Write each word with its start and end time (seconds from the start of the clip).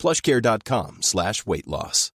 plushcare.com 0.00 0.98
slash 1.02 1.46
weight 1.46 1.66
loss. 1.66 2.12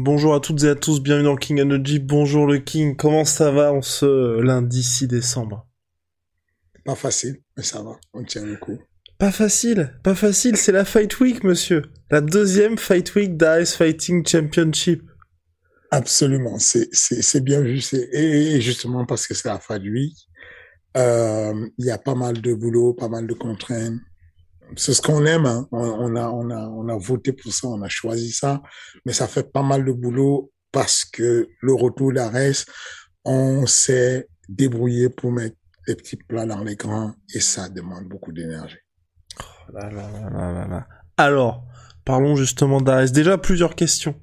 Bonjour 0.00 0.34
à 0.34 0.40
toutes 0.40 0.62
et 0.64 0.68
à 0.68 0.74
tous, 0.74 1.00
bienvenue 1.00 1.24
dans 1.24 1.36
King 1.36 1.60
Energy. 1.60 1.98
Bonjour 1.98 2.46
le 2.46 2.58
King, 2.58 2.96
comment 2.96 3.24
ça 3.24 3.50
va 3.50 3.72
en 3.72 3.82
ce 3.82 4.40
lundi 4.40 4.82
6 4.82 5.06
décembre? 5.08 5.67
Pas 6.88 6.94
facile, 6.94 7.42
mais 7.54 7.62
ça 7.62 7.82
va, 7.82 8.00
on 8.14 8.24
tient 8.24 8.46
le 8.46 8.56
coup. 8.56 8.78
Pas 9.18 9.30
facile, 9.30 10.00
pas 10.02 10.14
facile, 10.14 10.56
c'est 10.56 10.72
la 10.72 10.86
Fight 10.86 11.20
Week, 11.20 11.44
monsieur. 11.44 11.82
La 12.10 12.22
deuxième 12.22 12.78
Fight 12.78 13.14
Week 13.14 13.36
d'Ice 13.36 13.74
Fighting 13.74 14.26
Championship. 14.26 15.02
Absolument, 15.90 16.56
c'est 16.58 17.44
bien 17.44 17.60
vu. 17.60 17.82
Et, 18.14 18.58
justement 18.62 19.04
parce 19.04 19.26
que 19.26 19.34
c'est 19.34 19.48
la 19.48 19.60
Fight 19.60 19.82
Week, 19.82 20.16
euh, 20.96 21.68
il 21.76 21.84
y 21.84 21.90
a 21.90 21.98
pas 21.98 22.14
mal 22.14 22.40
de 22.40 22.54
boulot, 22.54 22.94
pas 22.94 23.10
mal 23.10 23.26
de 23.26 23.34
contraintes. 23.34 24.00
C'est 24.76 24.94
ce 24.94 25.02
qu'on 25.02 25.26
aime. 25.26 25.44
Hein. 25.44 25.68
On, 25.72 26.16
a, 26.16 26.30
on, 26.30 26.48
a, 26.48 26.68
on 26.68 26.88
a 26.88 26.96
voté 26.96 27.34
pour 27.34 27.52
ça, 27.52 27.68
on 27.68 27.82
a 27.82 27.88
choisi 27.90 28.32
ça. 28.32 28.62
Mais 29.04 29.12
ça 29.12 29.28
fait 29.28 29.52
pas 29.52 29.62
mal 29.62 29.84
de 29.84 29.92
boulot 29.92 30.50
parce 30.72 31.04
que 31.04 31.50
le 31.60 31.74
retour 31.74 32.14
d'Ares, 32.14 32.64
on 33.26 33.66
s'est 33.66 34.26
débrouillé 34.48 35.10
pour 35.10 35.32
mettre 35.32 35.58
les 35.88 35.96
petits 35.96 36.16
plats 36.16 36.46
dans 36.46 36.62
l'écran 36.62 37.14
et 37.34 37.40
ça 37.40 37.68
demande 37.68 38.04
beaucoup 38.04 38.32
d'énergie. 38.32 38.76
Oh 39.72 39.78
Alors, 41.16 41.64
parlons 42.04 42.36
justement 42.36 42.80
d'Ares. 42.80 43.10
Déjà, 43.10 43.38
plusieurs 43.38 43.74
questions. 43.74 44.14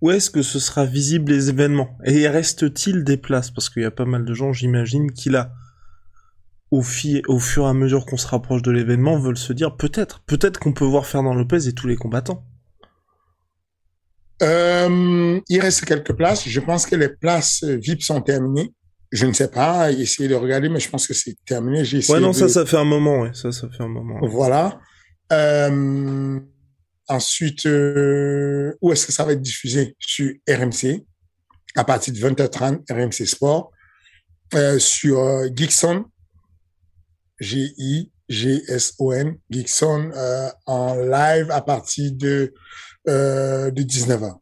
Où 0.00 0.10
est-ce 0.10 0.30
que 0.30 0.42
ce 0.42 0.58
sera 0.58 0.86
visible 0.86 1.32
les 1.32 1.50
événements? 1.50 1.98
Et 2.04 2.26
reste-t-il 2.26 3.04
des 3.04 3.18
places? 3.18 3.50
Parce 3.50 3.68
qu'il 3.68 3.82
y 3.82 3.86
a 3.86 3.90
pas 3.90 4.06
mal 4.06 4.24
de 4.24 4.32
gens, 4.32 4.52
j'imagine, 4.52 5.12
qui 5.12 5.28
là, 5.28 5.52
au, 6.70 6.80
au 6.80 7.38
fur 7.38 7.66
et 7.66 7.68
à 7.68 7.74
mesure 7.74 8.06
qu'on 8.06 8.16
se 8.16 8.26
rapproche 8.26 8.62
de 8.62 8.70
l'événement, 8.70 9.18
veulent 9.18 9.36
se 9.36 9.52
dire 9.52 9.76
peut-être, 9.76 10.20
peut-être 10.20 10.58
qu'on 10.58 10.72
peut 10.72 10.86
voir 10.86 11.06
Fernand 11.06 11.34
Lopez 11.34 11.68
et 11.68 11.74
tous 11.74 11.86
les 11.86 11.96
combattants. 11.96 12.46
Euh, 14.42 15.38
il 15.48 15.60
reste 15.60 15.84
quelques 15.84 16.14
places. 16.14 16.48
Je 16.48 16.60
pense 16.60 16.86
que 16.86 16.96
les 16.96 17.10
places 17.10 17.62
VIP 17.62 18.02
sont 18.02 18.22
terminées. 18.22 18.72
Je 19.12 19.26
ne 19.26 19.32
sais 19.32 19.48
pas, 19.48 19.90
essayer 19.90 20.28
de 20.28 20.34
regarder, 20.34 20.68
mais 20.68 20.78
je 20.78 20.88
pense 20.88 21.06
que 21.06 21.14
c'est 21.14 21.36
terminé. 21.44 21.84
J'ai 21.84 21.98
ouais, 22.12 22.20
non, 22.20 22.32
ça, 22.32 22.48
ça 22.48 22.64
fait 22.64 22.76
un 22.76 22.84
moment, 22.84 23.22
ouais. 23.22 23.30
Ça, 23.34 23.50
ça 23.50 23.68
fait 23.68 23.82
un 23.82 23.88
moment. 23.88 24.20
Voilà. 24.22 24.80
Euh, 25.32 26.38
ensuite, 27.08 27.66
euh, 27.66 28.72
où 28.80 28.92
est-ce 28.92 29.06
que 29.06 29.12
ça 29.12 29.24
va 29.24 29.32
être 29.32 29.42
diffusé? 29.42 29.96
Sur 29.98 30.32
RMC, 30.48 31.04
à 31.76 31.84
partir 31.84 32.14
de 32.14 32.18
20h30, 32.18 32.84
RMC 32.90 33.26
Sport. 33.26 33.72
Euh, 34.54 34.80
sur 34.80 35.44
Geekson, 35.54 36.06
G-I-G-S-O-N, 37.38 39.36
Geekson, 39.48 40.10
euh, 40.14 40.48
en 40.66 40.96
live 40.96 41.52
à 41.52 41.60
partir 41.60 42.10
de, 42.12 42.52
euh, 43.08 43.70
de 43.70 43.82
19h. 43.82 44.34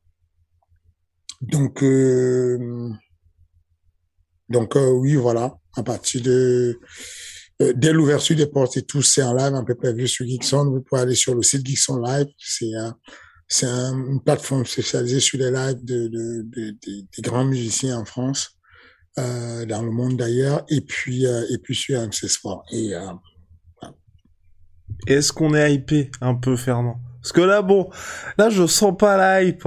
Donc, 1.42 1.82
euh, 1.82 2.90
donc 4.48 4.76
euh, 4.76 4.90
oui, 4.90 5.14
voilà, 5.16 5.54
à 5.76 5.82
partir 5.82 6.22
de 6.22 6.78
euh, 7.60 7.72
dès 7.74 7.92
l'ouverture 7.92 8.36
des 8.36 8.46
portes 8.46 8.76
et 8.76 8.82
tout, 8.82 9.02
c'est 9.02 9.22
en 9.22 9.34
live, 9.34 9.54
un 9.54 9.64
peu 9.64 9.74
prévu 9.74 10.06
sur 10.06 10.26
Geekson. 10.26 10.70
Vous 10.70 10.82
pouvez 10.82 11.02
aller 11.02 11.14
sur 11.14 11.34
le 11.34 11.42
site 11.42 11.66
Geekson 11.66 12.00
Live. 12.00 12.26
C'est 12.38 12.72
c'est 13.48 13.66
une 13.66 14.20
plateforme 14.22 14.66
spécialisée 14.66 15.20
sur 15.20 15.38
les 15.38 15.50
lives 15.50 15.82
de, 15.82 16.08
de, 16.08 16.42
de, 16.42 16.76
des 16.82 17.22
grands 17.22 17.46
musiciens 17.46 17.98
en 17.98 18.04
France, 18.04 18.58
euh, 19.18 19.64
dans 19.64 19.82
le 19.82 19.90
monde 19.90 20.18
d'ailleurs, 20.18 20.64
et 20.68 20.82
puis 20.82 21.26
euh, 21.26 21.46
et 21.50 21.56
puis 21.56 21.74
sur 21.74 21.98
Sport. 22.12 22.64
Et 22.70 22.94
euh, 22.94 23.10
est-ce 25.06 25.32
qu'on 25.32 25.54
est 25.54 25.74
hypé? 25.74 26.10
Un 26.20 26.34
peu, 26.34 26.56
Fernand 26.56 27.00
Parce 27.22 27.32
que 27.32 27.40
là, 27.40 27.62
bon, 27.62 27.88
là, 28.36 28.50
je 28.50 28.66
sens 28.66 28.94
pas 28.96 29.16
la 29.16 29.42
hype. 29.42 29.66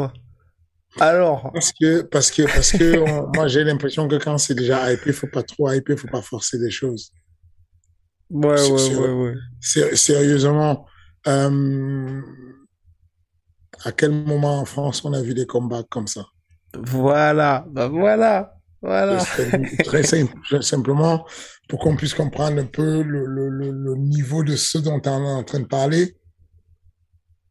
Alors. 1.00 1.52
Parce 1.54 1.72
que, 1.72 2.02
parce 2.02 2.32
que, 2.32 2.44
parce 2.44 2.72
que, 2.72 3.36
moi, 3.36 3.48
j'ai 3.48 3.64
l'impression 3.64 4.08
que 4.08 4.16
quand 4.16 4.38
c'est 4.38 4.56
déjà 4.56 4.92
hypé, 4.92 5.14
faut 5.14 5.28
pas 5.28 5.44
trop 5.44 5.72
hyper, 5.72 5.98
faut 5.98 6.08
pas 6.08 6.22
forcer 6.22 6.60
des 6.60 6.72
choses. 6.72 7.12
Ouais, 8.30 8.62
ouais, 8.62 8.96
ouais, 8.96 9.10
ouais. 9.10 9.96
Sérieusement, 9.96 10.86
euh, 11.28 12.22
à 13.84 13.92
quel 13.92 14.12
moment 14.12 14.60
en 14.60 14.66
France 14.66 15.04
on 15.04 15.14
a 15.14 15.22
vu 15.22 15.34
des 15.34 15.46
combats 15.46 15.84
comme 15.90 16.08
ça? 16.08 16.26
Voilà, 16.74 17.66
bah 17.70 17.88
voilà, 17.88 18.54
voilà. 18.82 19.24
Très 19.84 20.04
simple, 20.04 20.64
simplement 20.64 21.26
pour 21.68 21.80
qu'on 21.80 21.96
puisse 21.96 22.14
comprendre 22.14 22.62
un 22.62 22.66
peu 22.66 23.02
le, 23.02 23.26
le, 23.26 23.50
le, 23.50 23.96
niveau 23.96 24.44
de 24.44 24.56
ce 24.56 24.78
dont 24.78 25.02
on 25.06 25.26
est 25.26 25.32
en 25.32 25.44
train 25.44 25.60
de 25.60 25.68
parler. 25.68 26.18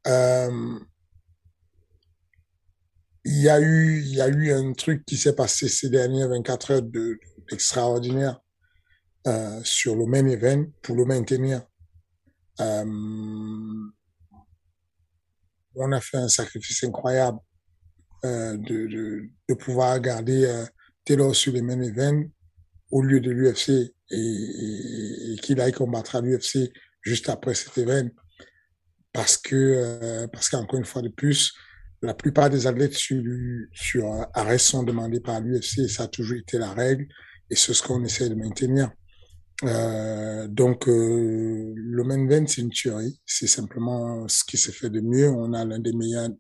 Euh, 0.07 0.79
il 3.25 3.43
y 3.43 3.49
a 3.49 3.61
eu, 3.61 4.01
il 4.01 4.15
y 4.15 4.21
a 4.21 4.29
eu 4.29 4.53
un 4.53 4.73
truc 4.73 5.05
qui 5.05 5.17
s'est 5.17 5.35
passé 5.35 5.69
ces 5.69 5.91
dernières 5.91 6.29
24 6.29 6.71
heures 6.71 6.83
de, 6.83 7.19
extraordinaire 7.51 8.41
euh, 9.27 9.61
sur 9.65 9.97
le 9.97 10.07
main 10.07 10.27
event 10.27 10.65
pour 10.83 10.97
le 10.97 11.05
maintenir. 11.05 11.63
Euh, 12.61 12.85
on 15.75 15.93
a 15.93 16.01
fait 16.01 16.17
un 16.17 16.29
sacrifice 16.29 16.85
incroyable 16.85 17.39
euh, 18.25 18.57
de, 18.57 18.87
de, 18.87 19.23
de, 19.49 19.55
pouvoir 19.55 19.99
garder 20.01 20.45
euh, 20.45 20.65
Taylor 21.05 21.35
sur 21.35 21.53
le 21.53 21.63
main 21.63 21.81
event 21.81 22.23
au 22.91 23.03
lieu 23.03 23.21
de 23.21 23.31
l'UFC 23.31 23.71
et, 23.71 23.93
et, 24.11 25.33
et 25.33 25.37
qu'il 25.39 25.61
aille 25.61 25.73
combattre 25.73 26.17
à 26.17 26.21
l'UFC 26.21 26.71
juste 27.03 27.29
après 27.29 27.55
cet 27.55 27.79
événement 27.79 28.11
parce 29.13 29.37
que 29.37 29.57
euh, 29.57 30.27
parce 30.29 30.49
qu'encore 30.49 30.79
une 30.79 30.85
fois 30.85 31.03
de 31.03 31.09
plus 31.09 31.53
la 32.03 32.15
plupart 32.15 32.51
des 32.51 32.67
athlètes 32.67 32.95
sur, 32.95 33.23
sur 33.73 34.27
arrêt 34.35 34.59
sont 34.59 34.83
demandés 34.83 35.21
par 35.21 35.41
l'UFC 35.41 35.81
et 35.81 35.89
ça 35.89 36.05
a 36.05 36.09
toujours 36.09 36.39
été 36.39 36.59
la 36.59 36.73
règle 36.73 37.07
et 37.51 37.57
c'est 37.57 37.75
ce 37.75 37.83
qu'on 37.83 38.03
essaie 38.05 38.29
de 38.29 38.35
maintenir. 38.35 38.91
Euh, 39.65 40.49
donc, 40.49 40.89
euh, 40.89 41.73
le 41.77 42.05
main 42.05 42.19
event, 42.25 42.47
c'est 42.47 42.63
une 42.63 42.71
tuerie. 42.71 43.21
C'est 43.27 43.47
simplement 43.47 44.27
ce 44.29 44.45
qui 44.45 44.57
se 44.57 44.71
fait 44.71 44.91
de 44.91 45.01
mieux. 45.01 45.29
On 45.29 45.53
a 45.53 45.65
l'un 45.65 45.79
des 45.79 45.93
meilleurs 45.93 46.31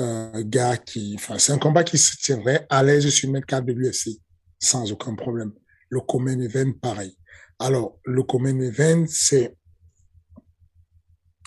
euh, 0.00 0.42
gars 0.44 0.76
qui... 0.76 1.14
Enfin, 1.18 1.38
c'est 1.38 1.52
un 1.52 1.58
combat 1.58 1.84
qui 1.84 1.98
se 1.98 2.16
tiendrait 2.16 2.66
à 2.70 2.82
l'aise 2.82 3.08
sur 3.10 3.30
le 3.30 3.40
4 3.40 3.66
de 3.66 3.72
l'UFC, 3.72 4.20
sans 4.58 4.90
aucun 4.92 5.14
problème. 5.14 5.52
Le 5.90 6.00
common 6.00 6.40
event, 6.40 6.72
pareil. 6.80 7.16
Alors, 7.58 7.98
le 8.04 8.22
common 8.22 8.58
event, 8.60 9.04
c'est 9.08 9.56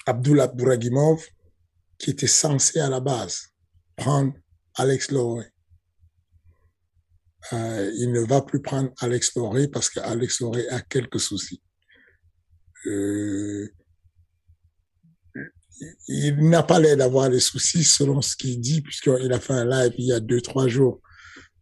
Abdullah 0.06 0.44
Abdouragimov, 0.44 1.26
qui 1.98 2.12
était 2.12 2.28
censé 2.28 2.80
à 2.80 2.90
la 2.90 3.00
base 3.00 3.50
prendre 3.96 4.34
Alex 4.76 5.12
Loré. 5.12 5.46
Euh, 7.54 7.92
il 7.98 8.12
ne 8.12 8.22
va 8.22 8.42
plus 8.42 8.62
prendre 8.62 8.92
Alex 9.00 9.36
Loré 9.36 9.68
parce 9.68 9.90
qu'Alex 9.90 10.42
Loré 10.42 10.68
a 10.70 10.82
quelques 10.82 11.20
soucis. 11.20 11.62
Euh, 12.86 13.68
il 16.08 16.50
n'a 16.50 16.64
pas 16.64 16.80
l'air 16.80 16.98
d'avoir 16.98 17.30
des 17.30 17.40
soucis 17.40 17.84
selon 17.84 18.22
ce 18.22 18.36
qu'il 18.36 18.60
dit, 18.60 18.82
puisqu'il 18.82 19.32
a 19.32 19.40
fait 19.40 19.54
un 19.54 19.66
live 19.66 19.94
il 19.98 20.06
y 20.06 20.14
a 20.14 20.20
deux, 20.20 20.42
trois 20.42 20.68
jours 20.68 21.02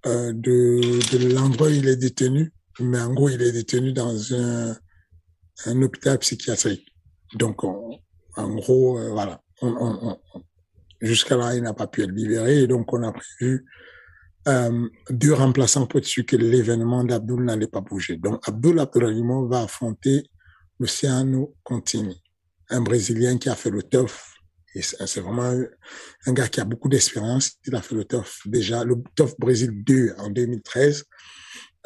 euh, 0.06 0.32
de, 0.34 1.34
l'endroit 1.34 1.68
où 1.68 1.72
il 1.72 1.88
est 1.88 1.98
détenu. 1.98 2.54
Mais 2.80 3.00
en 3.00 3.14
gros, 3.14 3.30
il 3.30 3.42
est 3.42 3.52
détenu 3.52 3.94
dans 3.94 4.34
un, 4.34 4.78
hôpital 5.82 6.20
psychiatrique. 6.20 6.88
Donc, 7.36 7.64
en 7.64 8.00
gros, 8.56 9.00
voilà. 9.12 9.42
Jusqu'à 11.02 11.36
là, 11.36 11.56
il 11.56 11.64
n'a 11.64 11.74
pas 11.74 11.88
pu 11.88 12.04
être 12.04 12.12
libéré. 12.12 12.62
Et 12.62 12.68
donc, 12.68 12.92
on 12.94 13.04
a 13.04 13.12
prévu 13.12 13.66
euh, 14.48 14.88
deux 15.10 15.34
remplaçants 15.34 15.88
pour 15.88 16.00
être 16.00 16.22
que 16.22 16.36
l'événement 16.36 17.04
d'Abdul 17.04 17.44
n'allait 17.44 17.68
pas 17.68 17.82
bouger. 17.82 18.18
Donc, 18.18 18.48
Abdul 18.48 18.80
Abdourahimov 18.80 19.50
va 19.50 19.62
affronter 19.62 20.30
Luciano 20.80 21.56
Contini. 21.64 22.22
un 22.70 22.82
Brésilien 22.82 23.38
qui 23.38 23.50
a 23.50 23.56
fait 23.56 23.70
le 23.70 23.82
TOF. 23.84 24.34
C'est 24.76 25.22
vraiment 25.22 25.54
un 26.26 26.34
gars 26.34 26.48
qui 26.48 26.60
a 26.60 26.66
beaucoup 26.66 26.90
d'expérience. 26.90 27.54
Il 27.66 27.76
a 27.76 27.82
fait 27.82 27.96
le 27.96 28.04
TOF 28.04 28.42
déjà, 28.46 28.84
le 28.84 28.98
TOF 29.16 29.40
Brésil 29.40 29.72
2 29.84 30.16
en 30.18 30.30
2013. 30.30 31.06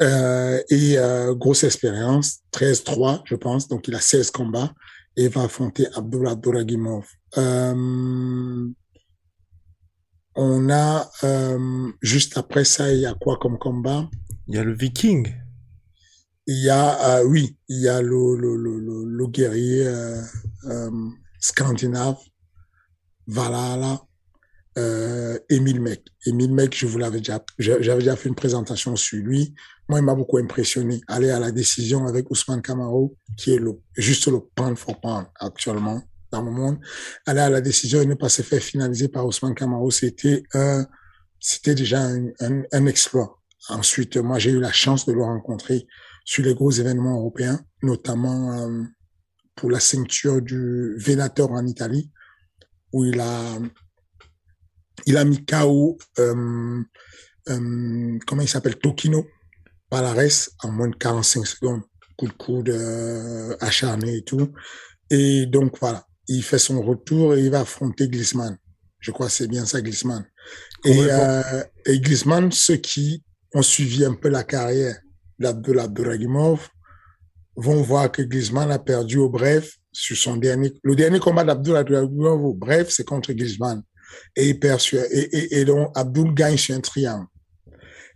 Euh, 0.02 0.62
et 0.70 0.98
euh, 0.98 1.34
grosse 1.34 1.64
expérience, 1.64 2.40
13-3, 2.52 3.22
je 3.24 3.36
pense. 3.36 3.68
Donc, 3.68 3.86
il 3.86 3.94
a 3.94 4.00
16 4.00 4.30
combats 4.30 4.72
et 5.16 5.28
va 5.28 5.42
affronter 5.42 5.86
Abdullah 5.94 6.34
Doragimov. 6.34 7.06
Euh, 7.38 8.68
on 10.34 10.70
a, 10.70 11.10
euh, 11.24 11.90
juste 12.02 12.38
après 12.38 12.64
ça, 12.64 12.92
il 12.92 13.00
y 13.00 13.06
a 13.06 13.14
quoi 13.14 13.38
comme 13.38 13.58
combat? 13.58 14.08
Il 14.48 14.54
y 14.54 14.58
a 14.58 14.64
le 14.64 14.74
Viking. 14.74 15.32
Il 16.46 16.64
y 16.64 16.70
a, 16.70 17.18
euh, 17.18 17.24
oui, 17.24 17.56
il 17.68 17.80
y 17.80 17.88
a 17.88 18.00
le, 18.02 18.36
le, 18.36 18.56
le, 18.56 19.04
le, 19.04 19.26
guerrier 19.26 19.86
euh, 19.86 20.20
euh, 20.64 21.08
scandinave, 21.38 22.16
Valhalla, 23.26 24.00
euh, 24.78 25.38
Emile 25.48 25.80
Mec. 25.80 26.04
Emile 26.26 26.52
Mec, 26.52 26.76
je 26.76 26.86
vous 26.86 26.98
l'avais 26.98 27.18
déjà, 27.18 27.44
j'avais 27.58 28.00
déjà 28.00 28.16
fait 28.16 28.28
une 28.28 28.34
présentation 28.34 28.96
sur 28.96 29.18
lui. 29.18 29.54
Moi, 29.88 29.98
il 29.98 30.04
m'a 30.04 30.14
beaucoup 30.14 30.38
impressionné. 30.38 31.00
Aller 31.06 31.30
à 31.30 31.38
la 31.38 31.52
décision 31.52 32.06
avec 32.06 32.30
Ousmane 32.30 32.62
Camaro, 32.62 33.14
qui 33.36 33.54
est 33.54 33.58
le, 33.58 33.78
juste 33.94 34.26
le 34.28 34.40
pound 34.54 34.76
for 34.76 35.00
pound 35.00 35.26
actuellement 35.38 36.02
dans 36.30 36.42
le 36.42 36.50
monde. 36.50 36.78
Aller 37.26 37.40
à 37.40 37.50
la 37.50 37.60
décision 37.60 38.00
et 38.00 38.06
ne 38.06 38.14
pas 38.14 38.28
se 38.28 38.42
faire 38.42 38.62
finaliser 38.62 39.08
par 39.08 39.26
Ousmane 39.26 39.54
Camaro, 39.54 39.90
c'était 39.90 40.44
c'était 41.40 41.74
déjà 41.74 42.02
un, 42.02 42.86
exploit. 42.86 43.40
Ensuite, 43.70 44.18
moi, 44.18 44.38
j'ai 44.38 44.50
eu 44.50 44.60
la 44.60 44.72
chance 44.72 45.06
de 45.06 45.12
le 45.12 45.22
rencontrer 45.22 45.86
sur 46.24 46.44
les 46.44 46.54
gros 46.54 46.70
événements 46.70 47.18
européens, 47.18 47.60
notamment 47.82 48.52
euh, 48.52 48.84
pour 49.56 49.70
la 49.70 49.80
ceinture 49.80 50.42
du 50.42 50.96
Venator 50.98 51.50
en 51.50 51.66
Italie, 51.66 52.10
où 52.92 53.06
il 53.06 53.18
a, 53.20 53.58
il 55.06 55.16
a 55.16 55.24
mis 55.24 55.44
KO, 55.44 55.98
euh, 56.18 56.82
euh, 57.48 58.18
comment 58.26 58.42
il 58.42 58.48
s'appelle, 58.48 58.76
Tokino, 58.76 59.26
Palares, 59.88 60.50
en 60.62 60.70
moins 60.70 60.88
de 60.88 60.96
45 60.96 61.46
secondes. 61.46 61.82
Coup 62.16 62.28
de 62.28 62.32
coude 62.32 63.56
acharné 63.60 64.18
et 64.18 64.24
tout. 64.24 64.52
Et 65.08 65.46
donc, 65.46 65.78
voilà 65.80 66.06
il 66.30 66.42
fait 66.42 66.58
son 66.58 66.80
retour 66.80 67.34
et 67.34 67.40
il 67.40 67.50
va 67.50 67.60
affronter 67.60 68.08
Glisman. 68.08 68.56
Je 69.00 69.10
crois 69.10 69.26
que 69.26 69.32
c'est 69.32 69.48
bien 69.48 69.66
ça, 69.66 69.80
Glisman. 69.80 70.24
Et, 70.84 70.98
euh, 71.10 71.62
et 71.86 72.00
Glisman, 72.00 72.52
ceux 72.52 72.76
qui 72.76 73.22
ont 73.54 73.62
suivi 73.62 74.04
un 74.04 74.14
peu 74.14 74.28
la 74.28 74.44
carrière 74.44 74.96
Abduragimov 75.42 76.68
vont 77.56 77.82
voir 77.82 78.12
que 78.12 78.22
Glisman 78.22 78.70
a 78.70 78.78
perdu 78.78 79.18
au 79.18 79.28
bref 79.28 79.76
sur 79.92 80.16
son 80.16 80.36
dernier, 80.36 80.72
le 80.82 80.94
dernier 80.94 81.18
combat 81.18 81.42
Abduragimov 81.42 82.44
au 82.44 82.54
bref, 82.54 82.90
c'est 82.90 83.04
contre 83.04 83.32
Glisman. 83.32 83.82
Et 84.36 84.50
il 84.50 84.60
perd 84.60 84.80
sur, 84.80 85.00
et, 85.00 85.18
et, 85.18 85.60
et 85.60 85.64
donc 85.64 85.90
Abdul 85.96 86.32
gagne 86.34 86.56
sur 86.56 86.76
un 86.76 86.80
triangle. 86.80 87.26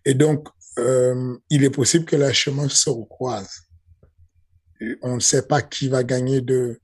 Et 0.05 0.14
donc, 0.14 0.49
euh, 0.78 1.37
il 1.50 1.64
est 1.64 1.70
possible 1.70 2.05
que 2.05 2.17
les 2.17 2.32
chemins 2.32 2.69
se 2.69 2.90
recroisent. 2.90 3.62
On 5.02 5.17
ne 5.17 5.20
sait 5.20 5.46
pas 5.46 5.62
qui 5.62 5.88
va 5.88 6.05
gagner 6.05 6.40
de, 6.40 6.78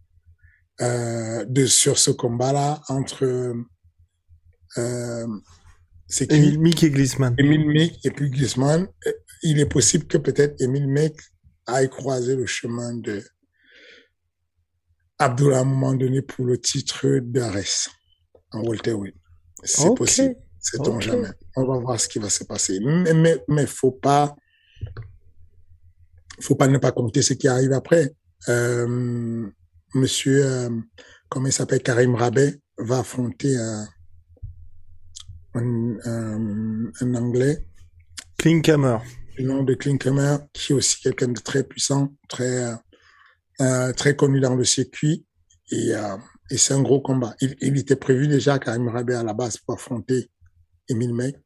euh, 0.80 1.44
de 1.44 1.66
sur 1.66 1.98
ce 1.98 2.10
combat-là 2.10 2.80
entre 2.88 3.54
euh, 4.78 5.26
c'est 6.06 6.26
qui? 6.26 6.36
Emile 6.36 6.60
Mick 6.60 6.82
et 6.82 6.90
Glisman. 6.90 7.34
Emile 7.38 7.66
Mick 7.66 8.04
et 8.04 8.10
puis 8.10 8.30
Glisman. 8.30 8.88
Il 9.42 9.58
est 9.60 9.66
possible 9.66 10.06
que 10.06 10.18
peut-être 10.18 10.60
Emile 10.60 10.88
Mick 10.88 11.14
aille 11.66 11.88
croiser 11.88 12.36
le 12.36 12.46
chemin 12.46 12.94
de 12.94 13.22
Abdullah 15.18 15.58
à 15.58 15.60
un 15.60 15.64
moment 15.64 15.94
donné 15.94 16.22
pour 16.22 16.44
le 16.44 16.58
titre 16.58 17.18
d'Ares 17.22 17.90
en 18.52 18.62
welterweight. 18.62 19.14
C'est 19.62 19.86
okay. 19.86 19.94
possible. 19.94 20.36
C'est 20.58 20.80
okay. 20.80 21.06
jamais. 21.06 21.28
On 21.56 21.66
va 21.66 21.78
voir 21.78 22.00
ce 22.00 22.08
qui 22.08 22.18
va 22.18 22.28
se 22.30 22.44
passer. 22.44 22.80
Mais, 22.80 23.14
mais, 23.14 23.44
mais 23.48 23.66
faut 23.66 23.92
pas, 23.92 24.34
faut 26.40 26.54
pas 26.54 26.68
ne 26.68 26.78
pas 26.78 26.92
compter 26.92 27.22
ce 27.22 27.34
qui 27.34 27.48
arrive 27.48 27.72
après. 27.72 28.14
Euh, 28.48 29.48
monsieur, 29.94 30.44
euh, 30.44 30.70
comment 31.28 31.46
il 31.46 31.52
s'appelle, 31.52 31.82
Karim 31.82 32.14
Rabet, 32.14 32.60
va 32.78 33.00
affronter 33.00 33.56
un, 33.56 33.88
un, 35.54 35.96
un, 36.04 36.90
un 37.00 37.14
Anglais. 37.14 37.66
Klinkhammer. 38.38 38.98
Le 39.38 39.44
nom 39.44 39.62
de 39.62 39.74
Klinkhammer, 39.74 40.38
qui 40.52 40.72
est 40.72 40.76
aussi 40.76 41.00
quelqu'un 41.00 41.28
de 41.28 41.40
très 41.40 41.64
puissant, 41.64 42.14
très, 42.28 42.74
euh, 43.60 43.92
très 43.92 44.16
connu 44.16 44.40
dans 44.40 44.54
le 44.54 44.64
circuit. 44.64 45.26
Et, 45.70 45.94
euh, 45.94 46.16
et 46.50 46.56
c'est 46.56 46.74
un 46.74 46.82
gros 46.82 47.00
combat. 47.00 47.34
Il, 47.40 47.56
il, 47.60 47.78
était 47.78 47.96
prévu 47.96 48.28
déjà, 48.28 48.58
Karim 48.58 48.88
Rabet, 48.88 49.14
à 49.14 49.22
la 49.22 49.34
base, 49.34 49.58
pour 49.58 49.74
affronter 49.74 50.30
Emile 50.88 51.14
Mec. 51.14 51.36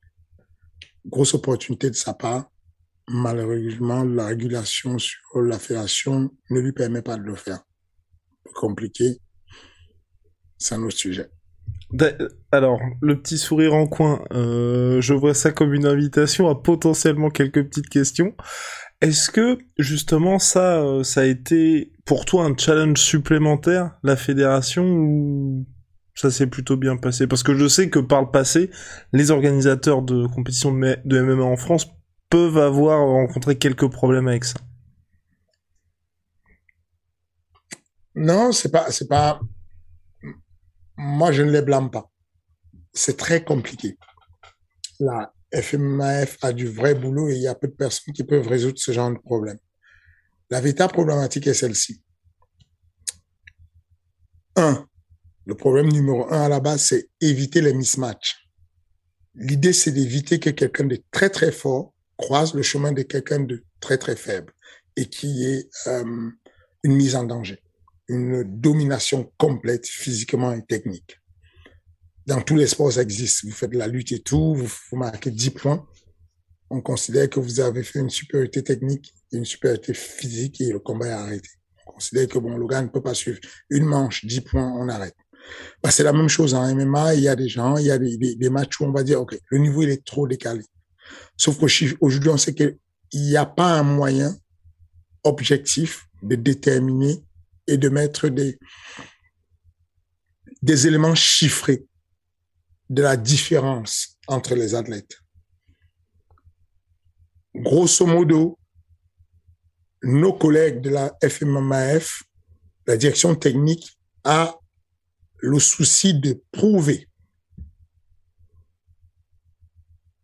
Grosse 1.05 1.35
opportunité 1.35 1.90
de 1.90 1.94
sa 1.94 2.14
part. 2.14 2.50
Malheureusement, 3.08 4.02
la 4.02 4.26
régulation 4.26 4.99
sur 4.99 5.43
la 5.43 5.58
fédération 5.58 6.31
ne 6.49 6.61
lui 6.61 6.73
permet 6.73 7.02
pas 7.02 7.17
de 7.17 7.23
le 7.23 7.35
faire 7.35 7.62
compliqué. 8.55 9.19
C'est 10.58 10.75
un 10.75 10.82
autre 10.82 10.96
sujet. 10.96 11.31
Alors, 12.50 12.81
le 13.00 13.20
petit 13.20 13.38
sourire 13.38 13.75
en 13.75 13.87
coin, 13.87 14.25
euh, 14.32 15.00
je 15.00 15.14
vois 15.14 15.35
ça 15.35 15.52
comme 15.52 15.75
une 15.75 15.87
invitation 15.87 16.49
à 16.49 16.61
potentiellement 16.61 17.31
quelques 17.31 17.64
petites 17.64 17.88
questions. 17.88 18.35
Est-ce 19.00 19.31
que 19.31 19.58
justement 19.79 20.38
ça, 20.38 20.82
euh, 20.82 21.02
ça 21.05 21.20
a 21.20 21.25
été 21.25 21.93
pour 22.05 22.25
toi 22.25 22.44
un 22.44 22.56
challenge 22.56 22.99
supplémentaire, 22.99 23.93
la 24.02 24.17
fédération, 24.17 24.85
ou 24.85 25.67
ça 26.14 26.31
s'est 26.31 26.47
plutôt 26.47 26.76
bien 26.76 26.97
passé? 26.97 27.26
Parce 27.26 27.43
que 27.43 27.55
je 27.55 27.69
sais 27.69 27.90
que 27.90 27.99
par 27.99 28.23
le 28.23 28.31
passé, 28.31 28.70
les 29.12 29.31
organisateurs 29.31 30.02
de 30.02 30.26
compétitions 30.26 30.73
de 30.73 31.20
MMA 31.20 31.44
en 31.44 31.56
France 31.56 31.87
peuvent 32.31 32.58
avoir 32.58 33.00
rencontré 33.00 33.56
quelques 33.56 33.88
problèmes 33.88 34.26
avec 34.26 34.44
ça. 34.44 34.58
Non, 38.14 38.52
c'est 38.52 38.70
pas, 38.70 38.90
c'est 38.90 39.08
pas. 39.08 39.40
Moi, 40.96 41.32
je 41.32 41.43
ne 41.43 41.50
les 41.50 41.62
blâme 41.62 41.90
pas. 41.90 42.11
C'est 42.93 43.16
très 43.16 43.43
compliqué. 43.44 43.99
La 45.00 45.32
FMAF 45.52 46.38
a 46.43 46.52
du 46.52 46.69
vrai 46.69 46.94
boulot 46.94 47.28
et 47.28 47.34
il 47.34 47.43
y 47.43 47.49
a 47.49 47.55
peu 47.55 47.66
de 47.66 47.72
personnes 47.72 48.14
qui 48.14 48.22
peuvent 48.22 48.46
résoudre 48.46 48.78
ce 48.78 48.93
genre 48.93 49.11
de 49.11 49.19
problème. 49.19 49.58
La 50.50 50.61
véritable 50.61 50.93
problématique 50.93 51.49
est 51.49 51.55
celle-ci. 51.55 52.00
Un, 54.56 54.87
le 55.46 55.56
problème 55.56 55.88
numéro 55.90 56.32
un 56.32 56.43
à 56.43 56.49
la 56.49 56.61
base, 56.61 56.82
c'est 56.82 57.08
éviter 57.21 57.61
les 57.61 57.75
mismatchs. 57.75 58.49
L'idée, 59.35 59.73
c'est 59.73 59.90
d'éviter 59.90 60.38
que 60.38 60.50
quelqu'un 60.50 60.85
de 60.85 61.02
très 61.11 61.30
très 61.30 61.50
fort 61.50 61.92
croise 62.16 62.54
le 62.54 62.62
chemin 62.62 62.92
de 62.92 63.02
quelqu'un 63.02 63.40
de 63.40 63.64
très 63.80 63.99
très 63.99 64.14
faible 64.14 64.52
et 64.94 65.09
qui 65.09 65.44
ait 65.44 65.68
euh, 65.88 66.30
une 66.85 66.94
mise 66.94 67.16
en 67.16 67.25
danger 67.25 67.63
une 68.08 68.42
domination 68.44 69.32
complète 69.38 69.87
physiquement 69.87 70.52
et 70.52 70.64
technique. 70.64 71.18
Dans 72.26 72.40
tous 72.40 72.56
les 72.56 72.66
sports, 72.66 72.92
ça 72.92 73.02
existe. 73.02 73.44
Vous 73.44 73.52
faites 73.52 73.75
la 73.75 73.87
lutte 73.87 74.12
et 74.12 74.20
tout, 74.20 74.54
vous, 74.54 74.96
marquez 74.96 75.30
10 75.30 75.50
points. 75.50 75.87
On 76.70 76.80
considère 76.80 77.28
que 77.28 77.40
vous 77.40 77.61
avez 77.61 77.82
fait 77.82 78.00
une 78.00 78.11
supériorité 78.11 78.62
technique 78.62 79.12
et 79.32 79.37
une 79.37 79.44
supériorité 79.44 79.92
physique 79.94 80.61
et 80.61 80.73
le 80.73 80.78
combat 80.78 81.08
est 81.08 81.12
arrêté. 81.12 81.49
On 81.87 81.92
considère 81.92 82.28
que 82.28 82.38
bon, 82.38 82.56
le 82.56 82.66
gars 82.66 82.82
ne 82.82 82.88
peut 82.88 83.02
pas 83.02 83.14
suivre 83.14 83.38
une 83.68 83.84
manche, 83.84 84.25
10 84.25 84.40
points, 84.40 84.73
on 84.78 84.88
arrête. 84.88 85.14
Bah, 85.82 85.90
c'est 85.90 86.02
la 86.02 86.14
même 86.14 86.28
chose 86.28 86.54
en 86.54 86.75
MMA. 86.75 87.14
Il 87.14 87.20
y 87.20 87.28
a 87.28 87.37
des 87.37 87.49
gens, 87.49 87.76
il 87.76 87.87
y 87.87 87.90
a 87.90 87.99
des 87.99 88.50
matchs 88.50 88.80
où 88.80 88.84
on 88.84 88.92
va 88.92 89.02
dire, 89.02 89.20
OK, 89.20 89.38
le 89.49 89.58
niveau, 89.58 89.82
il 89.82 89.90
est 89.90 90.04
trop 90.04 90.26
décalé. 90.26 90.62
Sauf 91.37 91.58
qu'aujourd'hui, 91.58 92.30
on 92.30 92.38
sait 92.38 92.54
qu'il 92.54 92.76
n'y 93.12 93.37
a 93.37 93.44
pas 93.44 93.78
un 93.78 93.82
moyen 93.82 94.34
objectif 95.25 96.06
de 96.23 96.37
déterminer 96.37 97.23
et 97.66 97.76
de 97.76 97.88
mettre 97.88 98.28
des, 98.28 98.59
éléments 100.87 101.14
chiffrés 101.14 101.85
de 102.88 103.02
la 103.02 103.16
différence 103.16 104.18
entre 104.26 104.54
les 104.54 104.75
athlètes. 104.75 105.18
Grosso 107.54 108.06
modo, 108.06 108.59
nos 110.02 110.33
collègues 110.33 110.80
de 110.80 110.90
la 110.90 111.14
FMMAF, 111.23 112.23
la 112.87 112.97
direction 112.97 113.35
technique, 113.35 113.99
a 114.25 114.59
le 115.38 115.59
souci 115.59 116.14
de 116.14 116.42
prouver 116.50 117.09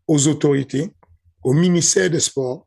aux 0.07 0.27
autorités, 0.27 0.93
au 1.43 1.53
ministère 1.53 2.11
des 2.11 2.21
Sports, 2.21 2.67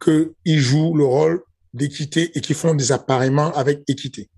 qu'ils 0.00 0.60
jouent 0.60 0.94
le 0.96 1.04
rôle 1.04 1.42
d'équité 1.74 2.36
et 2.36 2.40
qui 2.40 2.54
font 2.54 2.74
des 2.74 2.92
appareillements 2.92 3.52
avec 3.54 3.82
équité. 3.88 4.28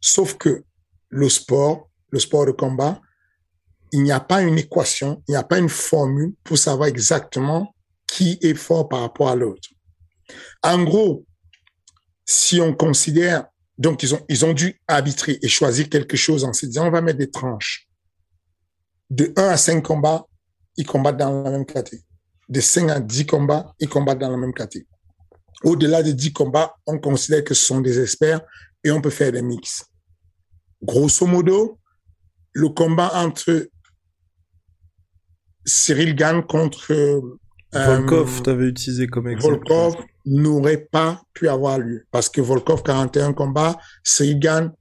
Sauf 0.00 0.36
que 0.36 0.64
le 1.08 1.28
sport, 1.28 1.90
le 2.10 2.18
sport 2.18 2.46
de 2.46 2.52
combat, 2.52 3.00
il 3.92 4.02
n'y 4.02 4.12
a 4.12 4.20
pas 4.20 4.42
une 4.42 4.58
équation, 4.58 5.22
il 5.28 5.32
n'y 5.32 5.36
a 5.36 5.44
pas 5.44 5.58
une 5.58 5.68
formule 5.68 6.34
pour 6.42 6.58
savoir 6.58 6.88
exactement 6.88 7.74
qui 8.06 8.38
est 8.42 8.54
fort 8.54 8.88
par 8.88 9.00
rapport 9.00 9.28
à 9.28 9.36
l'autre. 9.36 9.68
En 10.62 10.82
gros, 10.82 11.24
si 12.24 12.60
on 12.60 12.74
considère 12.74 13.46
Donc, 13.76 14.02
ils 14.04 14.14
ont, 14.14 14.24
ils 14.28 14.44
ont 14.44 14.52
dû 14.52 14.80
arbitrer 14.86 15.38
et 15.42 15.48
choisir 15.48 15.88
quelque 15.88 16.16
chose 16.16 16.44
en 16.44 16.52
se 16.52 16.66
disant, 16.66 16.86
on 16.86 16.90
va 16.92 17.00
mettre 17.00 17.18
des 17.18 17.30
tranches. 17.30 17.88
De 19.10 19.32
1 19.36 19.48
à 19.48 19.56
5 19.56 19.82
combats, 19.82 20.26
ils 20.76 20.86
combattent 20.86 21.16
dans 21.16 21.42
la 21.42 21.50
même 21.50 21.66
catégorie. 21.66 22.06
De 22.48 22.60
5 22.60 22.88
à 22.90 23.00
10 23.00 23.26
combats, 23.26 23.74
ils 23.80 23.88
combattent 23.88 24.20
dans 24.20 24.30
la 24.30 24.36
même 24.36 24.54
catégorie. 24.54 24.93
Au-delà 25.64 26.02
de 26.02 26.12
10 26.12 26.32
combats, 26.32 26.74
on 26.86 26.98
considère 26.98 27.42
que 27.42 27.54
ce 27.54 27.64
sont 27.64 27.80
des 27.80 28.00
experts 28.00 28.40
et 28.82 28.90
on 28.90 29.00
peut 29.00 29.10
faire 29.10 29.32
des 29.32 29.42
mix. 29.42 29.84
Grosso 30.82 31.26
modo, 31.26 31.78
le 32.52 32.68
combat 32.68 33.10
entre 33.14 33.68
Cyril 35.64 36.14
Gann 36.14 36.42
contre 36.42 36.92
euh, 36.92 37.20
Volkov, 37.72 38.42
t'avais 38.42 38.66
utilisé 38.66 39.06
comme 39.06 39.28
exemple. 39.28 39.54
Volkov 39.54 39.96
n'aurait 40.26 40.86
pas 40.90 41.22
pu 41.32 41.48
avoir 41.48 41.78
lieu 41.78 42.06
parce 42.10 42.28
que 42.28 42.40
Volkov 42.40 42.82
41 42.82 43.32
combats, 43.32 43.78
Cyril 44.02 44.38
Gann 44.38 44.72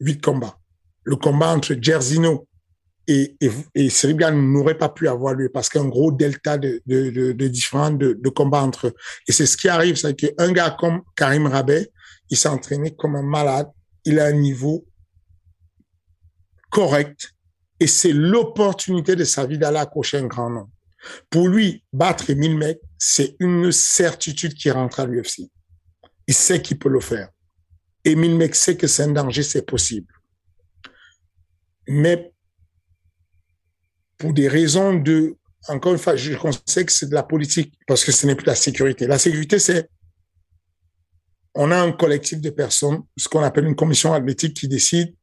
8 0.00 0.20
combats. 0.20 0.58
Le 1.04 1.16
combat 1.16 1.54
entre 1.54 1.74
Jerzino 1.80 2.48
et, 3.06 3.36
et, 3.40 3.50
et 3.74 3.90
n'aurait 4.32 4.78
pas 4.78 4.88
pu 4.88 5.08
avoir 5.08 5.34
lieu 5.34 5.50
parce 5.50 5.68
qu'un 5.68 5.86
gros 5.86 6.10
delta 6.10 6.56
de, 6.58 6.82
de, 6.86 7.10
de, 7.10 7.32
de 7.32 7.48
différents 7.48 7.90
de, 7.90 8.14
de 8.14 8.28
combats 8.30 8.62
entre 8.62 8.88
eux. 8.88 8.94
Et 9.28 9.32
c'est 9.32 9.46
ce 9.46 9.56
qui 9.56 9.68
arrive, 9.68 9.96
c'est 9.96 10.14
qu'un 10.14 10.52
gars 10.52 10.76
comme 10.78 11.02
Karim 11.16 11.46
Rabet, 11.46 11.90
il 12.30 12.36
s'est 12.36 12.48
entraîné 12.48 12.94
comme 12.94 13.16
un 13.16 13.22
malade, 13.22 13.68
il 14.04 14.18
a 14.18 14.26
un 14.26 14.32
niveau 14.32 14.86
correct 16.70 17.34
et 17.80 17.86
c'est 17.86 18.12
l'opportunité 18.12 19.16
de 19.16 19.24
sa 19.24 19.46
vie 19.46 19.58
d'aller 19.58 19.78
accrocher 19.78 20.18
un 20.18 20.26
grand 20.26 20.50
nom. 20.50 20.68
Pour 21.28 21.48
lui, 21.48 21.84
battre 21.92 22.30
Emile 22.30 22.56
mecs, 22.56 22.80
c'est 22.98 23.36
une 23.38 23.70
certitude 23.72 24.54
qui 24.54 24.70
rentre 24.70 25.00
à 25.00 25.06
l'UFC. 25.06 25.50
Il 26.26 26.34
sait 26.34 26.62
qu'il 26.62 26.78
peut 26.78 26.88
le 26.88 27.00
faire. 27.00 27.28
Emile 28.04 28.36
Mec 28.36 28.54
sait 28.54 28.76
que 28.76 28.86
c'est 28.86 29.02
un 29.04 29.12
danger, 29.12 29.42
c'est 29.42 29.64
possible. 29.64 30.12
Mais 31.88 32.33
pour 34.24 34.32
des 34.32 34.48
raisons 34.48 34.94
de, 34.94 35.36
encore 35.68 35.92
une 35.92 35.98
fois, 35.98 36.16
je 36.16 36.32
conseille 36.32 36.86
que 36.86 36.92
c'est 36.92 37.10
de 37.10 37.14
la 37.14 37.22
politique 37.22 37.74
parce 37.86 38.02
que 38.02 38.10
ce 38.10 38.26
n'est 38.26 38.34
plus 38.34 38.46
la 38.46 38.54
sécurité. 38.54 39.06
La 39.06 39.18
sécurité, 39.18 39.58
c'est, 39.58 39.90
on 41.54 41.70
a 41.70 41.76
un 41.76 41.92
collectif 41.92 42.40
de 42.40 42.48
personnes, 42.48 43.02
ce 43.18 43.28
qu'on 43.28 43.42
appelle 43.42 43.66
une 43.66 43.76
commission 43.76 44.14
athlétique 44.14 44.56
qui 44.56 44.66
décide 44.66 45.14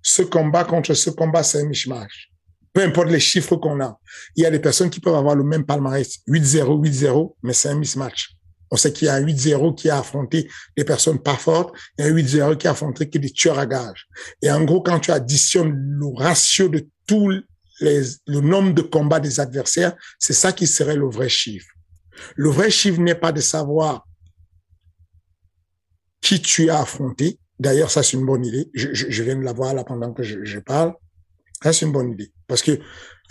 ce 0.00 0.22
combat 0.22 0.64
contre 0.64 0.94
ce 0.94 1.10
combat, 1.10 1.42
c'est 1.42 1.60
un 1.60 1.66
mishmash. 1.66 2.30
Peu 2.72 2.82
importe 2.82 3.10
les 3.10 3.20
chiffres 3.20 3.56
qu'on 3.56 3.82
a. 3.82 4.00
Il 4.34 4.44
y 4.44 4.46
a 4.46 4.50
des 4.50 4.60
personnes 4.60 4.88
qui 4.88 5.00
peuvent 5.00 5.14
avoir 5.14 5.34
le 5.34 5.44
même 5.44 5.66
palmarès, 5.66 6.20
8-0, 6.26 6.82
8-0, 6.88 7.34
mais 7.42 7.52
c'est 7.52 7.68
un 7.68 7.74
mismatch. 7.74 8.30
On 8.70 8.76
sait 8.76 8.94
qu'il 8.94 9.08
y 9.08 9.08
a 9.10 9.14
un 9.16 9.22
8-0 9.26 9.74
qui 9.74 9.90
a 9.90 9.98
affronté 9.98 10.48
des 10.74 10.84
personnes 10.84 11.18
pas 11.18 11.36
fortes 11.36 11.76
et 11.98 12.04
un 12.04 12.14
8-0 12.14 12.56
qui 12.56 12.66
a 12.66 12.70
affronté 12.70 13.04
des 13.04 13.30
tueurs 13.30 13.58
à 13.58 13.66
gages. 13.66 14.06
Et 14.40 14.50
en 14.50 14.64
gros, 14.64 14.80
quand 14.80 15.00
tu 15.00 15.10
additionnes 15.10 15.74
le 15.74 16.06
ratio 16.16 16.70
de 16.70 16.88
tous 17.06 17.42
les, 17.80 18.02
le 18.26 18.40
nombre 18.40 18.72
de 18.72 18.82
combats 18.82 19.20
des 19.20 19.40
adversaires, 19.40 19.94
c'est 20.18 20.32
ça 20.32 20.52
qui 20.52 20.66
serait 20.66 20.96
le 20.96 21.08
vrai 21.08 21.28
chiffre. 21.28 21.72
Le 22.36 22.50
vrai 22.50 22.70
chiffre 22.70 23.00
n'est 23.00 23.14
pas 23.14 23.32
de 23.32 23.40
savoir 23.40 24.06
qui 26.20 26.40
tu 26.40 26.70
as 26.70 26.80
affronté. 26.80 27.38
D'ailleurs, 27.58 27.90
ça, 27.90 28.02
c'est 28.02 28.16
une 28.16 28.26
bonne 28.26 28.44
idée. 28.44 28.70
Je, 28.74 28.92
je, 28.92 29.06
je 29.08 29.22
viens 29.22 29.36
de 29.36 29.42
la 29.42 29.52
voir 29.52 29.74
là 29.74 29.84
pendant 29.84 30.12
que 30.12 30.22
je, 30.22 30.44
je 30.44 30.58
parle. 30.58 30.94
Ça, 31.62 31.72
c'est 31.72 31.86
une 31.86 31.92
bonne 31.92 32.10
idée. 32.10 32.32
Parce 32.46 32.62
que 32.62 32.78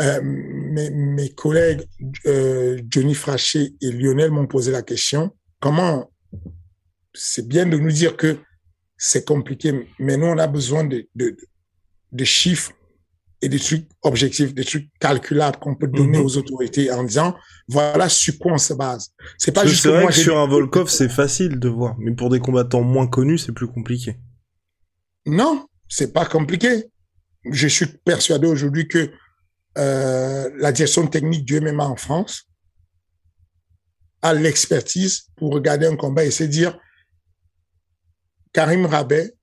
euh, 0.01 0.21
mes, 0.23 0.89
mes, 0.89 1.33
collègues 1.33 1.85
euh, 2.25 2.79
Johnny 2.89 3.15
Frachet 3.15 3.73
et 3.81 3.91
Lionel 3.91 4.31
m'ont 4.31 4.47
posé 4.47 4.71
la 4.71 4.83
question, 4.83 5.35
comment 5.59 6.11
c'est 7.13 7.47
bien 7.47 7.65
de 7.65 7.77
nous 7.77 7.91
dire 7.91 8.15
que 8.15 8.37
c'est 8.97 9.25
compliqué, 9.25 9.87
mais 9.99 10.17
nous, 10.17 10.27
on 10.27 10.37
a 10.37 10.47
besoin 10.47 10.83
de, 10.83 11.07
de, 11.15 11.35
de 12.11 12.23
chiffres 12.23 12.73
et 13.41 13.49
des 13.49 13.59
trucs 13.59 13.87
objectifs, 14.01 14.53
des 14.53 14.65
trucs 14.65 14.89
calculables 14.99 15.57
qu'on 15.59 15.75
peut 15.75 15.87
donner 15.87 16.17
mm 16.17 16.21
-hmm. 16.21 16.25
aux 16.25 16.37
autorités 16.37 16.91
en 16.91 17.03
disant 17.03 17.35
voilà 17.67 18.09
sur 18.09 18.37
quoi 18.39 18.53
on 18.53 18.57
se 18.57 18.73
base. 18.73 19.03
C'est 19.37 19.51
pas 19.51 19.65
juste 19.65 19.83
que 19.83 19.89
vrai 19.89 20.01
moi, 20.01 20.11
que 20.11 20.17
sur 20.17 20.37
un 20.37 20.47
Volkov 20.47 20.89
c'est 20.89 21.09
facile 21.09 21.59
de 21.59 21.69
voir, 21.69 21.95
mais 21.99 22.13
pour 22.15 22.29
des 22.29 22.39
combattants 22.39 22.81
moins 22.95 23.07
connus 23.07 23.39
c'est 23.43 23.55
plus 23.59 23.67
compliqué. 23.67 24.11
Non, 25.25 25.67
c'est 25.87 26.13
pas 26.13 26.25
compliqué. 26.25 26.85
Je 27.61 27.67
suis 27.67 27.87
persuadé 28.11 28.47
aujourd'hui 28.47 28.87
que 28.87 29.11
euh, 29.77 30.49
la 30.57 30.71
direction 30.71 31.05
technique 31.07 31.45
du 31.45 31.59
MMA 31.61 31.85
en 31.85 31.95
France 31.95 32.33
a 34.21 34.33
l'expertise 34.33 35.27
pour 35.35 35.53
regarder 35.53 35.85
un 35.85 35.95
combat 35.95 36.25
et 36.25 36.31
se 36.31 36.43
dire 36.43 36.79
Karim 38.53 38.85
Rabet 38.87 39.35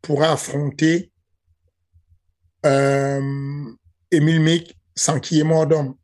pourra 0.00 0.32
affronter 0.32 1.12
euh, 2.64 3.64
Emile 4.10 4.40
Mick 4.40 4.76
sans 4.94 5.20
qu'il 5.20 5.38
y 5.38 5.40
ait 5.40 5.44
mort 5.44 5.66
d'homme 5.66 5.94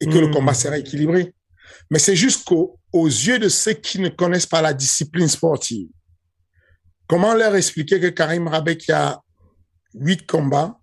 et 0.00 0.06
que 0.06 0.18
mmh. 0.18 0.20
le 0.20 0.28
combat 0.28 0.54
sera 0.54 0.78
équilibré. 0.78 1.34
Mais 1.90 1.98
c'est 1.98 2.16
juste 2.16 2.46
qu'aux 2.46 2.78
yeux 2.92 3.38
de 3.38 3.48
ceux 3.48 3.74
qui 3.74 3.98
ne 3.98 4.08
connaissent 4.08 4.46
pas 4.46 4.62
la 4.62 4.72
discipline 4.72 5.28
sportive, 5.28 5.88
comment 7.06 7.34
leur 7.34 7.54
expliquer 7.54 8.00
que 8.00 8.08
Karim 8.08 8.48
Rabet 8.48 8.76
qui 8.76 8.92
a 8.92 9.20
huit 9.94 10.26
combats 10.26 10.78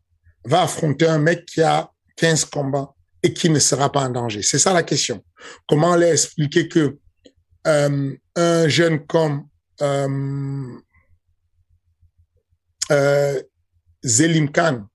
va 0.46 0.64
affronter 0.64 1.08
un 1.08 1.20
mec 1.20 1.46
qui 1.46 1.62
a 1.62 1.90
15 2.18 2.46
combats 2.46 2.94
et 3.22 3.34
qui 3.34 3.50
ne 3.50 3.60
sera 3.60 3.92
pas 3.92 4.02
en 4.02 4.10
danger? 4.10 4.42
C'est 4.42 4.60
ça 4.60 4.74
la 4.74 4.84
question. 4.84 5.24
Comment 5.68 5.96
leur 5.96 6.12
expliquer 6.12 6.68
que 6.68 6.98
euh, 7.68 8.16
un 8.36 8.68
jeune 8.68 9.06
comme 9.06 9.48
euh, 9.82 10.80
euh, 12.92 13.42
Zelim 14.04 14.52
Khan 14.52 14.86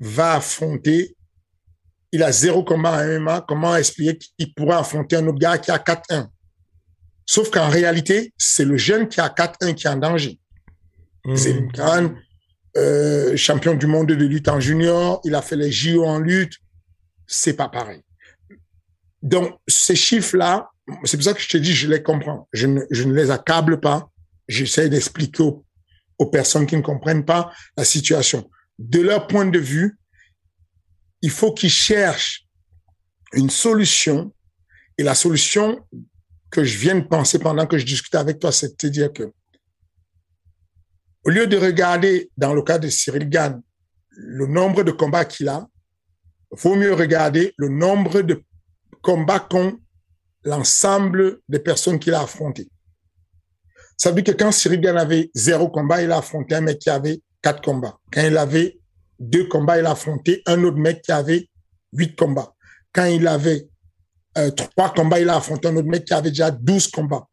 va 0.00 0.34
affronter, 0.34 1.16
il 2.12 2.22
a 2.22 2.32
zéro 2.32 2.64
combat 2.64 3.02
en 3.02 3.20
MMA, 3.20 3.44
comment 3.48 3.76
expliquer 3.76 4.18
qu'il 4.18 4.54
pourrait 4.54 4.76
affronter 4.76 5.16
un 5.16 5.26
autre 5.26 5.38
gars 5.38 5.58
qui 5.58 5.70
a 5.70 5.78
4-1 5.78 6.28
Sauf 7.26 7.50
qu'en 7.50 7.68
réalité, 7.68 8.32
c'est 8.38 8.64
le 8.64 8.76
jeune 8.76 9.08
qui 9.08 9.20
a 9.20 9.28
4-1 9.28 9.74
qui 9.74 9.86
est 9.86 9.90
en 9.90 9.96
danger. 9.96 10.38
Mmh. 11.24 11.36
Zelim 11.36 11.72
Khan, 11.72 12.14
euh, 12.76 13.36
champion 13.36 13.74
du 13.74 13.86
monde 13.86 14.06
de 14.06 14.14
lutte 14.14 14.48
en 14.48 14.60
junior, 14.60 15.20
il 15.24 15.34
a 15.34 15.42
fait 15.42 15.56
les 15.56 15.72
JO 15.72 16.04
en 16.04 16.18
lutte, 16.18 16.54
c'est 17.26 17.54
pas 17.54 17.68
pareil. 17.68 18.02
Donc, 19.22 19.58
ces 19.66 19.96
chiffres-là, 19.96 20.70
c'est 21.04 21.16
pour 21.16 21.24
ça 21.24 21.34
que 21.34 21.40
je 21.40 21.48
te 21.48 21.56
dis, 21.56 21.72
je 21.72 21.88
les 21.88 22.02
comprends. 22.02 22.48
Je 22.52 22.66
ne, 22.66 22.82
je 22.90 23.04
ne 23.04 23.14
les 23.14 23.30
accable 23.30 23.80
pas. 23.80 24.08
J'essaie 24.46 24.88
d'expliquer 24.88 25.42
aux, 25.42 25.64
aux, 26.18 26.26
personnes 26.26 26.66
qui 26.66 26.76
ne 26.76 26.82
comprennent 26.82 27.24
pas 27.24 27.50
la 27.76 27.84
situation. 27.84 28.48
De 28.78 29.00
leur 29.00 29.26
point 29.26 29.46
de 29.46 29.58
vue, 29.58 29.98
il 31.22 31.30
faut 31.30 31.52
qu'ils 31.52 31.70
cherchent 31.70 32.46
une 33.32 33.50
solution. 33.50 34.34
Et 34.98 35.02
la 35.02 35.14
solution 35.14 35.84
que 36.50 36.64
je 36.64 36.78
viens 36.78 36.94
de 36.94 37.06
penser 37.06 37.38
pendant 37.38 37.66
que 37.66 37.78
je 37.78 37.84
discutais 37.84 38.18
avec 38.18 38.38
toi, 38.38 38.52
c'est 38.52 38.70
de 38.70 38.76
te 38.76 38.86
dire 38.86 39.12
que 39.12 39.32
au 41.24 41.30
lieu 41.30 41.46
de 41.48 41.56
regarder, 41.56 42.30
dans 42.36 42.54
le 42.54 42.62
cas 42.62 42.78
de 42.78 42.88
Cyril 42.88 43.28
Gann, 43.28 43.60
le 44.10 44.46
nombre 44.46 44.84
de 44.84 44.92
combats 44.92 45.24
qu'il 45.24 45.48
a, 45.48 45.66
il 46.52 46.58
faut 46.58 46.76
mieux 46.76 46.94
regarder 46.94 47.52
le 47.58 47.68
nombre 47.68 48.22
de 48.22 48.44
combats 49.02 49.40
qu'ont 49.40 49.76
l'ensemble 50.44 51.40
des 51.48 51.58
personnes 51.58 51.98
qu'il 51.98 52.14
a 52.14 52.22
affrontées. 52.22 52.70
Ça 53.96 54.10
veut 54.10 54.22
dire 54.22 54.34
que 54.34 54.38
quand 54.38 54.52
Cyril 54.52 54.80
Gann 54.80 54.96
avait 54.96 55.30
zéro 55.34 55.68
combat, 55.68 56.00
il 56.02 56.12
a 56.12 56.18
affronté 56.18 56.54
un 56.54 56.60
mec 56.60 56.78
qui 56.78 56.90
avait 56.90 57.20
quatre 57.42 57.62
combats. 57.62 57.98
Quand 58.12 58.22
il 58.22 58.36
avait 58.36 58.78
deux 59.18 59.46
combats, 59.48 59.78
il 59.78 59.86
a 59.86 59.92
affronté 59.92 60.42
un 60.46 60.62
autre 60.64 60.78
mec 60.78 61.02
qui 61.02 61.12
avait 61.12 61.48
huit 61.92 62.16
combats. 62.16 62.54
Quand 62.92 63.06
il 63.06 63.26
avait 63.26 63.68
euh, 64.38 64.50
trois 64.50 64.92
combats, 64.92 65.20
il 65.20 65.28
a 65.28 65.36
affronté 65.36 65.68
un 65.68 65.76
autre 65.76 65.88
mec 65.88 66.04
qui 66.04 66.14
avait 66.14 66.30
déjà 66.30 66.50
douze 66.50 66.88
combats. 66.88 67.26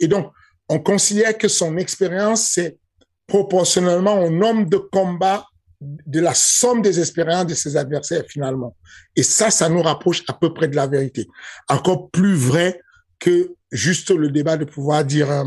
Et 0.00 0.08
donc, 0.08 0.32
on 0.68 0.78
considère 0.80 1.36
que 1.36 1.48
son 1.48 1.76
expérience, 1.76 2.50
c'est 2.52 2.78
proportionnellement 3.26 4.20
au 4.20 4.30
nombre 4.30 4.68
de 4.68 4.76
combats 4.76 5.46
de 5.80 6.20
la 6.20 6.34
somme 6.34 6.82
des 6.82 6.98
expériences 6.98 7.46
de 7.46 7.54
ses 7.54 7.76
adversaires 7.76 8.24
finalement. 8.28 8.74
Et 9.14 9.22
ça, 9.22 9.50
ça 9.50 9.68
nous 9.68 9.82
rapproche 9.82 10.24
à 10.28 10.32
peu 10.32 10.52
près 10.52 10.66
de 10.66 10.74
la 10.74 10.86
vérité. 10.86 11.28
Encore 11.68 12.10
plus 12.10 12.34
vrai 12.34 12.80
que 13.20 13.54
juste 13.70 14.10
le 14.10 14.30
débat 14.30 14.56
de 14.56 14.64
pouvoir 14.64 15.04
dire 15.04 15.30
euh, 15.30 15.44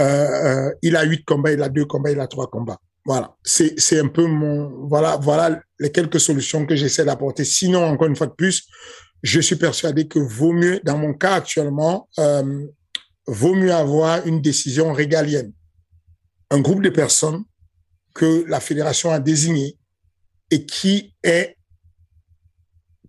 euh, 0.00 0.70
il 0.82 0.96
a 0.96 1.04
huit 1.04 1.24
combats, 1.24 1.52
il 1.52 1.62
a 1.62 1.68
deux 1.68 1.84
combats, 1.86 2.10
il 2.10 2.20
a 2.20 2.26
trois 2.26 2.48
combats. 2.48 2.78
Voilà, 3.06 3.36
c'est 3.44 4.00
un 4.00 4.08
peu 4.08 4.26
mon 4.26 4.86
voilà 4.88 5.18
voilà 5.18 5.60
les 5.78 5.92
quelques 5.92 6.20
solutions 6.20 6.64
que 6.64 6.74
j'essaie 6.74 7.04
d'apporter. 7.04 7.44
Sinon, 7.44 7.84
encore 7.84 8.06
une 8.06 8.16
fois 8.16 8.28
de 8.28 8.32
plus, 8.32 8.66
je 9.22 9.40
suis 9.40 9.56
persuadé 9.56 10.08
que 10.08 10.18
vaut 10.18 10.52
mieux, 10.52 10.80
dans 10.84 10.96
mon 10.96 11.12
cas 11.12 11.34
actuellement, 11.34 12.08
euh, 12.18 12.66
vaut 13.26 13.54
mieux 13.54 13.74
avoir 13.74 14.26
une 14.26 14.40
décision 14.40 14.92
régalienne 14.92 15.52
un 16.50 16.60
groupe 16.60 16.82
de 16.82 16.90
personnes 16.90 17.44
que 18.14 18.44
la 18.48 18.60
fédération 18.60 19.10
a 19.10 19.18
désigné 19.18 19.76
et 20.50 20.64
qui 20.64 21.14
est 21.22 21.56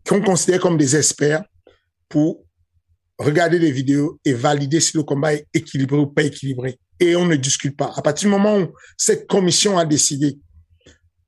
qu'on 0.07 0.21
considère 0.21 0.59
comme 0.59 0.77
des 0.77 0.95
experts 0.95 1.43
pour 2.09 2.43
regarder 3.19 3.59
des 3.59 3.71
vidéos 3.71 4.19
et 4.25 4.33
valider 4.33 4.79
si 4.79 4.97
le 4.97 5.03
combat 5.03 5.33
est 5.33 5.47
équilibré 5.53 5.97
ou 5.97 6.07
pas 6.07 6.23
équilibré. 6.23 6.79
Et 6.99 7.15
on 7.15 7.25
ne 7.25 7.35
discute 7.35 7.75
pas. 7.75 7.93
À 7.95 8.01
partir 8.01 8.29
du 8.29 8.31
moment 8.35 8.57
où 8.57 8.73
cette 8.97 9.27
commission 9.27 9.77
a 9.77 9.85
décidé, 9.85 10.39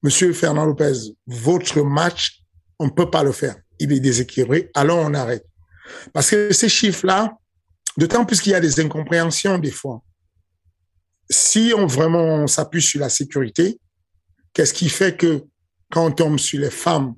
Monsieur 0.04 0.32
Fernand 0.32 0.66
Lopez, 0.66 0.94
votre 1.26 1.82
match, 1.82 2.44
on 2.80 2.86
ne 2.86 2.92
peut 2.92 3.10
pas 3.10 3.24
le 3.24 3.32
faire. 3.32 3.56
Il 3.80 3.92
est 3.92 4.00
déséquilibré, 4.00 4.72
alors 4.76 5.00
on 5.00 5.14
arrête. 5.14 5.46
Parce 6.14 6.30
que 6.30 6.54
ces 6.54 6.70
chiffres-là, 6.70 7.36
d'autant 7.98 8.26
plus 8.26 8.40
qu'il 8.40 8.52
y 8.52 8.56
a 8.56 8.60
des 8.60 8.80
incompréhensions 8.80 9.58
des 9.58 9.72
fois. 9.72 10.04
Si 11.30 11.74
on 11.76 11.88
vraiment 11.88 12.48
s'appuie 12.48 12.82
sur 12.82 13.02
la 13.02 13.10
sécurité, 13.10 13.80
qu'est-ce 14.54 14.74
qui 14.74 14.88
fait 14.88 15.18
que 15.18 15.44
quand 15.92 16.06
on 16.06 16.12
tombe 16.12 16.40
sur 16.40 16.60
les 16.60 16.72
femmes 16.72 17.16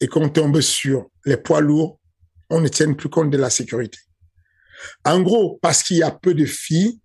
et 0.00 0.08
qu'on 0.08 0.28
tombe 0.28 0.60
sur 0.60 1.08
les 1.24 1.36
poids 1.36 1.60
lourds, 1.60 1.98
on 2.50 2.60
ne 2.60 2.68
tient 2.68 2.92
plus 2.92 3.08
compte 3.08 3.30
de 3.30 3.38
la 3.38 3.50
sécurité? 3.50 3.98
En 5.04 5.20
gros, 5.20 5.58
parce 5.62 5.82
qu'il 5.82 5.98
y 5.98 6.02
a 6.02 6.10
peu 6.10 6.34
de 6.34 6.44
filles 6.44 7.00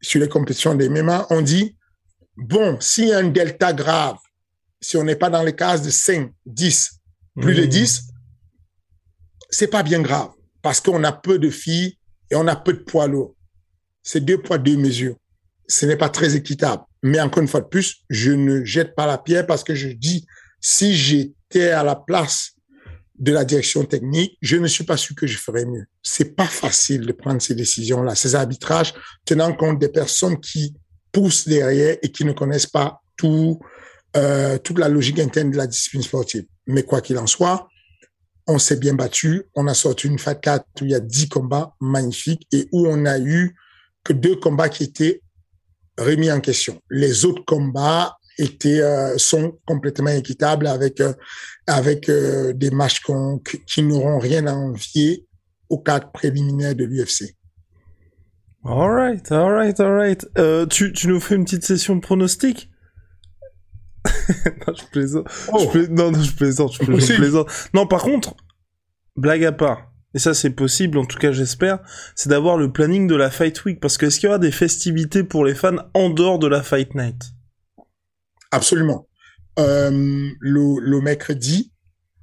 sur 0.00 0.20
les 0.20 0.28
compétitions 0.28 0.74
des 0.74 0.88
MMA, 0.88 1.26
on 1.30 1.42
dit, 1.42 1.76
bon, 2.36 2.78
s'il 2.80 3.08
y 3.08 3.12
a 3.12 3.18
un 3.18 3.28
delta 3.28 3.72
grave, 3.72 4.16
si 4.80 4.96
on 4.96 5.04
n'est 5.04 5.16
pas 5.16 5.30
dans 5.30 5.42
les 5.42 5.56
cases 5.56 5.82
de 5.82 5.90
5, 5.90 6.32
10, 6.46 7.00
plus 7.40 7.54
de 7.54 7.64
10, 7.64 8.00
mmh. 8.00 8.12
c'est 9.50 9.66
pas 9.68 9.82
bien 9.82 10.00
grave 10.00 10.30
parce 10.62 10.80
qu'on 10.80 11.02
a 11.04 11.12
peu 11.12 11.38
de 11.38 11.50
filles 11.50 11.98
et 12.30 12.36
on 12.36 12.46
a 12.46 12.56
peu 12.56 12.72
de 12.72 12.82
poids 12.82 13.06
lourds. 13.06 13.34
C'est 14.02 14.24
deux 14.24 14.40
poids, 14.40 14.58
deux 14.58 14.76
mesures. 14.76 15.16
Ce 15.66 15.86
n'est 15.86 15.96
pas 15.96 16.08
très 16.08 16.34
équitable. 16.36 16.82
Mais 17.02 17.20
encore 17.20 17.42
une 17.42 17.48
fois 17.48 17.60
de 17.60 17.66
plus, 17.66 18.02
je 18.08 18.32
ne 18.32 18.64
jette 18.64 18.94
pas 18.94 19.06
la 19.06 19.18
pierre 19.18 19.46
parce 19.46 19.62
que 19.62 19.74
je 19.74 19.88
dis, 19.88 20.26
si 20.60 20.96
j'étais 20.96 21.70
à 21.70 21.82
la 21.82 21.96
place 21.96 22.52
de 23.18 23.32
la 23.32 23.44
direction 23.44 23.84
technique, 23.84 24.38
je 24.40 24.56
ne 24.56 24.66
suis 24.66 24.84
pas 24.84 24.96
sûr 24.96 25.14
que 25.16 25.26
je 25.26 25.38
ferais 25.38 25.64
mieux. 25.64 25.86
C'est 26.02 26.36
pas 26.36 26.46
facile 26.46 27.06
de 27.06 27.12
prendre 27.12 27.42
ces 27.42 27.54
décisions-là, 27.54 28.14
ces 28.14 28.34
arbitrages, 28.34 28.94
tenant 29.24 29.52
compte 29.52 29.78
des 29.78 29.88
personnes 29.88 30.40
qui 30.40 30.74
poussent 31.10 31.48
derrière 31.48 31.96
et 32.02 32.12
qui 32.12 32.24
ne 32.24 32.32
connaissent 32.32 32.66
pas 32.66 33.02
tout, 33.16 33.58
euh, 34.16 34.58
toute 34.58 34.78
la 34.78 34.88
logique 34.88 35.18
interne 35.18 35.50
de 35.50 35.56
la 35.56 35.66
discipline 35.66 36.02
sportive. 36.02 36.44
Mais 36.66 36.84
quoi 36.84 37.00
qu'il 37.00 37.18
en 37.18 37.26
soit, 37.26 37.68
on 38.46 38.58
s'est 38.58 38.76
bien 38.76 38.94
battu. 38.94 39.44
On 39.54 39.66
a 39.66 39.74
sorti 39.74 40.06
une 40.06 40.18
Fat 40.18 40.36
4 40.36 40.64
où 40.80 40.84
il 40.84 40.90
y 40.92 40.94
a 40.94 41.00
10 41.00 41.28
combats 41.28 41.74
magnifiques 41.80 42.46
et 42.52 42.68
où 42.72 42.86
on 42.86 43.04
a 43.04 43.18
eu 43.18 43.54
que 44.04 44.12
deux 44.12 44.36
combats 44.36 44.68
qui 44.68 44.84
étaient 44.84 45.22
remis 45.98 46.30
en 46.30 46.40
question. 46.40 46.80
Les 46.88 47.24
autres 47.24 47.44
combats 47.44 48.16
étaient 48.38 48.80
euh, 48.80 49.18
sont 49.18 49.58
complètement 49.66 50.10
équitables 50.10 50.66
avec 50.66 51.00
euh, 51.00 51.12
avec 51.66 52.08
euh, 52.08 52.52
des 52.52 52.70
matchs 52.70 53.02
qui 53.66 53.82
n'auront 53.82 54.18
rien 54.18 54.46
à 54.46 54.54
envier 54.54 55.26
au 55.68 55.78
cadre 55.78 56.10
préliminaire 56.12 56.74
de 56.74 56.84
l'UFC. 56.84 57.34
Alright, 58.64 59.30
alright, 59.30 59.78
alright. 59.80 60.26
Euh, 60.38 60.66
tu, 60.66 60.92
tu 60.92 61.08
nous 61.08 61.20
fais 61.20 61.36
une 61.36 61.44
petite 61.44 61.64
session 61.64 61.96
de 61.96 62.00
pronostic? 62.00 62.70
Non, 64.66 64.74
je 64.74 64.84
plaisante. 64.90 65.26
Oh. 65.52 65.70
Je 65.72 65.80
Non, 65.90 66.10
non, 66.10 66.22
je 66.22 66.32
plaisante, 66.34 66.72
je, 66.72 66.84
je 66.84 67.16
plaisante. 67.16 67.48
Non, 67.74 67.86
par 67.86 68.02
contre, 68.02 68.34
blague 69.16 69.44
à 69.44 69.52
part, 69.52 69.90
et 70.14 70.18
ça 70.18 70.34
c'est 70.34 70.50
possible, 70.50 70.98
en 70.98 71.04
tout 71.04 71.18
cas 71.18 71.32
j'espère, 71.32 71.78
c'est 72.14 72.28
d'avoir 72.28 72.56
le 72.56 72.72
planning 72.72 73.06
de 73.06 73.14
la 73.14 73.30
Fight 73.30 73.64
Week, 73.64 73.80
parce 73.80 73.98
que 73.98 74.06
est-ce 74.06 74.20
qu'il 74.20 74.26
y 74.26 74.28
aura 74.28 74.38
des 74.38 74.52
festivités 74.52 75.24
pour 75.24 75.44
les 75.44 75.54
fans 75.54 75.76
en 75.94 76.10
dehors 76.10 76.38
de 76.38 76.46
la 76.46 76.62
Fight 76.62 76.94
Night? 76.94 77.32
Absolument. 78.50 79.06
Euh, 79.58 79.90
le, 80.40 80.80
le, 80.80 81.00
mercredi, 81.00 81.72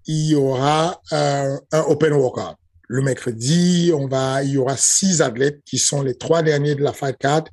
il 0.07 0.29
y 0.29 0.35
aura 0.35 1.01
euh, 1.11 1.57
un 1.71 1.81
open 1.81 2.13
workout. 2.13 2.55
Le 2.87 3.01
mercredi, 3.01 3.91
on 3.93 4.07
va, 4.07 4.43
il 4.43 4.51
y 4.51 4.57
aura 4.57 4.77
six 4.77 5.21
athlètes 5.21 5.61
qui 5.65 5.77
sont 5.77 6.01
les 6.01 6.15
trois 6.15 6.43
derniers 6.43 6.75
de 6.75 6.83
la 6.83 6.93
Fight 6.93 7.17
Card 7.17 7.45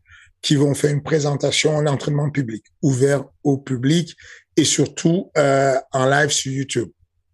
qui 0.42 0.56
vont 0.56 0.74
faire 0.74 0.90
une 0.90 1.02
présentation 1.02 1.76
en 1.76 1.86
entraînement 1.86 2.28
public, 2.30 2.64
ouvert 2.82 3.24
au 3.44 3.58
public 3.58 4.16
et 4.56 4.64
surtout 4.64 5.30
euh, 5.38 5.74
en 5.92 6.06
live 6.06 6.30
sur 6.30 6.52
YouTube. 6.52 6.90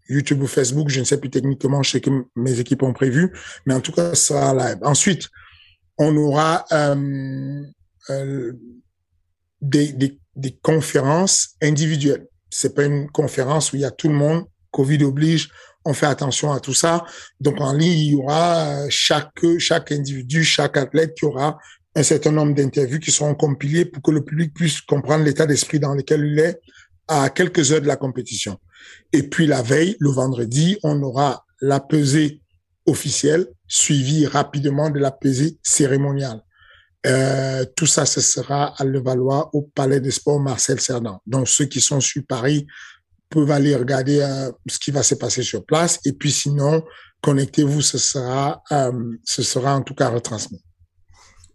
YouTube 0.08 0.42
ou 0.42 0.46
Facebook, 0.46 0.88
je 0.88 1.00
ne 1.00 1.04
sais 1.04 1.18
plus 1.18 1.30
techniquement, 1.30 1.82
je 1.82 1.90
sais 1.90 2.00
que 2.00 2.10
mes 2.36 2.60
équipes 2.60 2.82
ont 2.82 2.92
prévu, 2.92 3.32
mais 3.66 3.74
en 3.74 3.80
tout 3.80 3.92
cas, 3.92 4.14
ça 4.14 4.14
sera 4.14 4.54
live. 4.54 4.78
Ensuite, 4.82 5.28
on 5.98 6.16
aura 6.16 6.64
euh, 6.72 7.62
euh, 8.10 8.52
des, 9.60 9.92
des, 9.92 10.18
des 10.38 10.56
conférences 10.62 11.56
individuelles. 11.62 12.26
C'est 12.50 12.74
pas 12.74 12.84
une 12.84 13.10
conférence 13.10 13.72
où 13.72 13.76
il 13.76 13.82
y 13.82 13.84
a 13.84 13.90
tout 13.90 14.08
le 14.08 14.14
monde. 14.14 14.44
Covid 14.70 15.02
oblige, 15.04 15.50
on 15.84 15.92
fait 15.92 16.06
attention 16.06 16.52
à 16.52 16.60
tout 16.60 16.74
ça. 16.74 17.04
Donc 17.40 17.60
en 17.60 17.72
ligne, 17.72 17.98
il 17.98 18.10
y 18.12 18.14
aura 18.14 18.88
chaque 18.88 19.44
chaque 19.58 19.92
individu, 19.92 20.44
chaque 20.44 20.76
athlète 20.76 21.14
qui 21.14 21.24
aura 21.24 21.58
un 21.94 22.02
certain 22.02 22.32
nombre 22.32 22.54
d'interviews 22.54 23.00
qui 23.00 23.10
seront 23.10 23.34
compilées 23.34 23.84
pour 23.84 24.02
que 24.02 24.10
le 24.10 24.24
public 24.24 24.54
puisse 24.54 24.80
comprendre 24.80 25.24
l'état 25.24 25.46
d'esprit 25.46 25.80
dans 25.80 25.94
lequel 25.94 26.24
il 26.24 26.38
est 26.38 26.60
à 27.08 27.30
quelques 27.30 27.72
heures 27.72 27.80
de 27.80 27.86
la 27.86 27.96
compétition. 27.96 28.58
Et 29.12 29.24
puis 29.24 29.46
la 29.46 29.62
veille, 29.62 29.96
le 29.98 30.10
vendredi, 30.10 30.78
on 30.82 31.02
aura 31.02 31.44
la 31.60 31.80
pesée 31.80 32.42
officielle 32.86 33.46
suivie 33.66 34.26
rapidement 34.26 34.90
de 34.90 34.98
la 34.98 35.10
pesée 35.10 35.58
cérémoniale. 35.62 36.42
Euh, 37.06 37.64
tout 37.76 37.86
ça, 37.86 38.06
ce 38.06 38.20
sera 38.20 38.74
à 38.76 38.84
Levallois 38.84 39.50
au 39.52 39.62
Palais 39.62 40.00
des 40.00 40.10
Sports 40.10 40.40
Marcel 40.40 40.80
Cerdan. 40.80 41.20
Donc, 41.26 41.48
ceux 41.48 41.66
qui 41.66 41.80
sont 41.80 42.00
sur 42.00 42.22
Paris 42.26 42.66
peuvent 43.30 43.50
aller 43.50 43.76
regarder 43.76 44.20
euh, 44.20 44.50
ce 44.66 44.78
qui 44.78 44.90
va 44.90 45.02
se 45.02 45.14
passer 45.14 45.42
sur 45.42 45.64
place. 45.64 46.00
Et 46.04 46.12
puis, 46.12 46.32
sinon, 46.32 46.82
connectez-vous, 47.22 47.82
ce 47.82 47.98
sera, 47.98 48.62
euh, 48.72 49.16
ce 49.24 49.42
sera 49.42 49.76
en 49.76 49.82
tout 49.82 49.94
cas 49.94 50.08
retransmis. 50.08 50.62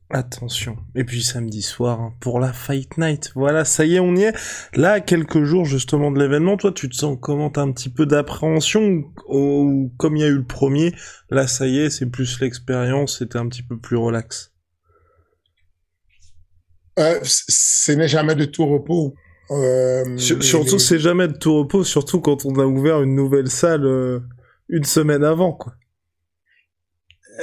Attention. 0.09 0.77
Et 0.93 1.05
puis 1.05 1.23
samedi 1.23 1.63
soir 1.63 1.99
hein, 1.99 2.13
pour 2.19 2.39
la 2.39 2.53
Fight 2.53 2.99
Night. 2.99 3.31
Voilà, 3.33 3.65
ça 3.65 3.83
y 3.83 3.95
est, 3.95 3.99
on 3.99 4.15
y 4.15 4.21
est. 4.21 4.35
Là, 4.75 4.99
quelques 4.99 5.43
jours 5.43 5.65
justement 5.65 6.11
de 6.11 6.19
l'événement, 6.19 6.55
toi, 6.55 6.71
tu 6.71 6.87
te 6.87 6.95
sens 6.95 7.17
comment? 7.19 7.51
Un 7.57 7.71
petit 7.71 7.89
peu 7.89 8.05
d'appréhension 8.05 9.05
ou, 9.27 9.91
comme 9.97 10.15
il 10.15 10.21
y 10.21 10.25
a 10.25 10.27
eu 10.27 10.37
le 10.37 10.45
premier, 10.45 10.93
là, 11.31 11.47
ça 11.47 11.65
y 11.65 11.79
est, 11.79 11.89
c'est 11.89 12.05
plus 12.05 12.39
l'expérience, 12.41 13.17
c'était 13.17 13.39
un 13.39 13.47
petit 13.47 13.63
peu 13.63 13.79
plus 13.79 13.97
relax. 13.97 14.52
Euh, 16.99 17.19
ce 17.23 17.91
n'est 17.91 18.07
jamais 18.07 18.35
de 18.35 18.45
tout 18.45 18.65
repos. 18.65 19.15
Euh, 19.51 20.17
surtout, 20.17 20.79
c'est 20.79 20.99
jamais 20.99 21.27
de 21.27 21.33
tout 21.33 21.59
repos, 21.59 21.83
surtout 21.83 22.21
quand 22.21 22.45
on 22.45 22.57
a 22.59 22.65
ouvert 22.65 23.01
une 23.01 23.15
nouvelle 23.15 23.49
salle 23.49 23.85
euh, 23.85 24.19
une 24.69 24.85
semaine 24.85 25.23
avant, 25.23 25.53
quoi. 25.53 25.73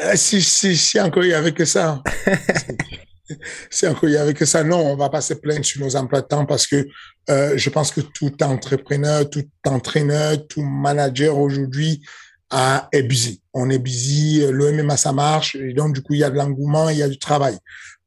Euh, 0.05 0.13
si, 0.15 0.41
si, 0.41 0.77
si 0.77 1.01
encore 1.01 1.25
il 1.25 1.31
y 1.31 1.35
avait 1.35 1.53
que 1.53 1.65
ça. 1.65 2.03
si 3.71 3.87
encore 3.87 4.09
il 4.09 4.13
y 4.13 4.17
avait 4.17 4.35
que 4.35 4.45
ça, 4.45 4.65
non, 4.65 4.79
on 4.79 4.97
va 4.97 5.09
pas 5.09 5.21
se 5.21 5.35
plaindre 5.35 5.65
sur 5.65 5.85
nos 5.85 5.97
emplois 5.97 6.23
de 6.23 6.27
temps 6.27 6.47
parce 6.47 6.67
que 6.67 6.87
je 7.29 7.71
pense 7.71 7.93
que 7.93 8.01
tout 8.01 8.43
entrepreneur, 8.43 9.29
tout 9.29 9.49
entraîneur, 9.65 10.47
tout 10.49 10.63
manager 10.63 11.39
aujourd'hui 11.39 12.03
a, 12.51 12.89
est 12.93 13.03
busy. 13.03 13.43
On 13.53 13.71
est 13.71 13.79
busy, 13.79 14.45
le 14.51 14.73
MMA 14.73 14.97
ça 14.97 15.13
marche, 15.13 15.55
et 15.55 15.73
donc 15.75 15.95
du 15.95 16.03
coup 16.03 16.15
il 16.15 16.21
y 16.21 16.25
a 16.25 16.31
de 16.31 16.37
l'engouement, 16.37 16.89
il 16.89 16.99
y 16.99 17.03
a 17.03 17.09
du 17.09 17.19
travail. 17.19 17.57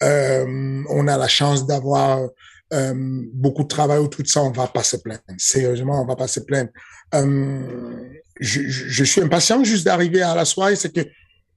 Euh, 0.04 0.84
on 0.90 1.08
a 1.08 1.18
la 1.18 1.28
chance 1.28 1.66
d'avoir 1.66 2.28
euh, 2.74 3.22
beaucoup 3.34 3.64
de 3.64 3.68
travail 3.68 4.00
autour 4.00 4.24
de 4.24 4.28
ça, 4.28 4.44
on 4.44 4.52
va 4.52 4.68
pas 4.68 4.84
se 4.84 4.98
plaindre. 4.98 5.22
Sérieusement, 5.38 6.02
on 6.02 6.06
va 6.06 6.16
pas 6.16 6.28
se 6.28 6.42
plaindre. 6.42 6.70
Euh, 7.14 8.10
je, 8.40 9.04
suis 9.04 9.22
impatient 9.22 9.64
juste 9.64 9.86
d'arriver 9.86 10.22
à 10.22 10.36
la 10.36 10.46
soirée, 10.46 10.76
c'est 10.76 10.94
que 10.94 11.08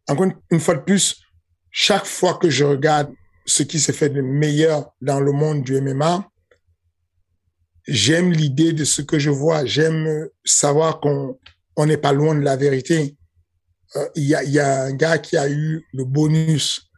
encore 0.09 0.27
une 0.51 0.61
fois 0.61 0.75
de 0.75 0.83
plus, 0.83 1.17
chaque 1.71 2.07
fois 2.07 2.35
que 2.35 2.49
je 2.51 2.65
regarde 2.65 3.11
ce 3.45 3.63
qui 3.63 3.81
s'est 3.81 3.93
fait 3.93 4.11
de 4.11 4.21
meilleur 4.21 4.93
dans 5.01 5.21
le 5.21 5.33
monde 5.33 5.63
du 5.63 5.81
MMA, 5.81 6.29
j'aime 7.89 8.31
l'idée 8.31 8.73
de 8.73 8.85
ce 8.85 9.03
que 9.03 9.19
je 9.19 9.31
vois. 9.31 9.65
J'aime 9.65 10.29
savoir 10.45 11.01
qu'on 11.01 11.39
on 11.77 11.87
n'est 11.87 11.97
pas 11.97 12.13
loin 12.13 12.35
de 12.35 12.41
la 12.41 12.57
vérité. 12.57 13.17
Il 14.15 14.25
y, 14.25 14.35
a, 14.59 14.83
un 14.83 14.93
gars 14.93 15.19
qui 15.19 15.37
a 15.37 15.49
eu 15.49 15.83
le 15.95 16.05
bonus, 16.05 16.91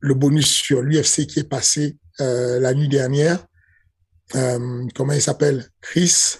le 0.00 0.14
bonus 0.14 0.46
sur 0.46 0.82
l'UFC 0.82 1.26
qui 1.26 1.40
est 1.40 1.48
passé 1.48 1.96
euh, 2.20 2.58
la 2.60 2.74
nuit 2.74 2.88
dernière. 2.88 3.44
Euh, 4.34 4.86
comment 4.94 5.12
il 5.12 5.22
s'appelle? 5.22 5.66
Chris. 5.80 6.36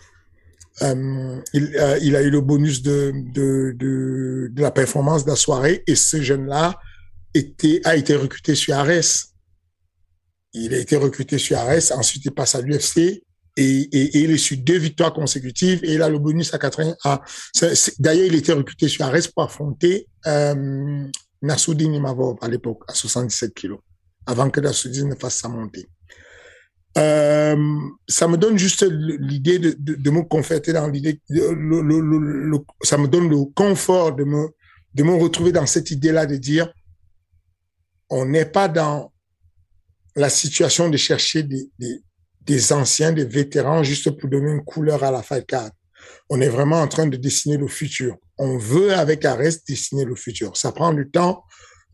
Euh, 0.82 1.40
il, 1.54 2.14
a 2.14 2.22
eu 2.22 2.30
le 2.30 2.40
bonus 2.40 2.82
de, 2.82 3.12
de, 3.34 3.74
de, 3.76 4.62
la 4.62 4.70
performance 4.70 5.24
de 5.24 5.30
la 5.30 5.36
soirée 5.36 5.82
et 5.88 5.96
ce 5.96 6.22
jeune-là 6.22 6.78
a 7.84 7.96
été 7.96 8.14
recruté 8.14 8.54
sur 8.54 8.76
Ares. 8.76 9.32
Il 10.52 10.72
a 10.74 10.78
été 10.78 10.96
recruté 10.96 11.38
sur 11.38 11.58
Ares, 11.58 11.90
ensuite 11.96 12.24
il 12.26 12.30
passe 12.30 12.54
à 12.54 12.60
l'UFC 12.60 13.24
et, 13.56 14.18
il 14.20 14.30
est 14.30 14.38
sur 14.38 14.56
deux 14.56 14.78
victoires 14.78 15.12
consécutives 15.12 15.80
et 15.82 15.94
il 15.94 16.02
a 16.02 16.08
le 16.08 16.20
bonus 16.20 16.54
à 16.54 16.58
80. 16.58 16.94
Ah, 17.02 17.22
D'ailleurs, 17.98 18.26
il 18.26 18.36
était 18.36 18.52
recruté 18.52 18.86
sur 18.86 19.04
Ares 19.04 19.32
pour 19.34 19.42
affronter 19.42 20.06
Nassoudine 21.42 21.94
Imavov 21.94 22.36
à 22.40 22.48
l'époque, 22.48 22.82
à 22.88 22.94
77 22.94 23.54
kilos, 23.54 23.80
avant 24.26 24.50
que 24.50 24.60
Nassoudine 24.60 25.08
ne 25.08 25.14
fasse 25.14 25.36
sa 25.36 25.48
montée. 25.48 25.88
Euh, 26.96 27.56
ça 28.08 28.26
me 28.26 28.36
donne 28.36 28.58
juste 28.58 28.82
l'idée 28.82 29.58
de, 29.58 30.10
me 30.10 30.22
conforter 30.22 30.72
dans 30.72 30.88
l'idée, 30.88 31.20
ça 32.82 32.98
me 32.98 33.06
donne 33.06 33.28
le 33.28 33.44
confort 33.54 34.14
de 34.14 34.24
me, 34.24 35.20
retrouver 35.20 35.52
dans 35.52 35.66
cette 35.66 35.90
idée-là 35.90 36.26
de 36.26 36.36
dire, 36.36 36.72
on 38.10 38.24
n'est 38.24 38.46
pas 38.46 38.68
dans 38.68 39.12
la 40.16 40.30
situation 40.30 40.88
de 40.88 40.96
chercher 40.96 41.44
des, 41.44 42.72
anciens, 42.72 43.12
des 43.12 43.26
vétérans, 43.26 43.84
juste 43.84 44.10
pour 44.10 44.28
donner 44.28 44.50
une 44.50 44.64
couleur 44.64 45.04
à 45.04 45.12
la 45.12 45.22
card. 45.42 45.70
On 46.30 46.40
est 46.40 46.48
vraiment 46.48 46.80
en 46.80 46.88
train 46.88 47.06
de 47.06 47.16
dessiner 47.16 47.56
le 47.56 47.68
futur. 47.68 48.16
On 48.38 48.58
veut, 48.58 48.92
avec 48.92 49.24
Arès, 49.24 49.64
dessiner 49.64 50.04
le 50.04 50.14
futur. 50.14 50.56
Ça 50.56 50.72
prend 50.72 50.92
du 50.92 51.10
temps, 51.10 51.44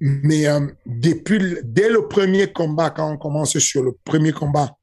mais 0.00 0.46
euh, 0.46 0.66
depuis, 0.86 1.56
dès 1.62 1.88
le 1.88 2.08
premier 2.08 2.52
combat, 2.52 2.90
quand 2.90 3.10
on 3.12 3.16
commence 3.16 3.58
sur 3.58 3.82
le 3.82 3.92
premier 4.04 4.32
combat 4.32 4.76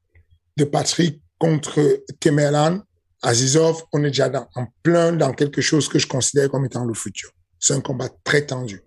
de 0.56 0.64
Patrick 0.64 1.22
contre 1.38 2.02
Temelan, 2.20 2.82
Azizov, 3.22 3.84
on 3.92 4.02
est 4.04 4.08
déjà 4.08 4.28
dans, 4.28 4.48
en 4.54 4.66
plein 4.82 5.12
dans 5.12 5.32
quelque 5.32 5.60
chose 5.60 5.88
que 5.88 5.98
je 5.98 6.06
considère 6.06 6.50
comme 6.50 6.64
étant 6.64 6.84
le 6.84 6.94
futur. 6.94 7.30
C'est 7.58 7.74
un 7.74 7.80
combat 7.80 8.08
très 8.24 8.46
tendu. 8.46 8.82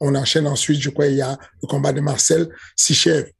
On 0.00 0.14
enchaîne 0.14 0.46
ensuite, 0.46 0.80
je 0.80 0.90
crois, 0.90 1.06
il 1.06 1.16
y 1.16 1.22
a 1.22 1.38
le 1.62 1.66
combat 1.66 1.92
de 1.92 2.00
Marcel 2.00 2.48
Sichev, 2.76 3.32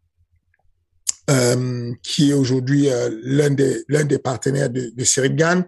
euh, 1.30 1.92
qui 2.02 2.30
est 2.30 2.34
aujourd'hui 2.34 2.90
euh, 2.90 3.10
l'un 3.22 3.50
des 3.50 3.84
des 3.86 4.18
partenaires 4.18 4.70
de, 4.70 4.90
de 4.94 5.04
Cyril 5.04 5.36
Gann 5.36 5.64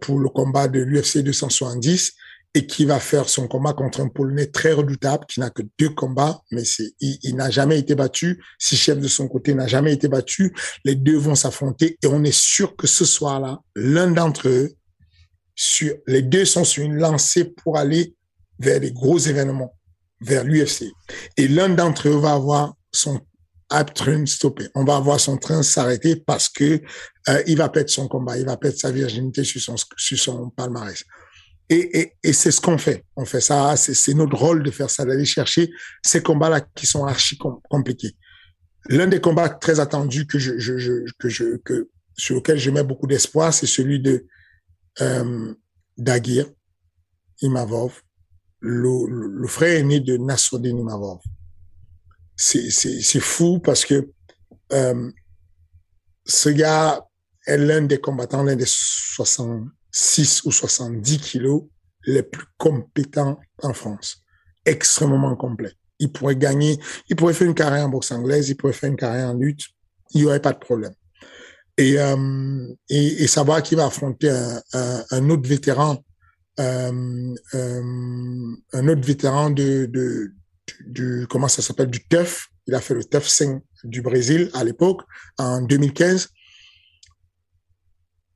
pour 0.00 0.18
le 0.18 0.28
combat 0.28 0.68
de 0.68 0.80
l'UFC 0.80 1.18
270 1.18 2.12
et 2.54 2.66
qui 2.66 2.84
va 2.84 2.98
faire 2.98 3.28
son 3.28 3.46
combat 3.46 3.72
contre 3.74 4.00
un 4.00 4.08
Polonais 4.08 4.46
très 4.46 4.72
redoutable 4.72 5.24
qui 5.26 5.38
n'a 5.38 5.50
que 5.50 5.62
deux 5.78 5.90
combats, 5.90 6.40
mais 6.50 6.62
il, 7.00 7.36
n'a 7.36 7.48
jamais 7.48 7.78
été 7.78 7.94
battu. 7.94 8.42
Si 8.58 8.76
chef 8.76 8.98
de 8.98 9.06
son 9.06 9.28
côté 9.28 9.54
n'a 9.54 9.68
jamais 9.68 9.92
été 9.92 10.08
battu, 10.08 10.52
les 10.84 10.96
deux 10.96 11.16
vont 11.16 11.36
s'affronter 11.36 11.96
et 12.02 12.06
on 12.06 12.24
est 12.24 12.36
sûr 12.36 12.74
que 12.74 12.88
ce 12.88 13.04
soir-là, 13.04 13.60
l'un 13.76 14.10
d'entre 14.10 14.48
eux, 14.48 14.72
sur 15.54 15.94
les 16.06 16.22
deux 16.22 16.44
sont 16.44 16.64
sur 16.64 16.82
une 16.82 16.96
lancée 16.96 17.44
pour 17.44 17.76
aller 17.76 18.14
vers 18.58 18.80
des 18.80 18.92
gros 18.92 19.18
événements, 19.18 19.76
vers 20.20 20.42
l'UFC. 20.42 20.86
Et 21.36 21.46
l'un 21.46 21.68
d'entre 21.68 22.08
eux 22.08 22.18
va 22.18 22.32
avoir 22.32 22.74
son 22.92 23.20
stoppé. 24.26 24.68
On 24.74 24.84
va 24.84 24.96
avoir 24.96 25.20
son 25.20 25.36
train 25.36 25.62
s'arrêter 25.62 26.16
parce 26.16 26.48
que 26.48 26.80
euh, 27.28 27.42
il 27.46 27.56
va 27.56 27.68
perdre 27.68 27.90
son 27.90 28.08
combat, 28.08 28.38
il 28.38 28.46
va 28.46 28.56
perdre 28.56 28.78
sa 28.78 28.90
virginité 28.90 29.44
sur 29.44 29.60
son 29.60 29.76
sur 29.96 30.18
son 30.18 30.50
palmarès. 30.50 31.04
Et, 31.68 32.00
et, 32.00 32.12
et 32.24 32.32
c'est 32.32 32.50
ce 32.50 32.60
qu'on 32.60 32.78
fait. 32.78 33.04
On 33.16 33.24
fait 33.24 33.40
ça, 33.40 33.76
c'est 33.76 34.14
notre 34.14 34.36
rôle 34.36 34.64
de 34.64 34.70
faire 34.72 34.90
ça, 34.90 35.04
d'aller 35.04 35.24
chercher 35.24 35.70
ces 36.04 36.20
combats-là 36.20 36.62
qui 36.74 36.86
sont 36.86 37.04
archi 37.04 37.38
compliqués. 37.38 38.16
L'un 38.88 39.06
des 39.06 39.20
combats 39.20 39.48
très 39.48 39.78
attendus 39.78 40.26
que 40.26 40.38
je, 40.38 40.58
je, 40.58 40.78
je, 40.78 41.04
que 41.18 41.28
je, 41.28 41.56
que, 41.58 41.88
sur 42.16 42.36
lequel 42.36 42.58
je 42.58 42.70
mets 42.70 42.82
beaucoup 42.82 43.06
d'espoir, 43.06 43.54
c'est 43.54 43.66
celui 43.66 44.00
de 44.00 44.26
euh, 45.00 45.54
Dagir 45.96 46.46
Imavov, 47.40 48.02
le, 48.58 49.06
le, 49.08 49.46
frère 49.46 49.78
aîné 49.78 50.00
de 50.00 50.16
Nasruddin 50.16 50.76
Imavov. 50.76 51.20
C'est 52.40 53.20
fou 53.20 53.58
parce 53.58 53.84
que 53.84 54.08
euh, 54.72 55.10
ce 56.24 56.48
gars 56.48 57.06
est 57.46 57.58
l'un 57.58 57.82
des 57.82 58.00
combattants, 58.00 58.42
l'un 58.42 58.56
des 58.56 58.64
60 58.66 59.64
6 59.92 60.44
ou 60.44 60.52
70 60.52 61.18
kilos 61.18 61.64
les 62.06 62.22
plus 62.22 62.46
compétents 62.56 63.38
en 63.62 63.74
France. 63.74 64.22
Extrêmement 64.64 65.34
complet. 65.36 65.72
Il 65.98 66.12
pourrait 66.12 66.36
gagner, 66.36 66.78
il 67.08 67.16
pourrait 67.16 67.34
faire 67.34 67.48
une 67.48 67.54
carrière 67.54 67.86
en 67.86 67.88
boxe 67.88 68.12
anglaise, 68.12 68.48
il 68.48 68.56
pourrait 68.56 68.72
faire 68.72 68.90
une 68.90 68.96
carrière 68.96 69.28
en 69.28 69.34
lutte, 69.34 69.66
il 70.14 70.20
n'y 70.20 70.26
aurait 70.26 70.40
pas 70.40 70.52
de 70.52 70.58
problème. 70.58 70.94
Et, 71.76 71.98
euh, 71.98 72.66
et, 72.88 73.26
savoir 73.26 73.62
qu'il 73.62 73.78
va 73.78 73.86
affronter 73.86 74.30
un, 74.30 75.04
un, 75.10 75.30
autre 75.30 75.48
vétéran, 75.48 76.02
euh, 76.58 77.34
un 77.52 78.88
autre 78.88 79.00
vétéran 79.00 79.50
de, 79.50 80.32
du, 80.86 81.26
comment 81.28 81.48
ça 81.48 81.62
s'appelle, 81.62 81.88
du 81.90 82.04
TEF. 82.06 82.48
Il 82.66 82.74
a 82.74 82.80
fait 82.80 82.94
le 82.94 83.04
TEF 83.04 83.26
5 83.26 83.62
du 83.84 84.02
Brésil 84.02 84.50
à 84.54 84.64
l'époque, 84.64 85.02
en 85.38 85.62
2015 85.62 86.28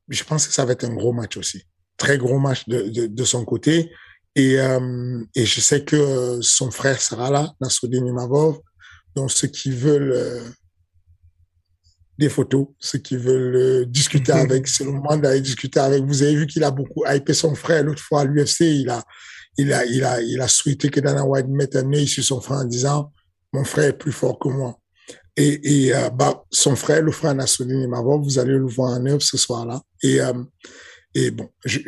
je 0.08 0.24
pense 0.24 0.46
que 0.46 0.52
ça 0.52 0.64
va 0.64 0.72
être 0.72 0.84
un 0.84 0.94
gros 0.94 1.12
match 1.12 1.36
aussi. 1.36 1.62
Très 1.96 2.18
gros 2.18 2.38
match 2.38 2.68
de, 2.68 2.88
de, 2.88 3.06
de 3.06 3.24
son 3.24 3.44
côté. 3.44 3.90
Et, 4.34 4.58
euh, 4.58 5.22
et 5.34 5.46
je 5.46 5.60
sais 5.60 5.84
que 5.84 6.40
son 6.42 6.70
frère 6.70 7.00
sera 7.00 7.30
là, 7.30 7.52
Nasruddin 7.60 8.04
Imavov. 8.04 8.58
Donc, 9.14 9.30
ceux 9.30 9.48
qui 9.48 9.70
veulent 9.70 10.12
euh, 10.12 10.42
des 12.18 12.28
photos, 12.28 12.66
ceux 12.80 12.98
qui 12.98 13.16
veulent 13.16 13.56
euh, 13.56 13.84
discuter 13.86 14.32
avec, 14.32 14.66
c'est 14.66 14.84
le 14.84 14.90
moment 14.90 15.16
d'aller 15.16 15.40
discuter 15.40 15.78
avec. 15.78 16.02
Vous 16.04 16.22
avez 16.22 16.34
vu 16.34 16.46
qu'il 16.46 16.64
a 16.64 16.70
beaucoup 16.70 17.04
hypé 17.06 17.32
son 17.32 17.54
frère 17.54 17.84
l'autre 17.84 18.02
fois 18.02 18.22
à 18.22 18.24
l'UFC. 18.24 18.60
Il 18.62 18.90
a, 18.90 19.04
il 19.56 19.72
a, 19.72 19.84
il 19.84 20.04
a, 20.04 20.20
il 20.20 20.40
a 20.40 20.48
souhaité 20.48 20.88
que 20.88 21.00
Dana 21.00 21.24
White 21.24 21.48
mette 21.48 21.76
un 21.76 21.92
œil 21.92 22.06
sur 22.06 22.24
son 22.24 22.40
frère 22.40 22.58
en 22.58 22.64
disant, 22.64 23.12
mon 23.52 23.64
frère 23.64 23.90
est 23.90 23.98
plus 23.98 24.12
fort 24.12 24.38
que 24.38 24.48
moi. 24.48 24.78
Et, 25.36 25.86
et 25.86 25.94
euh, 25.94 26.10
bah, 26.10 26.44
son 26.50 26.76
frère, 26.76 27.02
le 27.02 27.12
frère 27.12 27.34
Nassoudine 27.34 27.82
Imavov, 27.82 28.22
vous 28.22 28.38
allez 28.38 28.52
le 28.52 28.66
voir 28.66 28.92
en 28.92 29.06
œuvre 29.06 29.22
ce 29.22 29.36
soir-là. 29.36 29.80
Et, 30.02 30.20
euh, 30.20 30.32
et 31.14 31.30
bon, 31.30 31.48
je, 31.64 31.80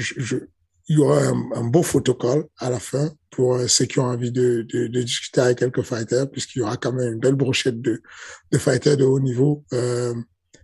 il 0.89 0.97
y 0.97 1.01
aura 1.01 1.21
un, 1.21 1.65
beau 1.65 1.83
photocall 1.83 2.45
à 2.59 2.71
la 2.71 2.79
fin 2.79 3.11
pour 3.31 3.57
euh, 3.57 3.67
ceux 3.67 3.87
qui 3.87 3.99
ont 3.99 4.05
envie 4.05 4.31
de, 4.31 4.65
de, 4.69 4.87
de 4.87 5.03
discuter 5.03 5.41
avec 5.41 5.59
quelques 5.59 5.83
fighters, 5.83 6.31
puisqu'il 6.31 6.61
y 6.61 6.63
aura 6.63 6.77
quand 6.77 6.93
même 6.93 7.15
une 7.15 7.19
belle 7.19 7.35
brochette 7.35 7.81
de, 7.81 8.03
de 8.53 8.59
fighters 8.59 8.97
de 8.97 9.05
haut 9.05 9.21
niveau, 9.21 9.65
euh, 9.73 10.15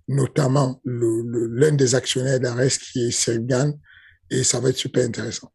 notamment 0.09 0.81
l'un 0.85 1.73
des 1.73 1.95
actionnaires 1.95 2.41
d'Ares 2.41 2.79
qui 2.93 3.09
est 3.09 3.11
Sergan, 3.11 3.73
et 4.31 4.45
ça 4.45 4.61
va 4.61 4.71
être 4.71 4.77
super 4.77 5.05
intéressant. 5.05 5.53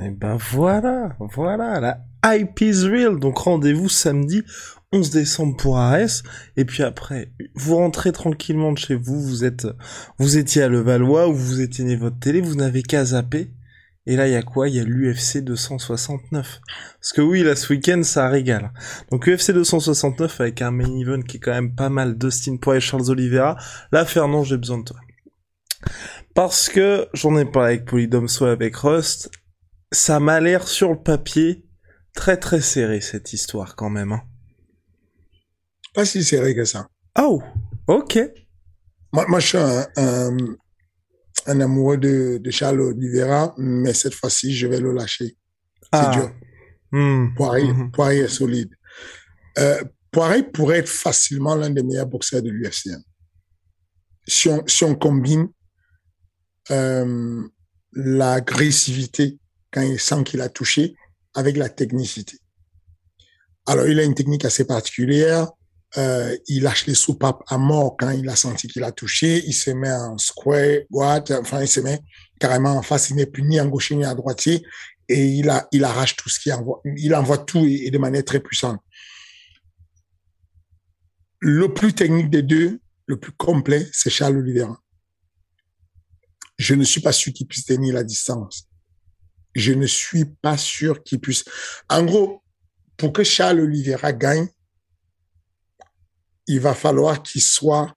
Et 0.00 0.10
ben 0.10 0.36
voilà, 0.36 1.16
voilà, 1.18 1.80
la 1.80 2.04
hype 2.24 2.60
is 2.60 2.86
real. 2.86 3.18
Donc 3.18 3.38
rendez-vous 3.38 3.88
samedi 3.88 4.42
11 4.92 5.10
décembre 5.10 5.56
pour 5.56 5.78
Ares, 5.78 6.22
et 6.56 6.64
puis 6.64 6.82
après, 6.82 7.32
vous 7.54 7.76
rentrez 7.76 8.12
tranquillement 8.12 8.72
de 8.72 8.78
chez 8.78 8.94
vous, 8.94 9.20
vous 9.20 9.44
êtes, 9.44 9.66
vous 10.18 10.36
étiez 10.36 10.62
à 10.62 10.68
Levallois, 10.68 11.28
ou 11.28 11.34
vous 11.34 11.60
éteignez 11.62 11.96
votre 11.96 12.18
télé, 12.18 12.42
vous 12.42 12.56
n'avez 12.56 12.82
qu'à 12.82 13.04
zapper, 13.06 13.50
et 14.06 14.16
là, 14.16 14.26
il 14.26 14.32
y 14.32 14.36
a 14.36 14.42
quoi? 14.42 14.68
Il 14.68 14.74
y 14.74 14.80
a 14.80 14.84
l'UFC 14.84 15.38
269. 15.44 16.60
Parce 17.00 17.12
que 17.12 17.20
oui, 17.20 17.44
là, 17.44 17.54
ce 17.54 17.72
week-end, 17.72 18.02
ça 18.02 18.28
régale. 18.28 18.72
Donc, 19.12 19.28
UFC 19.28 19.52
269 19.52 20.40
avec 20.40 20.60
un 20.60 20.72
main 20.72 20.92
event 20.98 21.22
qui 21.22 21.36
est 21.36 21.40
quand 21.40 21.52
même 21.52 21.74
pas 21.74 21.88
mal. 21.88 22.18
Dustin 22.18 22.56
Poirier 22.56 22.78
et 22.78 22.80
Charles 22.80 23.10
Oliveira. 23.10 23.56
Là, 23.92 24.04
Fernand, 24.04 24.42
j'ai 24.42 24.56
besoin 24.56 24.78
de 24.78 24.84
toi. 24.84 24.96
Parce 26.34 26.68
que 26.68 27.06
j'en 27.14 27.36
ai 27.36 27.44
parlé 27.44 27.74
avec 27.74 27.84
Polydome, 27.84 28.26
soit 28.26 28.50
avec 28.50 28.74
Rust. 28.74 29.30
Ça 29.92 30.20
m'a 30.20 30.40
l'air 30.40 30.66
sur 30.66 30.90
le 30.90 31.02
papier 31.02 31.66
très 32.14 32.38
très 32.38 32.60
serré, 32.60 33.00
cette 33.00 33.32
histoire, 33.32 33.76
quand 33.76 33.90
même. 33.90 34.12
Hein. 34.12 34.22
Pas 35.94 36.04
si 36.04 36.24
serré 36.24 36.54
que 36.54 36.64
ça. 36.64 36.88
Oh, 37.18 37.42
ok. 37.86 38.18
Moi, 39.12 39.26
moi 39.28 39.40
je 39.40 39.46
suis 39.46 39.58
un, 39.58 39.86
un, 39.96 40.36
un 41.46 41.60
amoureux 41.60 41.98
de, 41.98 42.38
de 42.38 42.50
Charles 42.50 42.80
Oliveira, 42.80 43.54
mais 43.58 43.92
cette 43.92 44.14
fois-ci, 44.14 44.54
je 44.54 44.66
vais 44.66 44.80
le 44.80 44.92
lâcher. 44.92 45.36
Ah. 45.92 46.10
C'est 46.12 46.20
dur. 46.20 46.34
Mmh. 46.92 47.34
Poirier, 47.34 47.72
mmh. 47.72 47.90
Poirier 47.92 48.20
est 48.20 48.28
solide. 48.28 48.74
Euh, 49.58 49.82
Poirier 50.10 50.42
pourrait 50.42 50.78
être 50.78 50.88
facilement 50.88 51.54
l'un 51.54 51.70
des 51.70 51.82
meilleurs 51.82 52.06
boxeurs 52.06 52.42
de 52.42 52.50
l'UFC. 52.50 52.90
Si 54.26 54.48
on, 54.48 54.62
si 54.66 54.84
on 54.84 54.94
combine 54.94 55.48
euh, 56.70 57.42
l'agressivité 57.92 59.38
quand 59.72 59.82
il 59.82 59.98
sent 59.98 60.24
qu'il 60.24 60.40
a 60.40 60.48
touché 60.48 60.94
avec 61.34 61.56
la 61.56 61.68
technicité. 61.68 62.38
Alors, 63.66 63.86
il 63.86 63.98
a 63.98 64.04
une 64.04 64.14
technique 64.14 64.44
assez 64.44 64.64
particulière 64.64 65.48
euh, 65.98 66.36
il 66.48 66.62
lâche 66.62 66.86
les 66.86 66.94
soupapes 66.94 67.42
à 67.48 67.58
mort 67.58 67.96
quand 67.98 68.10
il 68.10 68.26
a 68.28 68.36
senti 68.36 68.66
qu'il 68.66 68.82
a 68.82 68.92
touché. 68.92 69.42
Il 69.46 69.52
se 69.52 69.70
met 69.70 69.92
en 69.92 70.16
square, 70.16 70.80
enfin, 71.32 71.60
il 71.60 71.68
se 71.68 71.80
met 71.80 72.00
carrément 72.40 72.76
en 72.76 72.82
face. 72.82 73.10
Il 73.10 73.16
n'est 73.16 73.26
plus 73.26 73.42
ni 73.42 73.60
en 73.60 73.68
gauche 73.68 73.92
ni 73.92 74.04
à 74.04 74.14
droitier. 74.14 74.64
Et 75.08 75.26
il, 75.26 75.50
a, 75.50 75.68
il 75.72 75.84
arrache 75.84 76.16
tout 76.16 76.30
ce 76.30 76.40
qu'il 76.40 76.52
envoie. 76.52 76.80
Il 76.96 77.14
envoie 77.14 77.38
tout 77.38 77.64
et, 77.66 77.90
de 77.90 77.98
manière 77.98 78.24
très 78.24 78.40
puissante. 78.40 78.80
Le 81.40 81.74
plus 81.74 81.92
technique 81.92 82.30
des 82.30 82.42
deux, 82.42 82.80
le 83.06 83.18
plus 83.18 83.32
complet, 83.32 83.86
c'est 83.92 84.10
Charles 84.10 84.38
Oliveira. 84.38 84.80
Je 86.56 86.74
ne 86.74 86.84
suis 86.84 87.00
pas 87.00 87.12
sûr 87.12 87.32
qu'il 87.32 87.46
puisse 87.46 87.66
tenir 87.66 87.94
la 87.94 88.04
distance. 88.04 88.68
Je 89.54 89.72
ne 89.72 89.86
suis 89.86 90.24
pas 90.24 90.56
sûr 90.56 91.02
qu'il 91.02 91.20
puisse. 91.20 91.44
En 91.88 92.04
gros, 92.04 92.42
pour 92.96 93.12
que 93.12 93.24
Charles 93.24 93.60
Oliveira 93.60 94.12
gagne, 94.12 94.48
il 96.46 96.60
va 96.60 96.74
falloir 96.74 97.22
qu'il 97.22 97.42
soit, 97.42 97.94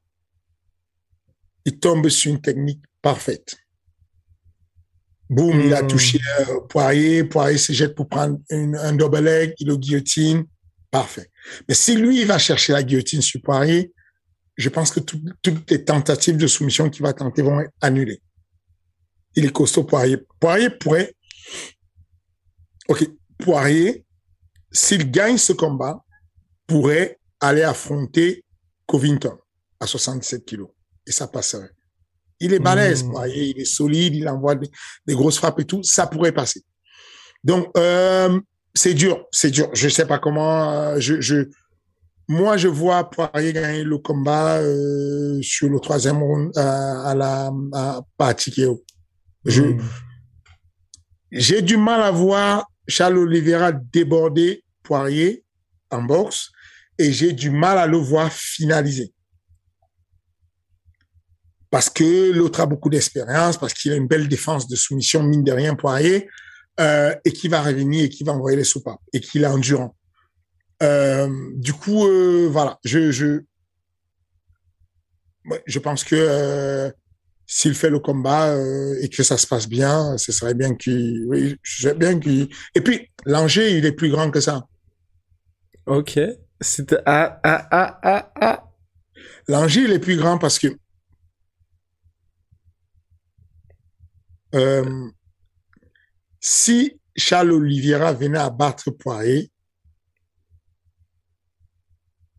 il 1.65 1.79
tombe 1.79 2.09
sur 2.09 2.31
une 2.31 2.41
technique 2.41 2.83
parfaite. 3.01 3.55
Boum, 5.29 5.59
il 5.59 5.73
a 5.73 5.81
hmm. 5.81 5.87
touché 5.87 6.19
euh, 6.39 6.61
Poirier, 6.69 7.23
Poirier 7.23 7.57
se 7.57 7.73
jette 7.73 7.95
pour 7.95 8.07
prendre 8.07 8.39
un 8.51 8.93
double 8.93 9.19
leg, 9.19 9.53
il 9.59 9.67
le 9.67 9.77
guillotine, 9.77 10.45
parfait. 10.91 11.31
Mais 11.67 11.73
si 11.73 11.95
lui, 11.95 12.21
il 12.21 12.27
va 12.27 12.37
chercher 12.37 12.73
la 12.73 12.83
guillotine 12.83 13.21
sur 13.21 13.41
Poirier, 13.41 13.91
je 14.55 14.69
pense 14.69 14.91
que 14.91 14.99
toutes 14.99 15.69
les 15.69 15.83
tentatives 15.83 16.37
de 16.37 16.47
soumission 16.47 16.89
qu'il 16.89 17.03
va 17.03 17.13
tenter 17.13 17.41
vont 17.41 17.59
être 17.59 17.73
annulées. 17.81 18.21
Il 19.35 19.45
est 19.45 19.51
costaud 19.51 19.83
Poirier. 19.83 20.17
Poirier 20.39 20.69
pourrait, 20.69 21.13
ok, 22.87 23.07
Poirier, 23.39 24.05
s'il 24.71 25.09
gagne 25.11 25.37
ce 25.37 25.53
combat, 25.53 26.03
pourrait 26.67 27.19
aller 27.39 27.63
affronter 27.63 28.43
Covington 28.85 29.37
à 29.79 29.87
67 29.87 30.45
kilos. 30.45 30.69
Et 31.07 31.11
ça 31.11 31.27
passerait. 31.27 31.69
Il 32.39 32.53
est 32.53 32.59
balèze, 32.59 33.03
Mmh. 33.03 33.11
Poirier, 33.11 33.43
il 33.55 33.61
est 33.61 33.65
solide, 33.65 34.15
il 34.15 34.27
envoie 34.27 34.55
des, 34.55 34.69
des 35.05 35.13
grosses 35.13 35.37
frappes 35.37 35.59
et 35.59 35.65
tout. 35.65 35.83
Ça 35.83 36.07
pourrait 36.07 36.31
passer. 36.31 36.63
Donc, 37.43 37.67
euh, 37.77 38.39
c'est 38.73 38.93
dur, 38.93 39.25
c'est 39.31 39.51
dur. 39.51 39.69
Je 39.73 39.87
sais 39.89 40.05
pas 40.05 40.19
comment. 40.19 40.71
euh, 40.71 40.99
je, 40.99 41.21
je, 41.21 41.49
moi, 42.27 42.57
je 42.57 42.67
vois 42.67 43.09
Poirier 43.09 43.53
gagner 43.53 43.83
le 43.83 43.97
combat 43.99 44.57
euh, 44.57 45.39
sur 45.41 45.69
le 45.69 45.79
troisième 45.79 46.17
round 46.17 46.57
à 46.57 47.13
la 47.15 47.51
à, 47.73 48.01
à. 48.19 48.35
Je, 49.45 49.61
Hmm. 49.61 49.79
J'ai 51.35 51.61
du 51.61 51.75
mal 51.75 52.01
à 52.01 52.11
voir 52.11 52.65
Charles 52.87 53.17
Oliveira 53.17 53.73
déborder 53.73 54.63
Poirier 54.83 55.43
en 55.91 56.01
boxe 56.01 56.49
et 56.97 57.11
j'ai 57.11 57.33
du 57.33 57.49
mal 57.49 57.77
à 57.77 57.87
le 57.87 57.97
voir 57.97 58.31
finaliser. 58.31 59.13
Parce 61.69 61.89
que 61.89 62.31
l'autre 62.31 62.61
a 62.61 62.65
beaucoup 62.65 62.89
d'expérience, 62.89 63.57
parce 63.57 63.73
qu'il 63.73 63.91
a 63.91 63.95
une 63.95 64.07
belle 64.07 64.29
défense 64.29 64.67
de 64.67 64.77
soumission, 64.77 65.23
mine 65.23 65.43
de 65.43 65.51
rien, 65.51 65.75
Poirier, 65.75 66.29
euh, 66.79 67.13
et 67.25 67.33
qui 67.33 67.49
va 67.49 67.61
revenir 67.61 68.05
et 68.05 68.09
qui 68.09 68.23
va 68.23 68.31
envoyer 68.31 68.55
les 68.55 68.63
soupapes 68.63 69.01
et 69.11 69.19
qu'il 69.19 69.43
est 69.43 69.47
endurant. 69.47 69.93
Euh, 70.83 71.29
du 71.55 71.73
coup, 71.73 72.07
euh, 72.07 72.47
voilà, 72.49 72.79
je, 72.85 73.11
je, 73.11 73.41
je 75.65 75.79
pense 75.79 76.05
que 76.05 76.15
euh, 76.15 76.91
s'il 77.47 77.75
fait 77.75 77.89
le 77.89 77.99
combat 77.99 78.49
euh, 78.49 78.97
et 79.01 79.09
que 79.09 79.23
ça 79.23 79.37
se 79.37 79.45
passe 79.47 79.67
bien, 79.67 80.17
ce 80.17 80.31
serait 80.31 80.53
bien 80.53 80.75
qu'il, 80.75 81.25
oui, 81.27 81.57
bien 81.95 82.19
qu'il. 82.19 82.49
Et 82.73 82.81
puis 82.81 83.09
l'enjeu, 83.25 83.69
il 83.69 83.85
est 83.85 83.91
plus 83.91 84.09
grand 84.09 84.31
que 84.31 84.41
ça. 84.41 84.67
Ok. 85.85 86.19
C'était 86.61 86.97
ah 87.05 87.39
ah 87.43 87.67
ah 87.71 87.99
ah 88.01 88.31
ah. 88.41 88.63
L'enjeu, 89.47 89.83
il 89.83 89.91
est 89.91 89.99
plus 89.99 90.17
grand 90.17 90.37
parce 90.39 90.57
que 90.57 90.67
euh, 94.55 95.09
si 96.39 96.99
Charles 97.15 97.51
Oliveira 97.51 98.13
venait 98.13 98.39
à 98.39 98.49
battre 98.49 98.89
Poirier, 98.91 99.51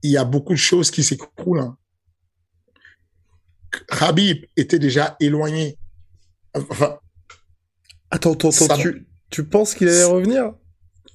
il 0.02 0.10
y 0.10 0.16
a 0.16 0.24
beaucoup 0.24 0.52
de 0.52 0.58
choses 0.58 0.90
qui 0.90 1.02
s'écroulent. 1.04 1.60
hein. 1.60 1.76
Khabib 3.88 4.44
était 4.56 4.78
déjà 4.78 5.16
éloigné. 5.20 5.78
Enfin, 6.54 6.98
Attends, 8.10 8.32
attends. 8.32 8.50
Ça- 8.50 8.76
Tu, 8.76 9.06
tu 9.30 9.44
penses 9.44 9.74
qu'il 9.74 9.88
allait 9.88 10.04
revenir? 10.04 10.52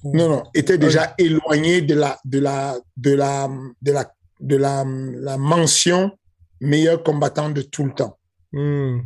Non, 0.04 0.28
non, 0.28 0.42
était 0.52 0.78
déjà 0.78 1.14
éloigné 1.16 1.80
de 1.80 1.94
la, 1.94 2.18
de 2.24 2.38
la, 2.40 2.76
de 2.96 3.12
la, 3.12 3.48
de 3.80 3.92
la, 3.92 4.12
de 4.40 4.56
la, 4.56 4.84
la 4.84 5.38
mention 5.38 6.18
meilleur 6.60 7.02
combattant 7.04 7.50
de 7.50 7.62
tout 7.62 7.84
le 7.84 7.94
temps. 7.94 8.18
Hmm. 8.52 8.98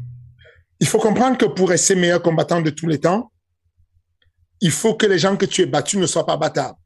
Il 0.81 0.87
faut 0.87 0.99
comprendre 0.99 1.37
que 1.39 1.45
pour 1.47 1.69
rester 1.69 1.95
meilleur 1.95 2.23
combattant 2.23 2.61
de 2.63 2.71
tous 2.71 2.87
les 2.87 2.99
temps, 2.99 3.31
il 4.61 4.71
faut 4.71 4.95
que 4.95 5.07
les 5.07 5.19
gens 5.19 5.37
que 5.37 5.45
tu 5.47 5.63
aies 5.63 5.67
battus 5.67 6.01
ne 6.01 6.07
soient 6.07 6.27
pas 6.27 6.37
battables. 6.39 6.79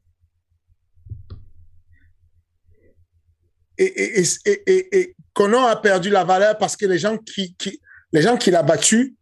Et, 3.78 4.20
et, 4.20 4.24
et, 4.46 4.98
et, 4.98 5.16
Conor 5.40 5.68
a 5.68 5.81
perdu 5.81 6.11
la 6.11 6.22
valeur 6.22 6.59
parce 6.59 6.76
que 6.76 6.85
les 6.85 6.98
gens 6.98 7.16
qui, 7.16 7.55
qui, 7.57 7.81
les 8.12 8.20
gens 8.20 8.37
qu'il 8.37 8.55
a 8.55 8.62
battus 8.62 9.14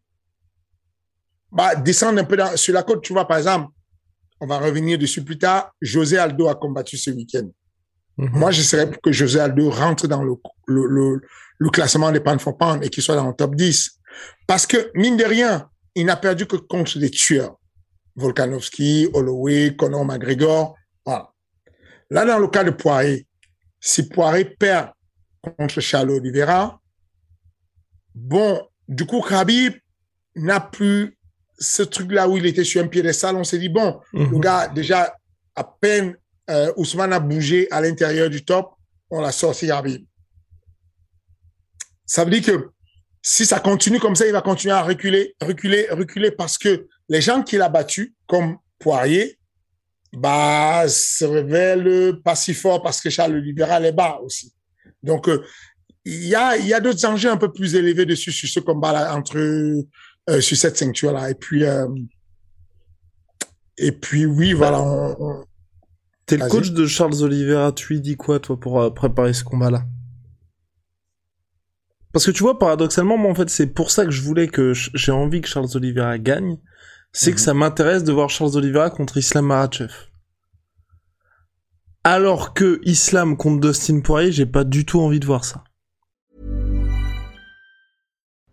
bah, 1.52 1.76
descendent 1.76 2.18
un 2.18 2.24
peu 2.24 2.36
dans- 2.36 2.56
sur 2.56 2.74
la 2.74 2.82
côte. 2.82 3.02
Tu 3.04 3.12
vois, 3.12 3.28
par 3.28 3.38
exemple, 3.38 3.68
on 4.40 4.46
va 4.48 4.58
revenir 4.58 4.98
dessus 4.98 5.22
plus 5.22 5.38
tard. 5.38 5.70
José 5.80 6.18
Aldo 6.18 6.48
a 6.48 6.56
combattu 6.56 6.96
ce 6.96 7.10
week-end. 7.10 7.48
Mhm. 8.16 8.30
Moi, 8.32 8.50
je 8.50 8.62
serais 8.62 8.90
pour 8.90 9.00
que 9.00 9.12
José 9.12 9.38
Aldo 9.38 9.70
rentre 9.70 10.08
dans 10.08 10.24
le, 10.24 10.32
le, 10.66 10.86
le, 10.86 11.20
le 11.58 11.70
classement 11.70 12.10
des 12.10 12.18
pound 12.18 12.40
for 12.40 12.58
pound 12.58 12.84
et 12.84 12.88
qu'il 12.90 13.02
soit 13.04 13.14
dans 13.14 13.28
le 13.28 13.34
top 13.34 13.54
10. 13.54 13.90
Parce 14.48 14.66
que, 14.66 14.90
mine 14.94 15.16
de 15.16 15.24
rien, 15.24 15.70
il 15.94 16.06
n'a 16.06 16.16
perdu 16.16 16.46
que 16.46 16.56
contre 16.56 16.98
des 16.98 17.10
tueurs. 17.10 17.56
Volkanovski, 18.16 19.08
Holloway, 19.14 19.76
Conor 19.76 20.04
McGregor. 20.04 20.74
Voilà. 21.06 21.30
Là, 22.10 22.24
dans 22.24 22.40
le 22.40 22.48
cas 22.48 22.64
de 22.64 22.70
Poirier, 22.72 23.24
si 23.80 24.08
Poirier 24.08 24.44
perd 24.46 24.90
contre 25.50 25.80
Charles 25.80 26.10
Oliveira, 26.10 26.80
bon, 28.14 28.66
du 28.88 29.04
coup, 29.06 29.20
Khabib 29.20 29.74
n'a 30.36 30.60
plus 30.60 31.16
ce 31.58 31.82
truc-là 31.82 32.28
où 32.28 32.36
il 32.36 32.46
était 32.46 32.64
sur 32.64 32.82
un 32.82 32.86
piédestal. 32.88 33.36
On 33.36 33.44
s'est 33.44 33.58
dit, 33.58 33.68
bon, 33.68 34.00
le 34.12 34.26
Mhm. 34.26 34.40
gars, 34.40 34.68
déjà, 34.68 35.14
à 35.54 35.64
peine 35.64 36.16
euh, 36.50 36.72
Ousmane 36.76 37.12
a 37.12 37.20
bougé 37.20 37.68
à 37.70 37.80
l'intérieur 37.82 38.30
du 38.30 38.42
top, 38.44 38.70
on 39.10 39.20
l'a 39.20 39.32
sorti 39.32 39.66
Khabib. 39.66 40.06
Ça 42.06 42.24
veut 42.24 42.30
dire 42.30 42.42
que 42.42 42.70
si 43.20 43.44
ça 43.44 43.60
continue 43.60 44.00
comme 44.00 44.16
ça, 44.16 44.26
il 44.26 44.32
va 44.32 44.40
continuer 44.40 44.72
à 44.72 44.82
reculer, 44.82 45.34
reculer, 45.42 45.88
reculer 45.90 46.30
parce 46.30 46.56
que 46.56 46.88
les 47.10 47.20
gens 47.20 47.42
qu'il 47.42 47.60
a 47.60 47.68
battus, 47.68 48.14
comme 48.26 48.56
Poirier, 48.78 49.38
bah, 50.12 50.88
se 50.88 51.24
révèlent 51.26 52.20
pas 52.24 52.34
si 52.34 52.54
fort 52.54 52.82
parce 52.82 53.00
que 53.00 53.10
Charles 53.10 53.34
Oliveira 53.36 53.78
les 53.78 53.92
bat 53.92 54.18
aussi. 54.22 54.54
Donc, 55.02 55.28
euh, 55.28 55.44
il 56.04 56.24
y 56.26 56.34
a, 56.34 56.56
il 56.56 56.66
y 56.66 56.74
a 56.74 56.80
d'autres 56.80 57.04
enjeux 57.06 57.30
un 57.30 57.36
peu 57.36 57.52
plus 57.52 57.74
élevés 57.74 58.06
dessus 58.06 58.32
sur 58.32 58.48
ce 58.48 58.60
combat-là 58.60 59.14
entre, 59.16 59.36
euh, 59.38 60.40
sur 60.40 60.56
cette 60.56 60.76
ceinture-là. 60.76 61.30
Et 61.30 61.34
puis, 61.34 61.64
euh, 61.64 61.86
et 63.76 63.92
puis, 63.92 64.26
oui, 64.26 64.52
voilà, 64.52 64.82
on- 64.82 65.16
on, 65.20 65.44
T'es 66.26 66.36
le 66.36 66.46
coach 66.48 66.70
de 66.72 66.86
Charles 66.86 67.22
Oliveira, 67.22 67.72
tu 67.72 67.94
lui 67.94 68.00
dis 68.02 68.16
quoi, 68.16 68.38
toi, 68.38 68.58
pour 68.58 68.92
préparer 68.94 69.32
ce 69.32 69.44
combat-là? 69.44 69.84
Parce 72.12 72.26
que 72.26 72.30
tu 72.30 72.42
vois, 72.42 72.58
paradoxalement, 72.58 73.16
moi, 73.16 73.30
en 73.30 73.34
fait, 73.34 73.48
c'est 73.50 73.66
pour 73.68 73.90
ça 73.90 74.04
que 74.04 74.10
je 74.10 74.22
voulais 74.22 74.48
que 74.48 74.72
j'ai 74.74 75.12
envie 75.12 75.40
que 75.40 75.48
Charles 75.48 75.68
Oliveira 75.74 76.18
gagne. 76.18 76.58
C'est 77.12 77.30
que 77.30 77.36
Mhm. 77.38 77.44
ça 77.44 77.54
m'intéresse 77.54 78.04
de 78.04 78.12
voir 78.12 78.28
Charles 78.28 78.56
Oliveira 78.56 78.90
contre 78.90 79.16
Islam 79.16 79.46
Makhachev. 79.46 79.92
Alors 82.04 82.54
que 82.54 82.80
Islam 82.84 83.36
contre 83.36 83.60
Dustin 83.60 84.00
Poirier, 84.00 84.32
j'ai 84.32 84.46
pas 84.46 84.64
du 84.64 84.84
tout 84.84 85.00
envie 85.00 85.20
de 85.20 85.26
voir 85.26 85.44
ça. 85.44 85.62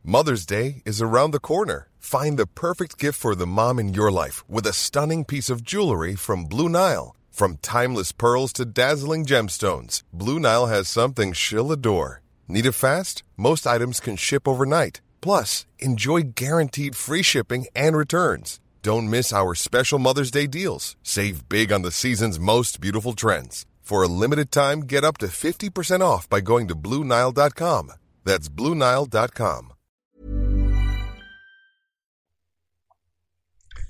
Mother's 0.04 0.46
Day 0.46 0.82
is 0.86 1.02
around 1.02 1.32
the 1.32 1.40
corner. 1.40 1.88
Find 2.00 2.38
the 2.38 2.46
perfect 2.46 3.00
gift 3.00 3.20
for 3.20 3.34
the 3.36 3.48
mom 3.48 3.80
in 3.80 3.94
your 3.94 4.12
life 4.12 4.44
with 4.48 4.68
a 4.68 4.74
stunning 4.74 5.26
piece 5.26 5.50
of 5.50 5.64
jewelry 5.64 6.16
from 6.16 6.46
Blue 6.46 6.70
Nile. 6.70 7.16
From 7.32 7.58
timeless 7.62 8.12
pearls 8.12 8.54
to 8.54 8.66
dazzling 8.66 9.26
gemstones, 9.26 10.04
Blue 10.14 10.40
Nile 10.40 10.68
has 10.68 10.88
something 10.88 11.34
she'll 11.34 11.72
adore. 11.72 12.22
Need 12.48 12.68
it 12.68 12.74
fast? 12.74 13.24
Most 13.36 13.66
items 13.66 14.00
can 14.00 14.16
ship 14.16 14.48
overnight. 14.48 15.02
Plus, 15.22 15.66
enjoy 15.80 16.22
guaranteed 16.36 16.96
free 16.96 17.24
shipping 17.24 17.66
and 17.76 17.98
returns. 17.98 18.60
Don't 18.86 19.10
miss 19.10 19.34
our 19.34 19.56
special 19.56 19.98
Mother's 19.98 20.30
Day 20.30 20.46
deals. 20.46 20.96
Save 21.02 21.50
big 21.50 21.74
on 21.74 21.82
the 21.82 21.92
season's 21.92 22.40
most 22.40 22.80
beautiful 22.80 23.14
trends. 23.14 23.66
For 23.82 24.04
a 24.04 24.08
limited 24.08 24.52
time, 24.52 24.82
get 24.82 25.04
up 25.04 25.18
to 25.22 25.26
50% 25.26 26.02
off 26.02 26.30
by 26.30 26.40
going 26.40 26.68
to 26.68 26.76
BlueNile.com. 26.76 27.94
That's 28.26 28.48
BlueNile.com. 28.48 29.72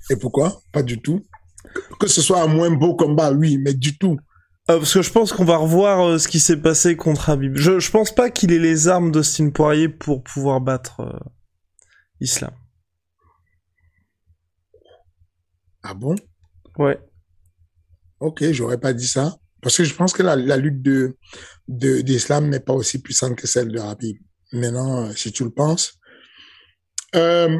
et 0.08 0.16
pourquoi? 0.16 0.62
Pas 0.72 0.82
du 0.82 0.98
tout. 1.02 1.20
Que 2.00 2.08
ce 2.08 2.22
soit 2.22 2.40
un 2.40 2.46
moins 2.46 2.70
beau 2.70 2.94
combat, 2.94 3.32
oui, 3.32 3.58
mais 3.58 3.74
du 3.74 3.98
tout. 3.98 4.16
Euh, 4.70 4.78
parce 4.78 4.94
que 4.94 5.02
je 5.02 5.12
pense 5.12 5.32
qu'on 5.34 5.44
va 5.44 5.58
revoir 5.58 6.06
euh, 6.06 6.18
ce 6.18 6.26
qui 6.26 6.40
s'est 6.40 6.62
passé 6.62 6.96
contre 6.96 7.28
Habib. 7.28 7.56
Je, 7.56 7.80
je 7.80 7.90
pense 7.90 8.14
pas 8.14 8.30
qu'il 8.30 8.50
ait 8.50 8.58
les 8.58 8.88
armes 8.88 9.12
d'Austin 9.12 9.50
Poirier 9.50 9.90
pour 9.90 10.22
pouvoir 10.22 10.62
battre 10.62 11.00
euh, 11.00 11.18
Islam. 12.20 12.52
Ah 15.88 15.94
bon? 15.94 16.16
Ouais. 16.78 16.98
Ok, 18.18 18.42
j'aurais 18.50 18.78
pas 18.80 18.92
dit 18.92 19.06
ça. 19.06 19.36
Parce 19.62 19.76
que 19.76 19.84
je 19.84 19.94
pense 19.94 20.12
que 20.12 20.24
la, 20.24 20.34
la 20.34 20.56
lutte 20.56 20.82
de, 20.82 21.16
d'Islam 21.68 22.48
n'est 22.48 22.60
pas 22.60 22.72
aussi 22.72 23.00
puissante 23.00 23.36
que 23.36 23.46
celle 23.46 23.68
de 23.68 23.78
Habib. 23.78 24.16
Maintenant, 24.52 25.04
euh, 25.04 25.12
si 25.14 25.30
tu 25.30 25.44
le 25.44 25.50
penses. 25.50 25.94
Euh, 27.14 27.56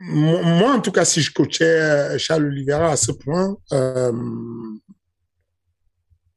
mo- 0.00 0.42
moi, 0.42 0.74
en 0.74 0.80
tout 0.80 0.90
cas, 0.90 1.04
si 1.04 1.20
je 1.20 1.32
coachais 1.32 1.64
euh, 1.80 2.18
Charles 2.18 2.46
Oliveira 2.46 2.92
à 2.92 2.96
ce 2.96 3.12
point, 3.12 3.56
euh, 3.72 4.12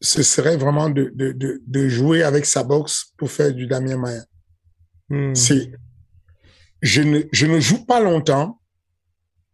ce 0.02 0.24
serait 0.24 0.58
vraiment 0.58 0.89
de, 0.89 1.12
de, 1.15 1.32
de, 1.32 1.62
de 1.65 1.88
jouer 1.88 2.24
avec 2.24 2.46
sa 2.46 2.63
boxe 2.63 3.13
pour 3.17 3.32
faire 3.32 3.54
du 3.54 3.65
Damien 3.65 3.98
Maya. 3.98 4.26
Hmm. 5.10 5.34
C'est, 5.34 5.72
je 6.82 7.02
ne, 7.02 7.22
je 7.32 7.46
ne 7.46 7.60
joue 7.62 7.86
pas 7.86 8.02
longtemps 8.02 8.57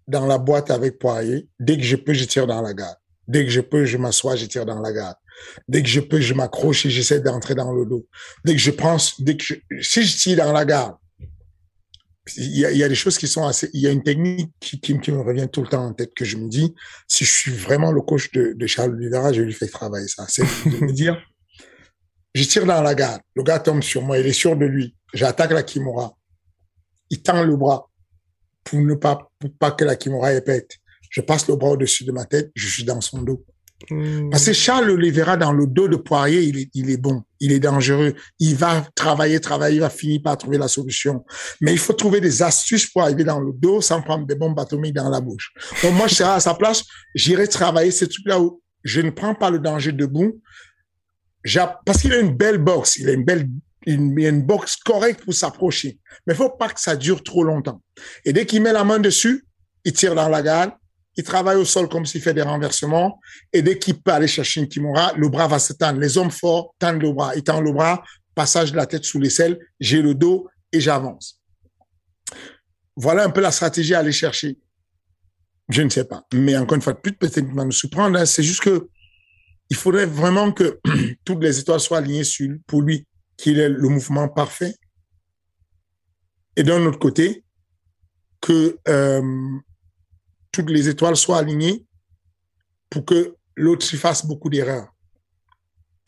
dans 0.07 0.25
la 0.25 0.37
boîte 0.37 0.71
avec 0.71 0.99
Poirier. 0.99 1.47
Dès 1.59 1.77
que 1.77 1.83
je 1.83 1.95
peux, 1.95 2.13
je 2.13 2.25
tire 2.25 2.47
dans 2.47 2.61
la 2.61 2.73
garde. 2.73 2.97
Dès 3.27 3.45
que 3.45 3.51
je 3.51 3.61
peux, 3.61 3.85
je 3.85 3.97
m'assois, 3.97 4.35
je 4.35 4.45
tire 4.45 4.65
dans 4.65 4.79
la 4.79 4.91
garde. 4.91 5.15
Dès 5.67 5.81
que 5.81 5.89
je 5.89 5.99
peux, 5.99 6.19
je 6.19 6.33
m'accroche 6.33 6.85
et 6.85 6.89
j'essaie 6.89 7.21
d'entrer 7.21 7.55
dans 7.55 7.71
le 7.71 7.85
dos. 7.85 8.05
Dès 8.45 8.53
que 8.53 8.59
je 8.59 8.71
prends, 8.71 8.97
dès 9.19 9.37
que 9.37 9.43
je, 9.43 9.55
si 9.81 10.03
je 10.03 10.17
tire 10.17 10.37
dans 10.37 10.51
la 10.51 10.65
garde, 10.65 10.95
il 12.37 12.57
y, 12.57 12.83
a, 12.83 12.87
des 12.87 12.95
choses 12.95 13.17
qui 13.17 13.27
sont 13.27 13.45
assez. 13.45 13.69
Il 13.73 13.81
y 13.81 13.87
a 13.87 13.91
une 13.91 14.01
technique 14.01 14.49
qui, 14.61 14.93
me 14.93 15.19
revient 15.19 15.49
tout 15.51 15.61
le 15.61 15.67
temps 15.67 15.85
en 15.85 15.93
tête 15.93 16.13
que 16.13 16.23
je 16.23 16.37
me 16.37 16.47
dis, 16.47 16.73
si 17.05 17.25
je 17.25 17.29
suis 17.29 17.51
vraiment 17.51 17.91
le 17.91 18.01
coach 18.01 18.31
de, 18.31 18.65
Charles 18.65 18.93
Oliveira, 18.93 19.33
je 19.33 19.41
lui 19.41 19.51
fais 19.51 19.67
travailler 19.67 20.07
ça. 20.07 20.25
C'est 20.29 20.43
de 20.43 20.85
me 20.85 20.93
dire, 20.93 21.21
je 22.33 22.43
tire 22.45 22.65
dans 22.65 22.81
la 22.81 22.95
garde, 22.95 23.21
le 23.35 23.43
gars 23.43 23.59
tombe 23.59 23.83
sur 23.83 24.01
moi, 24.03 24.17
il 24.19 24.25
est 24.25 24.31
sûr 24.31 24.55
de 24.55 24.65
lui. 24.65 24.95
J'attaque 25.13 25.51
la 25.51 25.63
Kimura. 25.63 26.15
Il 27.09 27.21
tend 27.21 27.43
le 27.43 27.57
bras 27.57 27.89
pour 28.63 28.79
ne 28.79 28.95
pas, 28.95 29.31
pour 29.39 29.53
pas 29.57 29.71
que 29.71 29.85
la 29.85 29.95
Kimura 29.95 30.29
pète. 30.41 30.77
Je 31.09 31.21
passe 31.21 31.47
le 31.47 31.55
bras 31.55 31.71
au-dessus 31.71 32.05
de 32.05 32.11
ma 32.11 32.25
tête, 32.25 32.51
je 32.55 32.67
suis 32.67 32.83
dans 32.83 33.01
son 33.01 33.21
dos. 33.21 33.45
Hmm. 33.89 34.29
Parce 34.29 34.45
que 34.45 34.53
Charles 34.53 34.89
Oliveira, 34.89 35.37
dans 35.37 35.51
le 35.51 35.67
dos 35.67 35.87
de 35.87 35.95
Poirier, 35.95 36.41
il 36.41 36.57
est, 36.57 36.69
il 36.73 36.89
est 36.89 36.97
bon, 36.97 37.23
il 37.39 37.51
est 37.51 37.59
dangereux. 37.59 38.13
Il 38.39 38.55
va 38.55 38.85
travailler, 38.95 39.39
travailler, 39.39 39.75
il 39.75 39.81
va 39.81 39.89
finir 39.89 40.21
par 40.23 40.37
trouver 40.37 40.57
la 40.57 40.67
solution. 40.67 41.25
Mais 41.61 41.73
il 41.73 41.77
faut 41.77 41.93
trouver 41.93 42.21
des 42.21 42.41
astuces 42.41 42.87
pour 42.87 43.03
arriver 43.03 43.23
dans 43.23 43.39
le 43.39 43.51
dos 43.53 43.81
sans 43.81 44.01
prendre 44.01 44.25
des 44.25 44.35
bombes 44.35 44.57
atomiques 44.59 44.95
dans 44.95 45.09
la 45.09 45.21
bouche. 45.21 45.53
Donc 45.83 45.93
moi, 45.93 46.07
je 46.07 46.15
serai 46.15 46.31
à 46.31 46.39
sa 46.39 46.53
place, 46.53 46.83
j'irai 47.13 47.47
travailler 47.47 47.91
ce 47.91 48.05
truc-là 48.05 48.39
où 48.39 48.61
je 48.83 49.01
ne 49.01 49.09
prends 49.09 49.35
pas 49.35 49.49
le 49.49 49.59
danger 49.59 49.91
debout. 49.91 50.41
Parce 51.85 52.01
qu'il 52.01 52.13
a 52.13 52.19
une 52.19 52.35
belle 52.35 52.57
boxe, 52.57 52.95
il 52.95 53.09
a 53.09 53.13
une 53.13 53.25
belle 53.25 53.47
une, 53.85 54.17
une 54.17 54.41
boxe 54.41 54.75
correcte 54.77 55.23
pour 55.23 55.33
s'approcher. 55.33 55.99
Mais 56.25 56.33
il 56.33 56.37
faut 56.37 56.49
pas 56.49 56.69
que 56.69 56.79
ça 56.79 56.95
dure 56.95 57.23
trop 57.23 57.43
longtemps. 57.43 57.81
Et 58.25 58.33
dès 58.33 58.45
qu'il 58.45 58.61
met 58.61 58.73
la 58.73 58.83
main 58.83 58.99
dessus, 58.99 59.45
il 59.85 59.93
tire 59.93 60.15
dans 60.15 60.29
la 60.29 60.41
garde, 60.41 60.71
il 61.15 61.23
travaille 61.23 61.57
au 61.57 61.65
sol 61.65 61.87
comme 61.89 62.05
s'il 62.05 62.21
fait 62.21 62.33
des 62.33 62.41
renversements. 62.41 63.19
Et 63.51 63.61
dès 63.61 63.77
qu'il 63.77 64.01
peut 64.01 64.11
aller 64.11 64.27
chercher 64.27 64.61
une 64.61 64.67
kimura, 64.67 65.13
le 65.15 65.29
bras 65.29 65.47
va 65.47 65.59
se 65.59 65.73
tendre. 65.73 65.99
Les 65.99 66.17
hommes 66.17 66.31
forts 66.31 66.73
tendent 66.79 67.01
le 67.01 67.11
bras. 67.11 67.35
Ils 67.35 67.43
tendent 67.43 67.65
le 67.65 67.71
bras, 67.71 68.03
passage 68.33 68.71
de 68.71 68.77
la 68.77 68.85
tête 68.85 69.03
sous 69.03 69.19
l'aisselle, 69.19 69.59
j'ai 69.79 70.01
le 70.01 70.15
dos 70.15 70.47
et 70.71 70.79
j'avance. 70.79 71.39
Voilà 72.95 73.25
un 73.25 73.29
peu 73.29 73.41
la 73.41 73.51
stratégie 73.51 73.93
à 73.93 73.99
aller 73.99 74.11
chercher. 74.11 74.57
Je 75.69 75.81
ne 75.81 75.89
sais 75.89 76.05
pas. 76.05 76.25
Mais 76.33 76.57
encore 76.57 76.75
une 76.75 76.81
fois, 76.81 76.99
plus 76.99 77.13
peut-être 77.13 77.41
nous 77.41 77.71
surprendre. 77.71 78.19
Hein. 78.19 78.25
C'est 78.25 78.43
juste 78.43 78.61
que 78.61 78.89
il 79.69 79.75
faudrait 79.75 80.05
vraiment 80.05 80.51
que 80.51 80.79
toutes 81.25 81.41
les 81.41 81.59
étoiles 81.59 81.79
soient 81.79 81.99
alignées 81.99 82.23
sur, 82.23 82.49
pour 82.67 82.81
lui, 82.81 83.07
qu'il 83.37 83.59
ait 83.59 83.69
le 83.69 83.89
mouvement 83.89 84.27
parfait. 84.27 84.75
Et 86.55 86.63
d'un 86.63 86.85
autre 86.85 86.99
côté, 86.99 87.43
que 88.43 88.77
euh, 88.89 89.59
toutes 90.51 90.69
les 90.69 90.89
étoiles 90.89 91.15
soient 91.15 91.39
alignées 91.39 91.85
pour 92.89 93.05
que 93.05 93.35
l'autre 93.55 93.85
s'y 93.85 93.97
fasse 93.97 94.25
beaucoup 94.25 94.49
d'erreurs. 94.49 94.89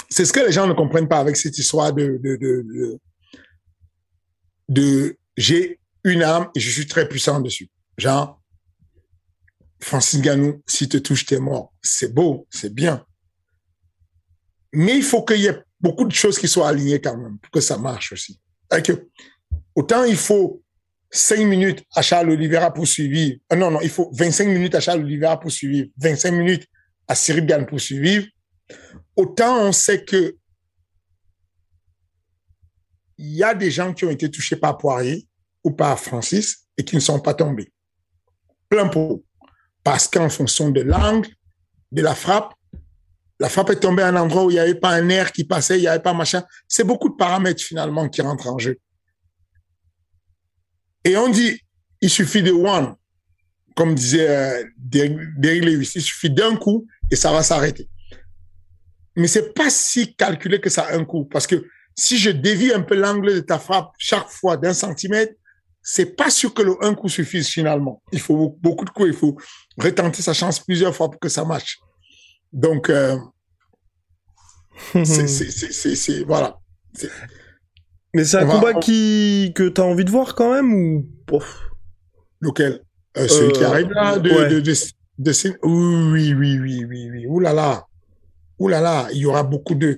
C'est 0.10 0.26
ce 0.26 0.34
que 0.34 0.42
les 0.42 0.52
gens 0.52 0.68
ne 0.68 0.74
comprennent 0.74 1.08
pas 1.08 1.20
avec 1.20 1.38
cette 1.38 1.58
histoire 1.58 1.94
de, 1.94 2.20
de, 4.68 5.18
j'ai 5.38 5.80
une 6.04 6.22
arme 6.22 6.50
et 6.54 6.60
je 6.60 6.70
suis 6.70 6.86
très 6.88 7.08
puissant 7.08 7.40
dessus. 7.40 7.70
Genre, 7.98 8.40
Francis 9.80 10.22
Ganou, 10.22 10.62
si 10.68 10.90
te 10.90 10.98
touche, 10.98 11.26
t'es 11.26 11.40
mort. 11.40 11.74
C'est 11.82 12.14
beau, 12.14 12.48
c'est 12.50 12.74
bien. 12.74 13.06
Mais 14.74 14.98
il 14.98 15.04
faut 15.04 15.24
qu'il 15.24 15.40
y 15.40 15.48
ait 15.48 15.64
beaucoup 15.80 16.06
de 16.06 16.14
choses 16.14 16.40
qui 16.40 16.48
soient 16.48 16.70
alignées 16.70 17.02
quand 17.02 17.18
même 17.18 17.38
pour 17.40 17.52
que 17.52 17.62
ça 17.62 17.78
marche 17.78 18.14
aussi. 18.14 18.40
autant 19.76 20.04
il 20.04 20.18
faut 20.18 20.62
5 21.12 21.40
minutes 21.46 21.84
à 21.96 22.02
Charles 22.02 22.32
Oliveira 22.32 22.74
pour 22.74 22.88
suivre. 22.88 23.38
Euh, 23.52 23.56
non, 23.56 23.72
non, 23.72 23.80
il 23.82 23.90
faut 23.90 24.12
25 24.14 24.48
minutes 24.48 24.76
à 24.76 24.80
Charles 24.80 25.02
Oliveira 25.02 25.40
pour 25.40 25.52
suivre, 25.52 25.90
25 25.98 26.32
minutes 26.32 26.68
à 27.08 27.16
Cyril 27.16 27.46
Gann 27.46 27.66
pour 27.66 27.80
suivre. 27.80 28.28
Autant 29.16 29.62
on 29.62 29.72
sait 29.72 30.04
que 30.04 30.36
il 33.18 33.34
y 33.34 33.44
a 33.44 33.54
des 33.54 33.72
gens 33.72 33.94
qui 33.94 34.04
ont 34.04 34.10
été 34.10 34.30
touchés 34.30 34.58
par 34.58 34.78
Poirier 34.78 35.26
ou 35.64 35.72
par 35.72 35.98
Francis 36.00 36.68
et 36.78 36.84
qui 36.84 36.96
ne 36.96 37.00
sont 37.02 37.20
pas 37.20 37.34
tombés. 37.34 37.72
Plein 38.68 38.88
pot. 38.90 39.24
Parce 39.84 40.08
qu'en 40.08 40.30
fonction 40.30 40.70
de 40.70 40.82
l'angle, 40.82 41.30
de 41.92 42.02
la 42.02 42.16
frappe, 42.16 42.54
la 43.40 43.50
frappe 43.50 43.72
est 43.72 43.80
tombée 43.80 44.04
à 44.04 44.08
un 44.08 44.16
endroit 44.16 44.46
où 44.46 44.50
il 44.50 44.54
n'y 44.54 44.60
avait 44.60 44.76
pas 44.76 44.92
un 44.92 45.10
air 45.10 45.32
qui 45.32 45.44
passait, 45.44 45.78
il 45.78 45.82
n'y 45.82 45.88
avait 45.88 46.02
pas 46.02 46.14
machin. 46.14 46.44
C'est 46.68 46.84
beaucoup 46.84 47.10
de 47.10 47.16
paramètres 47.16 47.62
finalement 47.62 48.08
qui 48.08 48.22
rentrent 48.22 48.48
en 48.48 48.58
jeu. 48.58 48.78
Et 51.04 51.18
on 51.18 51.30
dit, 51.30 51.60
il 52.02 52.10
suffit 52.10 52.42
de 52.42 52.52
one, 52.52 52.96
comme 53.76 53.94
disait 53.94 54.30
euh, 54.30 54.64
Derrick 54.78 55.66
Lewis, 55.66 55.92
il 55.96 56.02
suffit 56.02 56.30
d'un 56.30 56.56
coup 56.56 56.88
et 57.12 57.16
ça 57.16 57.32
va 57.32 57.44
s'arrêter. 57.44 57.90
Mais 59.16 59.28
c'est 59.28 59.54
pas 59.54 59.70
si 59.70 60.16
calculé 60.16 60.60
que 60.60 60.70
ça 60.70 60.88
un 60.92 61.06
coup, 61.06 61.26
parce 61.26 61.48
que 61.48 61.66
si 61.96 62.18
je 62.18 62.30
dévie 62.30 62.74
un 62.74 62.82
peu 62.82 62.96
l'angle 62.96 63.36
de 63.36 63.40
ta 63.40 63.60
frappe 63.60 63.92
chaque 63.98 64.30
fois 64.30 64.58
d'un 64.58 64.74
centimètre, 64.74 65.34
c'est 65.82 66.16
pas 66.16 66.30
sûr 66.30 66.54
que 66.54 66.64
le 66.64 66.76
un 66.82 66.96
coup 66.96 67.10
suffise 67.10 67.48
finalement. 67.48 68.02
Il 68.12 68.20
faut 68.20 68.58
beaucoup 68.60 68.86
de 68.86 68.90
coups, 68.90 69.10
il 69.10 69.16
faut 69.16 69.38
retenter 69.78 70.22
sa 70.22 70.34
chance 70.34 70.60
plusieurs 70.60 70.96
fois 70.96 71.10
pour 71.12 71.20
que 71.20 71.30
ça 71.30 71.46
marche. 71.46 71.78
Donc, 72.56 72.90
euh, 72.90 73.18
c'est, 75.04 76.24
voilà. 76.24 76.58
Mais 78.14 78.24
c'est 78.24 78.38
un 78.38 78.48
combat 78.48 78.74
qui 78.76 79.52
que 79.54 79.68
t'as 79.68 79.84
envie 79.84 80.06
de 80.06 80.10
voir 80.10 80.36
quand 80.36 80.54
même 80.54 80.74
ou 80.74 81.06
Lequel? 82.40 82.82
Euh, 83.18 83.28
Celui 83.28 83.52
qui 83.52 83.64
euh, 83.64 83.68
arrive 83.68 83.90
là 83.92 84.18
de, 84.18 84.30
de, 84.30 84.60
de, 84.62 84.74
de, 85.20 85.58
Oui, 85.64 86.34
oui, 86.34 86.58
oui, 86.60 86.86
oui, 86.86 87.10
oui. 87.12 87.28
Ouh 87.28 87.42
là 87.42 87.52
là. 87.52 87.86
Ouh 88.60 88.70
là 88.70 88.80
là. 88.80 89.10
Il 89.12 89.18
y 89.18 89.26
aura 89.26 89.44
beaucoup 89.44 89.76
de. 89.76 89.98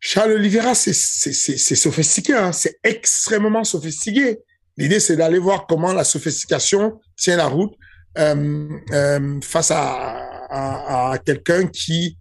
Charles 0.00 0.32
Oliveira, 0.32 0.74
c'est 0.74 0.92
c'est 0.92 1.76
sophistiqué. 1.76 2.34
Hein. 2.34 2.52
C'est 2.52 2.78
extrêmement 2.84 3.64
sophistiqué. 3.64 4.40
L'idée, 4.76 5.00
c'est 5.00 5.16
d'aller 5.16 5.38
voir 5.38 5.66
comment 5.66 5.94
la 5.94 6.04
sophistication 6.04 7.00
tient 7.16 7.38
la 7.38 7.46
route 7.46 7.72
euh, 8.18 8.68
euh, 8.92 9.40
face 9.40 9.70
à, 9.70 10.33
à, 10.54 11.12
à 11.12 11.18
quelqu'un 11.18 11.66
qui 11.66 12.16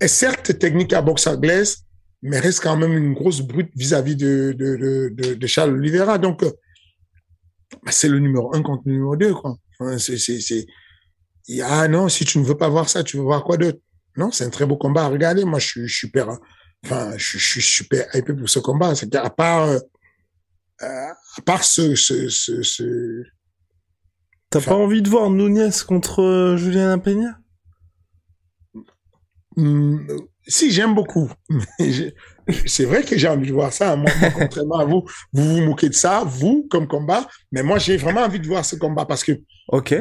est 0.00 0.08
certes 0.08 0.58
technique 0.58 0.92
à 0.92 1.02
boxe 1.02 1.26
anglaise, 1.26 1.84
mais 2.22 2.38
reste 2.40 2.60
quand 2.60 2.76
même 2.76 2.92
une 2.92 3.14
grosse 3.14 3.40
brute 3.40 3.70
vis-à-vis 3.76 4.16
de, 4.16 4.54
de, 4.56 4.76
de, 5.10 5.34
de, 5.34 5.46
Charles 5.46 5.74
Oliveira. 5.74 6.18
Donc, 6.18 6.42
euh, 6.42 6.50
bah, 7.84 7.92
c'est 7.92 8.08
le 8.08 8.18
numéro 8.18 8.54
un 8.54 8.62
contre 8.62 8.82
le 8.86 8.92
numéro 8.92 9.16
deux, 9.16 9.34
quoi. 9.34 9.56
c'est, 9.98 10.16
c'est, 10.18 10.40
c'est, 10.40 10.66
ah 11.62 11.86
non, 11.88 12.08
si 12.08 12.24
tu 12.24 12.38
ne 12.38 12.44
veux 12.44 12.56
pas 12.56 12.68
voir 12.68 12.88
ça, 12.88 13.04
tu 13.04 13.18
veux 13.18 13.22
voir 13.22 13.44
quoi 13.44 13.56
d'autre? 13.56 13.78
Non, 14.16 14.30
c'est 14.30 14.44
un 14.44 14.50
très 14.50 14.66
beau 14.66 14.76
combat 14.76 15.04
à 15.04 15.08
regarder. 15.08 15.44
Moi, 15.44 15.58
je 15.58 15.66
suis 15.66 15.88
super, 15.88 16.38
enfin, 16.84 17.12
je, 17.18 17.38
suis 17.38 17.62
super 17.62 18.06
hypé 18.14 18.32
pour 18.32 18.48
ce 18.48 18.58
combat. 18.58 18.94
C'est 18.94 19.14
à 19.14 19.28
part, 19.28 19.68
euh, 19.68 19.78
à 20.80 21.42
part 21.44 21.64
ce, 21.64 21.94
ce, 21.94 22.28
ce, 22.28 22.62
ce... 22.62 23.22
T'as 24.48 24.62
pas 24.62 24.74
envie 24.74 25.02
de 25.02 25.10
voir 25.10 25.28
Nunez 25.28 25.70
contre 25.86 26.22
euh, 26.22 26.56
Julien 26.56 26.98
Peña? 26.98 27.38
Hmm, 29.56 30.06
si, 30.46 30.70
j'aime 30.70 30.94
beaucoup. 30.94 31.30
c'est 32.66 32.84
vrai 32.84 33.02
que 33.02 33.16
j'ai 33.16 33.28
envie 33.28 33.48
de 33.48 33.52
voir 33.52 33.72
ça. 33.72 33.96
Moi, 33.96 34.10
contrairement 34.34 34.78
à 34.78 34.84
vous, 34.84 35.04
vous 35.32 35.56
vous 35.56 35.60
moquez 35.62 35.88
de 35.88 35.94
ça, 35.94 36.24
vous, 36.24 36.66
comme 36.70 36.86
combat. 36.86 37.26
Mais 37.52 37.62
moi, 37.62 37.78
j'ai 37.78 37.96
vraiment 37.96 38.22
envie 38.22 38.40
de 38.40 38.46
voir 38.46 38.64
ce 38.64 38.76
combat 38.76 39.06
parce 39.06 39.24
que. 39.24 39.32
OK. 39.68 39.94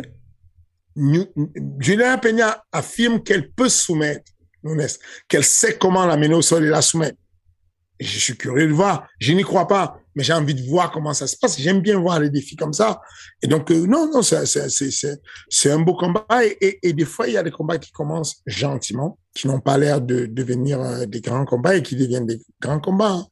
Julien 1.80 2.18
Peña 2.18 2.64
affirme 2.72 3.22
qu'elle 3.22 3.52
peut 3.52 3.68
soumettre 3.68 4.32
qu'elle 5.28 5.44
sait 5.44 5.78
comment 5.78 6.06
la 6.06 6.18
mener 6.18 6.36
au 6.36 6.42
sol 6.42 6.66
et 6.66 6.70
la 6.70 6.82
soumettre. 6.82 7.18
je 8.00 8.20
suis 8.20 8.38
curieux 8.38 8.68
de 8.68 8.74
voir. 8.74 9.08
Je 9.20 9.34
n'y 9.34 9.44
crois 9.44 9.68
pas 9.68 10.00
mais 10.16 10.24
j'ai 10.24 10.34
envie 10.34 10.56
de 10.56 10.62
voir 10.68 10.92
comment 10.92 11.14
ça 11.14 11.28
se 11.28 11.38
passe. 11.38 11.60
J'aime 11.60 11.82
bien 11.82 12.00
voir 12.00 12.20
les 12.20 12.30
défis 12.30 12.56
comme 12.56 12.74
ça. 12.74 13.02
Et 13.42 13.48
donc, 13.48 13.70
euh, 13.72 13.86
non, 13.86 14.10
non, 14.12 14.22
c'est 14.22 15.72
un 15.72 15.80
beau 15.80 15.96
combat. 15.96 16.26
Et, 16.62 16.80
et, 16.82 16.94
des 16.94 17.06
fois, 17.06 17.28
il 17.28 17.34
y 17.34 17.38
a 17.38 17.44
des 17.44 17.52
combats 17.52 17.78
qui 17.78 17.92
commencent 17.92 18.42
gentiment, 18.46 19.20
qui 19.34 19.48
n'ont 19.48 19.60
pas 19.60 19.78
l'air 19.78 20.02
de 20.02 20.26
devenir 20.26 20.80
euh, 20.80 21.06
des 21.06 21.20
grands 21.20 21.46
combats 21.46 21.76
et 21.76 21.84
qui 21.84 21.96
deviennent 21.96 22.26
des 22.26 22.42
grands 22.62 22.80
combats. 22.80 23.26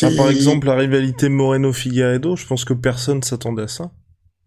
Ah, 0.00 0.08
par 0.16 0.30
exemple, 0.30 0.66
la 0.66 0.76
rivalité 0.76 1.28
Moreno-Figueredo, 1.28 2.36
je 2.36 2.46
pense 2.46 2.64
que 2.64 2.72
personne 2.72 3.22
s'attendait 3.22 3.64
à 3.64 3.68
ça. 3.68 3.90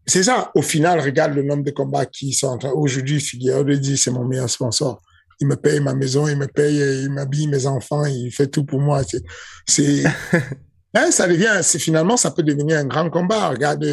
C'est 0.08 0.24
ça. 0.24 0.52
Au 0.56 0.64
final, 0.64 1.00
regarde 1.00 1.36
le 1.36 1.44
nombre 1.44 1.64
de 1.64 1.72
combats 1.72 2.08
qui 2.08 2.34
sont 2.34 2.48
en 2.48 2.58
train. 2.58 2.72
Aujourd'hui, 2.72 3.20
Figueredo 3.20 3.76
dit 3.76 3.98
c'est 3.98 4.12
mon 4.12 4.26
meilleur 4.26 4.50
sponsor. 4.50 5.02
Il 5.40 5.48
me 5.48 5.56
paye 5.56 5.80
ma 5.82 5.94
maison, 5.94 6.28
il 6.28 6.38
me 6.38 6.48
paye, 6.48 7.04
il 7.04 7.12
m'habille 7.12 7.48
mes 7.48 7.68
enfants, 7.68 8.06
il 8.06 8.32
fait 8.32 8.48
tout 8.48 8.64
pour 8.64 8.80
moi. 8.80 9.02
C'est, 9.68 10.04
Hein, 10.96 11.12
ça 11.12 11.28
devient, 11.28 11.62
finalement, 11.78 12.16
ça 12.16 12.32
peut 12.32 12.42
devenir 12.42 12.78
un 12.78 12.86
grand 12.86 13.10
combat. 13.10 13.50
Regarde, 13.50 13.86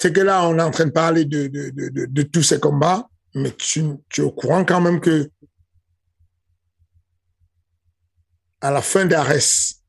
c'est 0.00 0.12
que 0.12 0.20
là, 0.20 0.46
on 0.46 0.56
est 0.58 0.62
en 0.62 0.70
train 0.70 0.86
de 0.86 0.92
parler 0.92 1.24
de, 1.24 1.48
de, 1.48 1.70
de, 1.70 2.06
de, 2.06 2.22
tous 2.22 2.44
ces 2.44 2.60
combats, 2.60 3.08
mais 3.34 3.50
tu, 3.50 3.82
tu, 4.08 4.20
es 4.20 4.24
au 4.24 4.30
courant 4.30 4.64
quand 4.64 4.80
même 4.80 5.00
que 5.00 5.28
à 8.60 8.70
la 8.70 8.80
fin 8.80 9.06
d'Arès 9.06 9.82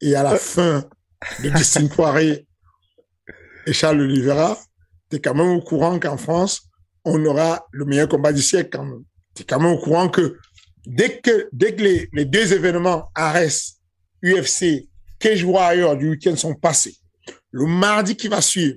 et 0.00 0.16
à 0.16 0.24
la 0.24 0.32
euh. 0.32 0.36
fin 0.36 0.84
de 1.44 1.48
Destiny 1.50 1.88
Poiré 1.88 2.46
et 3.66 3.72
Charles 3.72 4.00
Oliveira, 4.00 4.58
tu 5.10 5.16
es 5.16 5.20
quand 5.20 5.34
même 5.34 5.50
au 5.50 5.62
courant 5.62 6.00
qu'en 6.00 6.16
France, 6.16 6.62
on 7.04 7.24
aura 7.24 7.64
le 7.70 7.84
meilleur 7.84 8.08
combat 8.08 8.32
du 8.32 8.42
siècle 8.42 8.70
quand 8.72 8.84
même. 8.84 9.04
Tu 9.36 9.42
es 9.42 9.44
quand 9.44 9.60
même 9.60 9.72
au 9.72 9.78
courant 9.78 10.08
que 10.08 10.38
dès 10.86 11.20
que, 11.20 11.48
dès 11.52 11.76
que 11.76 11.82
les, 11.82 12.08
les 12.12 12.24
deux 12.24 12.52
événements, 12.52 13.12
Arès, 13.14 13.76
UFC 14.24 14.88
Cage 15.18 15.44
Warrior 15.44 15.96
du 15.96 16.10
week-end 16.10 16.36
sont 16.36 16.54
passés. 16.54 16.96
le 17.50 17.66
mardi 17.66 18.16
qui 18.16 18.28
va 18.28 18.40
suivre, 18.40 18.76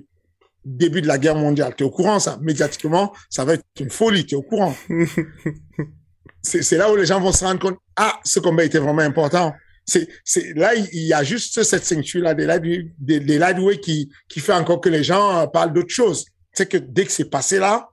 début 0.64 1.02
de 1.02 1.06
la 1.06 1.18
guerre 1.18 1.36
mondiale, 1.36 1.74
tu 1.76 1.84
es 1.84 1.86
au 1.86 1.90
courant, 1.90 2.18
ça, 2.18 2.38
médiatiquement, 2.40 3.12
ça 3.28 3.44
va 3.44 3.54
être 3.54 3.64
une 3.78 3.90
folie, 3.90 4.26
tu 4.26 4.34
es 4.34 4.38
au 4.38 4.42
courant. 4.42 4.74
c'est 6.42 6.76
là 6.76 6.90
où 6.90 6.96
les 6.96 7.06
gens 7.06 7.20
vont 7.20 7.32
se 7.32 7.44
rendre 7.44 7.60
compte, 7.60 7.78
ah, 7.96 8.18
ce 8.24 8.40
combat 8.40 8.64
était 8.64 8.78
vraiment 8.78 9.02
important. 9.02 9.54
C'est, 9.84 10.54
là, 10.54 10.74
il 10.74 11.02
y 11.02 11.12
a 11.12 11.24
juste 11.24 11.62
cette 11.64 11.84
ceinture-là 11.84 12.34
des, 12.34 12.92
des, 12.98 13.18
des 13.18 13.38
lightweight 13.38 13.80
qui, 13.80 14.10
qui 14.28 14.38
fait 14.38 14.52
encore 14.52 14.80
que 14.80 14.88
les 14.88 15.02
gens 15.02 15.38
euh, 15.38 15.46
parlent 15.46 15.72
d'autre 15.72 15.92
chose. 15.92 16.26
C'est 16.52 16.68
que 16.68 16.76
dès 16.76 17.06
que 17.06 17.12
c'est 17.12 17.28
passé 17.28 17.58
là, 17.58 17.88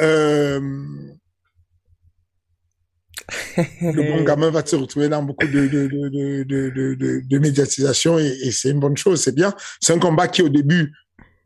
euh, 0.00 0.60
le 3.56 4.10
bon 4.10 4.24
gamin 4.24 4.50
va 4.50 4.64
se 4.64 4.76
retrouver 4.76 5.08
dans 5.08 5.22
beaucoup 5.22 5.46
de, 5.46 5.66
de, 5.68 5.88
de, 5.88 7.22
de, 7.28 7.38
médiatisation 7.38 8.18
et, 8.18 8.26
et 8.42 8.50
c'est 8.50 8.70
une 8.70 8.80
bonne 8.80 8.96
chose, 8.96 9.22
c'est 9.22 9.34
bien. 9.34 9.54
C'est 9.80 9.92
un 9.92 9.98
combat 9.98 10.28
qui, 10.28 10.42
au 10.42 10.48
début, 10.48 10.92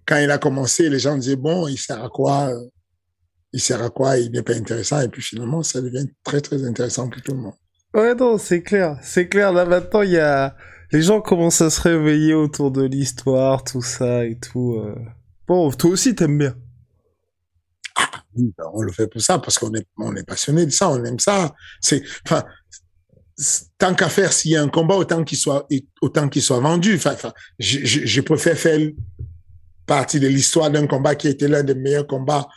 quand 0.06 0.18
il 0.18 0.30
a 0.30 0.38
commencé, 0.38 0.88
les 0.88 1.00
gens 1.00 1.16
disaient, 1.16 1.36
bon, 1.36 1.66
il 1.66 1.76
sert 1.76 2.02
à 2.02 2.08
quoi 2.08 2.52
Il 3.52 3.60
sert 3.60 3.82
à 3.82 3.90
quoi 3.90 4.18
Il 4.18 4.30
n'est 4.30 4.42
pas 4.42 4.54
intéressant. 4.54 5.00
Et 5.00 5.08
puis 5.08 5.20
finalement, 5.20 5.62
ça 5.62 5.80
devient 5.80 6.06
très, 6.22 6.40
très 6.40 6.64
intéressant 6.64 7.08
pour 7.08 7.20
tout 7.22 7.32
le 7.32 7.38
monde. 7.38 7.54
Ouais, 7.92 8.14
non, 8.14 8.38
c'est 8.38 8.62
clair. 8.62 8.98
C'est 9.02 9.28
clair. 9.28 9.52
Là, 9.52 9.64
maintenant, 9.64 10.02
il 10.02 10.12
y 10.12 10.18
a... 10.18 10.56
Les 10.92 11.02
gens 11.02 11.20
commencent 11.20 11.60
à 11.60 11.70
se 11.70 11.80
réveiller 11.80 12.34
autour 12.34 12.70
de 12.70 12.82
l'histoire, 12.82 13.64
tout 13.64 13.82
ça 13.82 14.24
et 14.24 14.38
tout. 14.38 14.74
Euh. 14.74 14.94
Bon, 15.48 15.70
toi 15.72 15.90
aussi, 15.90 16.14
t'aimes 16.14 16.38
bien. 16.38 16.54
Oui, 18.36 18.52
ben, 18.56 18.64
on 18.74 18.82
le 18.82 18.92
fait 18.92 19.06
pour 19.06 19.20
ça, 19.20 19.38
parce 19.38 19.58
qu'on 19.58 19.72
est, 19.74 19.86
on 19.98 20.14
est 20.16 20.24
passionné 20.24 20.66
de 20.66 20.70
ça, 20.70 20.90
on 20.90 21.04
aime 21.04 21.18
ça. 21.18 21.54
C'est, 21.80 22.02
enfin, 22.26 22.44
tant 23.78 23.94
qu'à 23.94 24.08
faire, 24.08 24.32
s'il 24.32 24.52
y 24.52 24.56
a 24.56 24.62
un 24.62 24.68
combat, 24.68 24.96
autant 24.96 25.24
qu'il 25.24 25.38
soit, 25.38 25.66
autant 26.00 26.28
qu'il 26.28 26.42
soit 26.42 26.60
vendu. 26.60 26.96
Enfin, 26.96 27.12
enfin 27.12 27.32
je, 27.58 27.80
je, 27.84 28.06
je 28.06 28.20
préfère 28.20 28.56
faire 28.56 28.80
partie 29.86 30.20
de 30.20 30.26
l'histoire 30.26 30.70
d'un 30.70 30.86
combat 30.86 31.14
qui 31.14 31.28
a 31.28 31.30
été 31.30 31.48
l'un 31.48 31.62
des 31.62 31.74
meilleurs 31.74 32.06
combats 32.06 32.48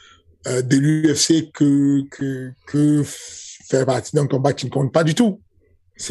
euh, 0.48 0.62
de 0.62 0.78
l'UFC 0.78 1.52
que, 1.52 2.02
que, 2.10 2.52
que 2.66 3.04
faire 3.06 3.86
partie 3.86 4.16
d'un 4.16 4.28
combat 4.28 4.54
qui 4.54 4.66
ne 4.66 4.72
compte 4.72 4.92
pas 4.92 5.04
du 5.04 5.16
tout. 5.16 5.42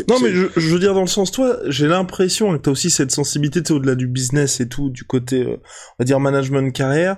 Non, 0.07 0.21
mais 0.21 0.33
je, 0.33 0.47
je, 0.55 0.69
veux 0.69 0.79
dire, 0.79 0.93
dans 0.93 1.01
le 1.01 1.07
sens, 1.07 1.31
toi, 1.31 1.59
j'ai 1.67 1.89
l'impression 1.89 2.53
que 2.53 2.63
tu 2.63 2.69
as 2.69 2.73
aussi 2.73 2.91
cette 2.91 3.11
sensibilité 3.11 3.73
au-delà 3.73 3.95
du 3.95 4.07
business 4.07 4.61
et 4.61 4.69
tout, 4.69 4.91
du 4.91 5.05
côté, 5.05 5.45
euh, 5.45 5.57
on 5.57 5.95
va 6.01 6.05
dire, 6.05 6.21
management 6.21 6.71
carrière. 6.73 7.17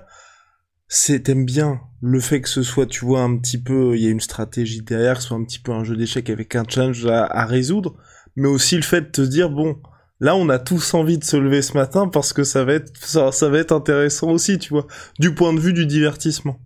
C'est, 0.86 1.24
t'aimes 1.24 1.44
bien 1.44 1.80
le 2.01 2.20
fait 2.20 2.40
que 2.40 2.48
ce 2.48 2.62
soit, 2.62 2.86
tu 2.86 3.05
vois, 3.05 3.20
un 3.20 3.36
petit 3.36 3.59
peu, 3.59 3.96
il 3.96 4.03
y 4.03 4.07
a 4.07 4.11
une 4.11 4.20
stratégie 4.20 4.82
derrière, 4.82 5.18
que 5.18 5.22
soit 5.22 5.36
un 5.36 5.44
petit 5.44 5.59
peu 5.59 5.72
un 5.72 5.84
jeu 5.84 5.96
d'échecs 5.96 6.30
avec 6.30 6.55
un 6.57 6.64
challenge 6.66 7.07
à, 7.07 7.44
résoudre, 7.44 7.96
mais 8.36 8.48
aussi 8.48 8.76
le 8.76 8.82
fait 8.82 9.03
de 9.03 9.11
te 9.11 9.20
dire, 9.22 9.51
bon, 9.51 9.80
Là, 10.22 10.36
on 10.36 10.51
a 10.51 10.59
tous 10.59 10.92
envie 10.92 11.16
de 11.16 11.24
se 11.24 11.38
lever 11.38 11.62
ce 11.62 11.72
matin 11.72 12.07
parce 12.07 12.34
que 12.34 12.44
ça 12.44 12.62
va 12.62 12.74
être 12.74 12.94
ça, 12.94 13.48
va 13.48 13.59
être 13.59 13.72
intéressant 13.72 14.30
aussi, 14.30 14.59
tu 14.59 14.68
vois, 14.68 14.86
du 15.18 15.34
point 15.34 15.55
de 15.55 15.61
vue 15.61 15.72
du 15.72 15.86
divertissement. 15.86 16.61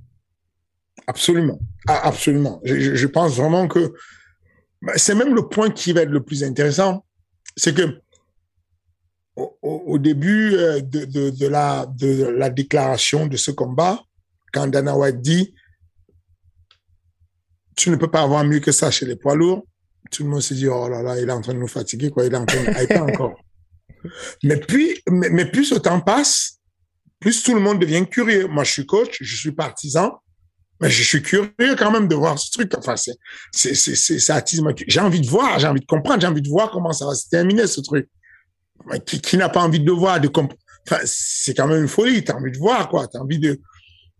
Absolument, 1.06 1.60
ah, 1.86 2.00
absolument. 2.02 2.60
Je, 2.64 3.06
pense 3.06 3.36
vraiment 3.36 3.68
que 3.68 3.94
bah, 4.82 4.94
c'est 4.96 5.14
même 5.14 5.36
le 5.36 5.48
point 5.48 5.70
qui 5.70 5.92
va 5.92 6.02
être 6.02 6.10
le 6.10 6.24
plus 6.24 6.42
intéressant, 6.42 7.04
c'est 7.56 7.74
que 7.76 8.00
au, 9.36 9.98
début 9.98 10.54
euh, 10.56 10.80
de 10.80 11.46
la 11.46 12.50
déclaration 12.50 13.28
de 13.28 13.36
ce 13.36 13.52
combat, 13.52 14.03
quand 14.54 14.68
Dana 14.68 14.96
White 14.96 15.20
dit 15.20 15.54
tu 17.76 17.90
ne 17.90 17.96
peux 17.96 18.10
pas 18.10 18.22
avoir 18.22 18.44
mieux 18.44 18.60
que 18.60 18.72
ça 18.72 18.90
chez 18.90 19.04
les 19.04 19.16
poids 19.16 19.34
lourds, 19.34 19.66
tout 20.10 20.22
le 20.22 20.30
monde 20.30 20.42
se 20.42 20.54
dit, 20.54 20.68
oh 20.68 20.88
là 20.88 21.02
là, 21.02 21.20
il 21.20 21.28
est 21.28 21.32
en 21.32 21.40
train 21.40 21.54
de 21.54 21.58
nous 21.58 21.68
fatiguer, 21.68 22.10
quoi, 22.10 22.24
il 22.24 22.32
est 22.32 22.36
en 22.36 22.46
train 22.46 22.62
de 22.62 22.82
hyper 22.82 23.02
encore. 23.08 23.34
Mais 24.42 24.58
puis, 24.58 25.00
mais, 25.10 25.30
mais, 25.30 25.50
plus 25.50 25.72
le 25.72 25.80
temps 25.80 26.00
passe, 26.00 26.58
plus 27.20 27.42
tout 27.42 27.54
le 27.54 27.60
monde 27.60 27.80
devient 27.80 28.06
curieux. 28.08 28.46
Moi, 28.46 28.64
je 28.64 28.72
suis 28.72 28.86
coach, 28.86 29.16
je 29.20 29.36
suis 29.36 29.52
partisan, 29.52 30.20
mais 30.80 30.90
je 30.90 31.02
suis 31.02 31.22
curieux 31.22 31.52
quand 31.78 31.90
même 31.90 32.06
de 32.06 32.14
voir 32.14 32.38
ce 32.38 32.50
truc. 32.50 32.72
Enfin, 32.76 32.96
c'est, 32.96 33.14
c'est, 33.50 33.74
c'est, 33.74 33.94
c'est, 33.94 34.18
ça 34.18 34.36
attise 34.36 34.62
J'ai 34.86 35.00
envie 35.00 35.22
de 35.22 35.26
voir, 35.26 35.58
j'ai 35.58 35.66
envie 35.66 35.80
de 35.80 35.86
comprendre, 35.86 36.20
j'ai 36.20 36.26
envie 36.26 36.42
de 36.42 36.48
voir 36.48 36.70
comment 36.70 36.92
ça 36.92 37.06
va 37.06 37.14
se 37.14 37.28
terminer, 37.28 37.66
ce 37.66 37.80
truc. 37.80 38.08
Qui, 39.06 39.20
qui 39.20 39.38
n'a 39.38 39.48
pas 39.48 39.62
envie 39.62 39.80
de 39.80 39.90
voir, 39.90 40.20
de 40.20 40.28
comprendre? 40.28 40.60
Enfin, 40.86 41.00
c'est 41.06 41.54
quand 41.54 41.66
même 41.66 41.80
une 41.80 41.88
folie. 41.88 42.22
T'as 42.22 42.34
envie 42.34 42.52
de 42.52 42.58
voir, 42.58 42.90
quoi. 42.90 43.08
T'as 43.08 43.20
envie 43.20 43.38
de, 43.38 43.58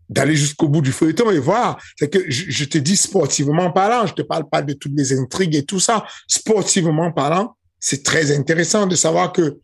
d'aller 0.09 0.35
jusqu'au 0.35 0.67
bout 0.67 0.81
du 0.81 0.91
feuilleton 0.91 1.31
et 1.31 1.39
voir. 1.39 1.81
C'est 1.97 2.09
que 2.09 2.29
je, 2.29 2.49
je, 2.49 2.65
te 2.65 2.77
dis 2.77 2.97
sportivement 2.97 3.71
parlant, 3.71 4.05
je 4.05 4.13
te 4.13 4.21
parle 4.21 4.47
pas 4.49 4.61
de 4.61 4.73
toutes 4.73 4.93
les 4.95 5.17
intrigues 5.17 5.55
et 5.55 5.65
tout 5.65 5.79
ça. 5.79 6.05
Sportivement 6.27 7.11
parlant, 7.11 7.55
c'est 7.79 8.03
très 8.03 8.35
intéressant 8.35 8.87
de 8.87 8.95
savoir 8.95 9.31
que 9.31 9.59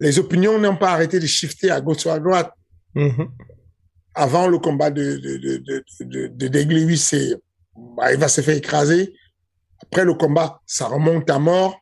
les 0.00 0.18
opinions 0.18 0.58
n'ont 0.58 0.76
pas 0.76 0.92
arrêté 0.92 1.18
de 1.18 1.26
shifter 1.26 1.70
à 1.70 1.80
gauche 1.80 2.06
ou 2.06 2.10
à 2.10 2.18
droite. 2.18 2.52
Mm-hmm. 2.94 3.28
Avant 4.14 4.48
le 4.48 4.58
combat 4.58 4.90
de, 4.90 5.16
de, 5.16 5.36
de, 5.36 5.84
de, 6.00 6.26
de, 6.28 6.48
de 6.48 6.96
c'est, 6.96 7.36
bah, 7.96 8.12
il 8.12 8.18
va 8.18 8.28
se 8.28 8.40
faire 8.40 8.56
écraser. 8.56 9.14
Après 9.82 10.04
le 10.04 10.14
combat, 10.14 10.60
ça 10.66 10.86
remonte 10.86 11.28
à 11.30 11.38
mort. 11.38 11.80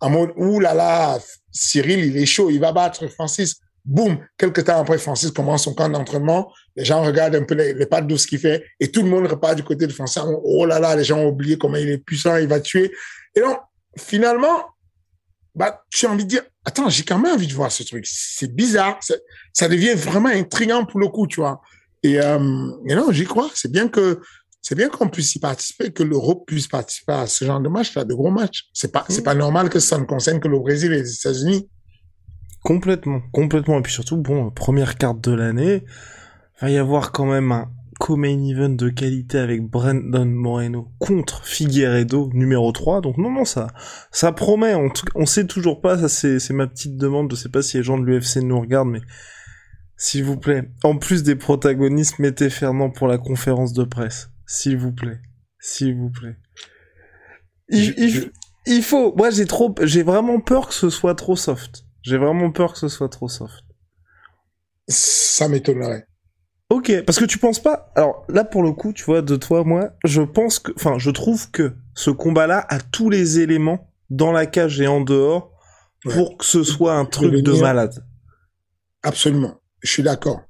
En 0.00 0.10
mode, 0.10 0.32
ouh 0.36 0.60
là 0.60 0.74
là, 0.74 1.18
Cyril, 1.52 2.04
il 2.04 2.16
est 2.16 2.26
chaud, 2.26 2.50
il 2.50 2.58
va 2.58 2.72
battre 2.72 3.06
Francis. 3.08 3.56
Boum, 3.84 4.18
quelques 4.36 4.64
temps 4.64 4.80
après, 4.80 4.98
Francis 4.98 5.30
commence 5.30 5.64
son 5.64 5.74
camp 5.74 5.88
d'entraînement. 5.88 6.52
Les 6.76 6.84
gens 6.84 7.02
regardent 7.02 7.36
un 7.36 7.44
peu 7.44 7.54
les, 7.54 7.74
les 7.74 7.86
pas 7.86 8.02
douces 8.02 8.26
qu'il 8.26 8.38
fait 8.38 8.64
et 8.78 8.90
tout 8.90 9.02
le 9.02 9.08
monde 9.08 9.26
repart 9.26 9.56
du 9.56 9.62
côté 9.62 9.86
de 9.86 9.92
Francis. 9.92 10.22
Oh 10.44 10.66
là 10.66 10.78
là, 10.78 10.94
les 10.96 11.04
gens 11.04 11.18
ont 11.18 11.28
oublié 11.28 11.56
comment 11.58 11.76
il 11.76 11.88
est 11.88 11.98
puissant, 11.98 12.36
il 12.36 12.46
va 12.46 12.60
tuer. 12.60 12.92
Et 13.34 13.40
donc, 13.40 13.58
finalement, 13.98 14.64
bah, 15.54 15.82
tu 15.90 16.06
as 16.06 16.10
envie 16.10 16.24
de 16.24 16.28
dire, 16.28 16.42
attends, 16.64 16.88
j'ai 16.88 17.02
quand 17.02 17.18
même 17.18 17.34
envie 17.34 17.46
de 17.46 17.54
voir 17.54 17.72
ce 17.72 17.82
truc. 17.82 18.06
C'est 18.06 18.54
bizarre. 18.54 18.98
Ça 19.52 19.68
devient 19.68 19.94
vraiment 19.94 20.28
intriguant 20.28 20.84
pour 20.84 21.00
le 21.00 21.08
coup, 21.08 21.26
tu 21.26 21.40
vois. 21.40 21.60
Et, 22.02 22.20
euh, 22.20 22.70
et 22.88 22.94
non, 22.94 23.10
j'y 23.10 23.24
crois. 23.24 23.50
C'est 23.54 23.70
bien 23.70 23.88
que 23.88 24.20
c'est 24.62 24.74
bien 24.74 24.90
qu'on 24.90 25.08
puisse 25.08 25.34
y 25.34 25.38
participer, 25.38 25.90
que 25.90 26.02
l'Europe 26.02 26.44
puisse 26.46 26.68
participer 26.68 27.12
à 27.12 27.26
ce 27.26 27.44
genre 27.44 27.60
de 27.60 27.68
match, 27.68 27.94
là, 27.94 28.04
de 28.04 28.12
gros 28.12 28.30
matchs. 28.30 28.68
C'est 28.74 28.92
pas, 28.92 29.06
c'est 29.08 29.22
pas 29.22 29.34
normal 29.34 29.70
que 29.70 29.80
ça 29.80 29.96
ne 29.98 30.04
concerne 30.04 30.38
que 30.38 30.48
le 30.48 30.58
Brésil 30.58 30.92
et 30.92 31.02
les 31.02 31.14
États-Unis. 31.14 31.68
Complètement, 32.62 33.22
complètement. 33.32 33.78
Et 33.78 33.82
puis 33.82 33.92
surtout, 33.92 34.16
bon, 34.16 34.50
première 34.50 34.96
carte 34.96 35.22
de 35.22 35.32
l'année, 35.32 35.84
va 36.60 36.70
y 36.70 36.76
avoir 36.76 37.12
quand 37.12 37.26
même 37.26 37.52
un 37.52 37.70
co-main 37.98 38.42
event 38.46 38.70
de 38.70 38.88
qualité 38.88 39.38
avec 39.38 39.62
Brandon 39.62 40.24
Moreno 40.24 40.90
contre 40.98 41.44
Figueredo 41.44 42.30
numéro 42.32 42.72
3. 42.72 43.00
Donc 43.00 43.18
non, 43.18 43.30
non, 43.30 43.44
ça, 43.44 43.68
ça 44.10 44.32
promet. 44.32 44.74
On, 44.74 44.90
on 45.14 45.26
sait 45.26 45.46
toujours 45.46 45.80
pas, 45.80 45.98
ça 45.98 46.08
c'est, 46.08 46.52
ma 46.52 46.66
petite 46.66 46.96
demande. 46.96 47.30
Je 47.30 47.36
sais 47.36 47.48
pas 47.48 47.62
si 47.62 47.76
les 47.76 47.82
gens 47.82 47.98
de 47.98 48.04
l'UFC 48.04 48.36
nous 48.38 48.60
regardent, 48.60 48.90
mais 48.90 49.02
s'il 49.96 50.24
vous 50.24 50.38
plaît, 50.38 50.70
en 50.82 50.96
plus 50.96 51.22
des 51.22 51.36
protagonistes, 51.36 52.18
mettez 52.18 52.50
Fernand 52.50 52.90
pour 52.90 53.06
la 53.06 53.18
conférence 53.18 53.72
de 53.72 53.84
presse. 53.84 54.30
S'il 54.46 54.78
vous 54.78 54.92
plaît. 54.92 55.20
S'il 55.58 55.94
vous 55.94 56.10
plaît. 56.10 56.36
Il, 57.68 57.94
il, 57.98 58.32
il 58.66 58.82
faut, 58.82 59.14
moi 59.14 59.30
j'ai 59.30 59.46
trop, 59.46 59.74
j'ai 59.82 60.02
vraiment 60.02 60.40
peur 60.40 60.68
que 60.68 60.74
ce 60.74 60.90
soit 60.90 61.14
trop 61.14 61.36
soft. 61.36 61.84
J'ai 62.02 62.18
vraiment 62.18 62.50
peur 62.50 62.72
que 62.72 62.78
ce 62.78 62.88
soit 62.88 63.08
trop 63.08 63.28
soft. 63.28 63.64
Ça 64.88 65.48
m'étonnerait. 65.48 66.06
Ok, 66.70 66.92
parce 67.04 67.18
que 67.18 67.24
tu 67.24 67.38
penses 67.38 67.60
pas. 67.60 67.90
Alors 67.96 68.24
là, 68.28 68.44
pour 68.44 68.62
le 68.62 68.72
coup, 68.72 68.92
tu 68.92 69.04
vois, 69.04 69.22
de 69.22 69.36
toi, 69.36 69.64
moi, 69.64 69.90
je 70.04 70.22
pense 70.22 70.60
que, 70.60 70.72
enfin, 70.76 70.98
je 70.98 71.10
trouve 71.10 71.50
que 71.50 71.74
ce 71.94 72.10
combat-là 72.10 72.64
a 72.68 72.78
tous 72.78 73.10
les 73.10 73.40
éléments 73.40 73.92
dans 74.08 74.30
la 74.30 74.46
cage 74.46 74.80
et 74.80 74.86
en 74.86 75.00
dehors 75.00 75.52
pour 76.04 76.38
que 76.38 76.44
ce 76.44 76.62
soit 76.62 76.94
un 76.94 77.04
truc 77.04 77.42
de 77.42 77.52
malade. 77.60 78.04
Absolument, 79.02 79.60
je 79.82 79.90
suis 79.90 80.02
d'accord. 80.02 80.42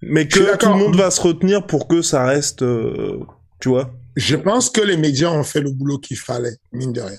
Mais 0.00 0.28
que 0.28 0.56
tout 0.56 0.68
le 0.68 0.76
monde 0.76 0.96
va 0.96 1.10
se 1.10 1.20
retenir 1.20 1.66
pour 1.66 1.88
que 1.88 2.02
ça 2.02 2.24
reste, 2.24 2.62
euh, 2.62 3.20
tu 3.60 3.68
vois. 3.68 3.92
Je 4.16 4.36
pense 4.36 4.70
que 4.70 4.80
les 4.80 4.96
médias 4.96 5.30
ont 5.30 5.44
fait 5.44 5.60
le 5.60 5.70
boulot 5.70 5.98
qu'il 5.98 6.18
fallait, 6.18 6.56
mine 6.72 6.92
de 6.92 7.00
rien, 7.00 7.18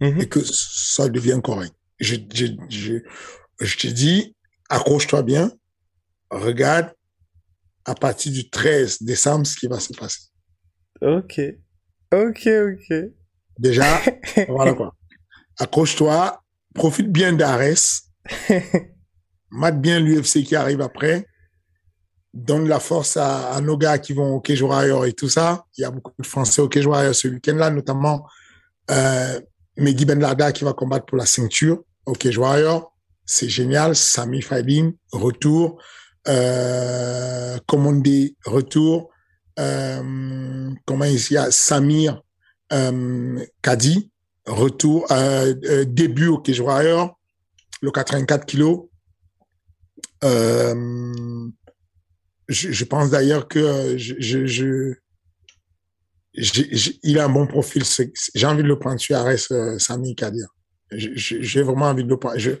mm 0.00 0.06
-hmm. 0.06 0.22
et 0.22 0.28
que 0.28 0.40
ça 0.44 1.08
devient 1.08 1.40
correct 1.42 1.74
je, 2.00 2.16
je, 2.32 2.46
je, 2.68 2.94
je 3.60 3.76
te 3.76 3.86
dis, 3.86 4.34
accroche-toi 4.68 5.22
bien, 5.22 5.52
regarde 6.30 6.92
à 7.84 7.94
partir 7.94 8.32
du 8.32 8.48
13 8.48 9.02
décembre 9.02 9.46
ce 9.46 9.56
qui 9.56 9.66
va 9.66 9.80
se 9.80 9.92
passer. 9.92 10.20
Ok. 11.00 11.40
Ok, 12.12 12.48
ok. 12.48 12.96
Déjà, 13.58 14.00
voilà 14.48 14.74
quoi. 14.74 14.94
Accroche-toi, 15.58 16.42
profite 16.74 17.10
bien 17.10 17.32
d'Ares, 17.32 18.08
mate 19.50 19.80
bien 19.80 20.00
l'UFC 20.00 20.42
qui 20.42 20.56
arrive 20.56 20.80
après, 20.80 21.26
donne 22.32 22.68
la 22.68 22.80
force 22.80 23.16
à, 23.16 23.52
à 23.52 23.60
nos 23.60 23.76
gars 23.76 23.98
qui 23.98 24.12
vont 24.12 24.34
au 24.34 24.40
Cage 24.40 24.62
Warrior 24.62 25.04
et 25.06 25.12
tout 25.12 25.28
ça. 25.28 25.66
Il 25.76 25.82
y 25.82 25.84
a 25.84 25.90
beaucoup 25.90 26.12
de 26.18 26.26
Français 26.26 26.62
au 26.62 26.68
Cage 26.68 26.86
Warrior 26.86 27.14
ce 27.14 27.28
week-end-là, 27.28 27.70
notamment 27.70 28.26
euh, 28.90 29.40
Mehdi 29.76 30.04
Ben 30.04 30.18
Lada 30.18 30.52
qui 30.52 30.64
va 30.64 30.72
combattre 30.72 31.06
pour 31.06 31.18
la 31.18 31.26
ceinture. 31.26 31.82
OK 32.06 32.28
Warrior, 32.36 32.94
c'est 33.24 33.48
génial. 33.48 33.94
Sami 33.94 34.42
Fadin, 34.42 34.92
retour. 35.12 35.82
Euh, 36.28 37.58
Commandé, 37.66 38.36
retour. 38.44 39.10
Euh, 39.58 40.70
comment 40.86 41.04
il 41.04 41.32
y 41.32 41.36
a 41.36 41.50
Samir 41.50 42.22
euh, 42.72 43.44
Kadi, 43.62 44.10
retour. 44.46 45.10
Euh, 45.10 45.54
euh, 45.64 45.84
début 45.84 46.28
au 46.28 46.38
Cage 46.38 46.60
Warrior, 46.60 47.18
le 47.82 47.90
84 47.90 48.46
kilos. 48.46 48.88
Euh, 50.24 51.48
je, 52.48 52.72
je, 52.72 52.84
pense 52.84 53.10
d'ailleurs 53.10 53.48
que 53.48 53.96
je, 53.96 54.14
je, 54.20 54.46
je 54.46 54.94
il 56.34 57.18
a 57.18 57.24
un 57.24 57.28
bon 57.28 57.46
profil. 57.46 57.82
J'ai 58.34 58.46
envie 58.46 58.62
de 58.62 58.68
le 58.68 58.78
prendre 58.78 59.00
sur 59.00 59.16
Arès, 59.16 59.50
euh, 59.50 59.78
Sami 59.78 60.14
Kadir. 60.14 60.48
J'ai 60.92 61.62
vraiment 61.62 61.86
envie 61.86 62.04
de 62.04 62.08
le 62.08 62.16
prendre. 62.16 62.38
Je, 62.38 62.52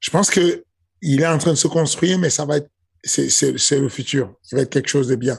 je 0.00 0.10
pense 0.10 0.30
que 0.30 0.64
il 1.02 1.22
est 1.22 1.26
en 1.26 1.38
train 1.38 1.52
de 1.52 1.56
se 1.58 1.68
construire, 1.68 2.18
mais 2.18 2.30
ça 2.30 2.44
va 2.44 2.58
être, 2.58 2.68
c'est 3.04 3.80
le 3.80 3.88
futur. 3.88 4.34
Il 4.50 4.56
va 4.56 4.62
être 4.62 4.70
quelque 4.70 4.88
chose 4.88 5.08
de 5.08 5.16
bien. 5.16 5.38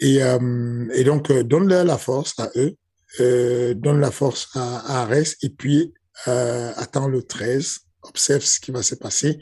Et, 0.00 0.22
euh, 0.22 0.86
et 0.94 1.04
donc, 1.04 1.30
euh, 1.30 1.42
donne-leur 1.42 1.84
la 1.84 1.98
force 1.98 2.38
à 2.38 2.50
eux, 2.56 2.76
euh, 3.20 3.74
donne 3.74 4.00
la 4.00 4.10
force 4.10 4.48
à, 4.54 4.78
à 4.78 5.02
Arès, 5.02 5.36
et 5.42 5.50
puis 5.50 5.92
euh, 6.28 6.72
attends 6.76 7.08
le 7.08 7.22
13, 7.22 7.78
observe 8.02 8.42
ce 8.42 8.60
qui 8.60 8.70
va 8.70 8.82
se 8.82 8.94
passer. 8.94 9.38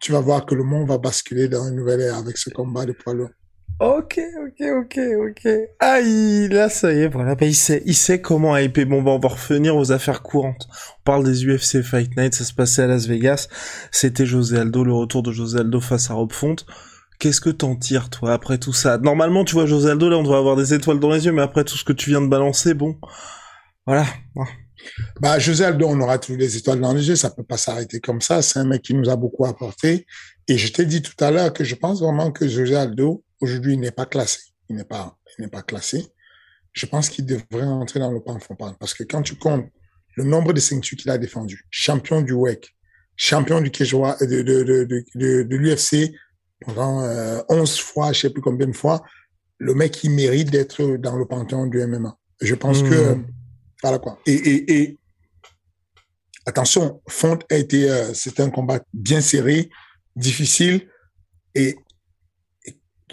Tu 0.00 0.12
vas 0.12 0.20
voir 0.20 0.46
que 0.46 0.54
le 0.54 0.64
monde 0.64 0.88
va 0.88 0.98
basculer 0.98 1.48
dans 1.48 1.68
une 1.68 1.76
nouvelle 1.76 2.00
ère 2.00 2.16
avec 2.16 2.38
ce 2.38 2.50
combat 2.50 2.86
de 2.86 2.92
poids 2.92 3.14
lourd. 3.14 3.30
Ok, 3.80 4.18
ok, 4.44 4.66
ok, 4.76 4.98
ok. 5.28 5.52
Ah, 5.78 6.00
il, 6.00 6.48
là, 6.48 6.68
ça 6.68 6.92
y 6.92 7.02
est, 7.02 7.08
voilà. 7.08 7.36
Bah, 7.36 7.46
il 7.46 7.54
sait, 7.54 7.80
il 7.86 7.94
sait 7.94 8.20
comment 8.20 8.56
hyper. 8.56 8.86
Bon, 8.86 9.02
bah, 9.02 9.12
on 9.12 9.20
va 9.20 9.28
revenir 9.28 9.76
aux 9.76 9.92
affaires 9.92 10.22
courantes. 10.22 10.66
On 10.98 11.02
parle 11.04 11.24
des 11.24 11.44
UFC 11.46 11.82
Fight 11.82 12.16
Night, 12.16 12.34
ça 12.34 12.44
se 12.44 12.52
passait 12.52 12.82
à 12.82 12.86
Las 12.88 13.06
Vegas. 13.06 13.46
C'était 13.92 14.26
José 14.26 14.58
Aldo, 14.58 14.82
le 14.82 14.92
retour 14.92 15.22
de 15.22 15.30
José 15.30 15.60
Aldo 15.60 15.80
face 15.80 16.10
à 16.10 16.14
Rob 16.14 16.32
Font. 16.32 16.56
Qu'est-ce 17.20 17.40
que 17.40 17.50
t'en 17.50 17.76
tires, 17.76 18.10
toi, 18.10 18.32
après 18.32 18.58
tout 18.58 18.72
ça? 18.72 18.98
Normalement, 18.98 19.44
tu 19.44 19.54
vois, 19.54 19.66
José 19.66 19.90
Aldo, 19.90 20.08
là, 20.08 20.18
on 20.18 20.24
doit 20.24 20.38
avoir 20.38 20.56
des 20.56 20.74
étoiles 20.74 20.98
dans 20.98 21.10
les 21.10 21.26
yeux, 21.26 21.32
mais 21.32 21.42
après 21.42 21.62
tout 21.62 21.76
ce 21.76 21.84
que 21.84 21.92
tu 21.92 22.10
viens 22.10 22.20
de 22.20 22.28
balancer, 22.28 22.74
bon. 22.74 22.98
Voilà. 23.86 24.06
Bah, 25.20 25.38
José 25.38 25.64
Aldo, 25.64 25.86
on 25.88 26.00
aura 26.00 26.18
toujours 26.18 26.38
des 26.38 26.56
étoiles 26.56 26.80
dans 26.80 26.92
les 26.94 27.08
yeux, 27.08 27.16
ça 27.16 27.30
peut 27.30 27.44
pas 27.44 27.56
s'arrêter 27.56 28.00
comme 28.00 28.20
ça. 28.20 28.42
C'est 28.42 28.58
un 28.58 28.64
mec 28.64 28.82
qui 28.82 28.94
nous 28.94 29.08
a 29.08 29.14
beaucoup 29.14 29.46
apporté. 29.46 30.04
Et 30.48 30.58
je 30.58 30.72
t'ai 30.72 30.84
dit 30.84 31.00
tout 31.00 31.24
à 31.24 31.30
l'heure 31.30 31.52
que 31.52 31.62
je 31.62 31.76
pense 31.76 32.00
vraiment 32.00 32.32
que 32.32 32.48
José 32.48 32.74
Aldo, 32.74 33.22
Aujourd'hui, 33.40 33.74
il 33.74 33.80
n'est 33.80 33.90
pas 33.90 34.06
classé. 34.06 34.40
Il 34.68 34.76
n'est 34.76 34.84
pas, 34.84 35.16
il 35.38 35.42
n'est 35.42 35.50
pas 35.50 35.62
classé. 35.62 36.06
Je 36.72 36.86
pense 36.86 37.08
qu'il 37.08 37.26
devrait 37.26 37.64
entrer 37.66 38.00
dans 38.00 38.12
le 38.12 38.20
pan 38.20 38.38
parce 38.78 38.94
que 38.94 39.04
quand 39.04 39.22
tu 39.22 39.36
comptes 39.36 39.66
le 40.16 40.24
nombre 40.24 40.52
de 40.52 40.60
ceintures 40.60 40.98
qu'il 40.98 41.10
a 41.10 41.18
défendu, 41.18 41.66
champion 41.70 42.22
du 42.22 42.32
WEC, 42.32 42.74
champion 43.16 43.60
du 43.60 43.70
Kejoa, 43.70 44.16
de, 44.20 44.42
de, 44.42 44.62
de, 44.62 45.04
de, 45.14 45.42
de 45.42 45.56
l'UFC 45.56 46.12
pendant 46.60 47.02
euh, 47.02 47.40
11 47.48 47.80
fois, 47.80 48.12
je 48.12 48.20
sais 48.20 48.30
plus 48.30 48.42
combien 48.42 48.66
de 48.66 48.76
fois, 48.76 49.02
le 49.58 49.74
mec, 49.74 50.02
il 50.04 50.10
mérite 50.10 50.50
d'être 50.50 50.96
dans 50.96 51.16
le 51.16 51.26
panthéon 51.26 51.66
du 51.66 51.84
MMA. 51.84 52.16
Je 52.40 52.54
pense 52.54 52.82
que, 52.82 53.14
mmh. 53.14 53.26
voilà 53.82 53.98
quoi. 53.98 54.20
Et, 54.26 54.34
et, 54.34 54.72
et 54.80 54.98
attention, 56.46 57.02
Font 57.08 57.38
a 57.50 57.56
été, 57.56 57.90
euh, 57.90 58.14
c'était 58.14 58.42
un 58.42 58.50
combat 58.50 58.80
bien 58.92 59.20
serré, 59.20 59.68
difficile, 60.14 60.88
et 61.54 61.76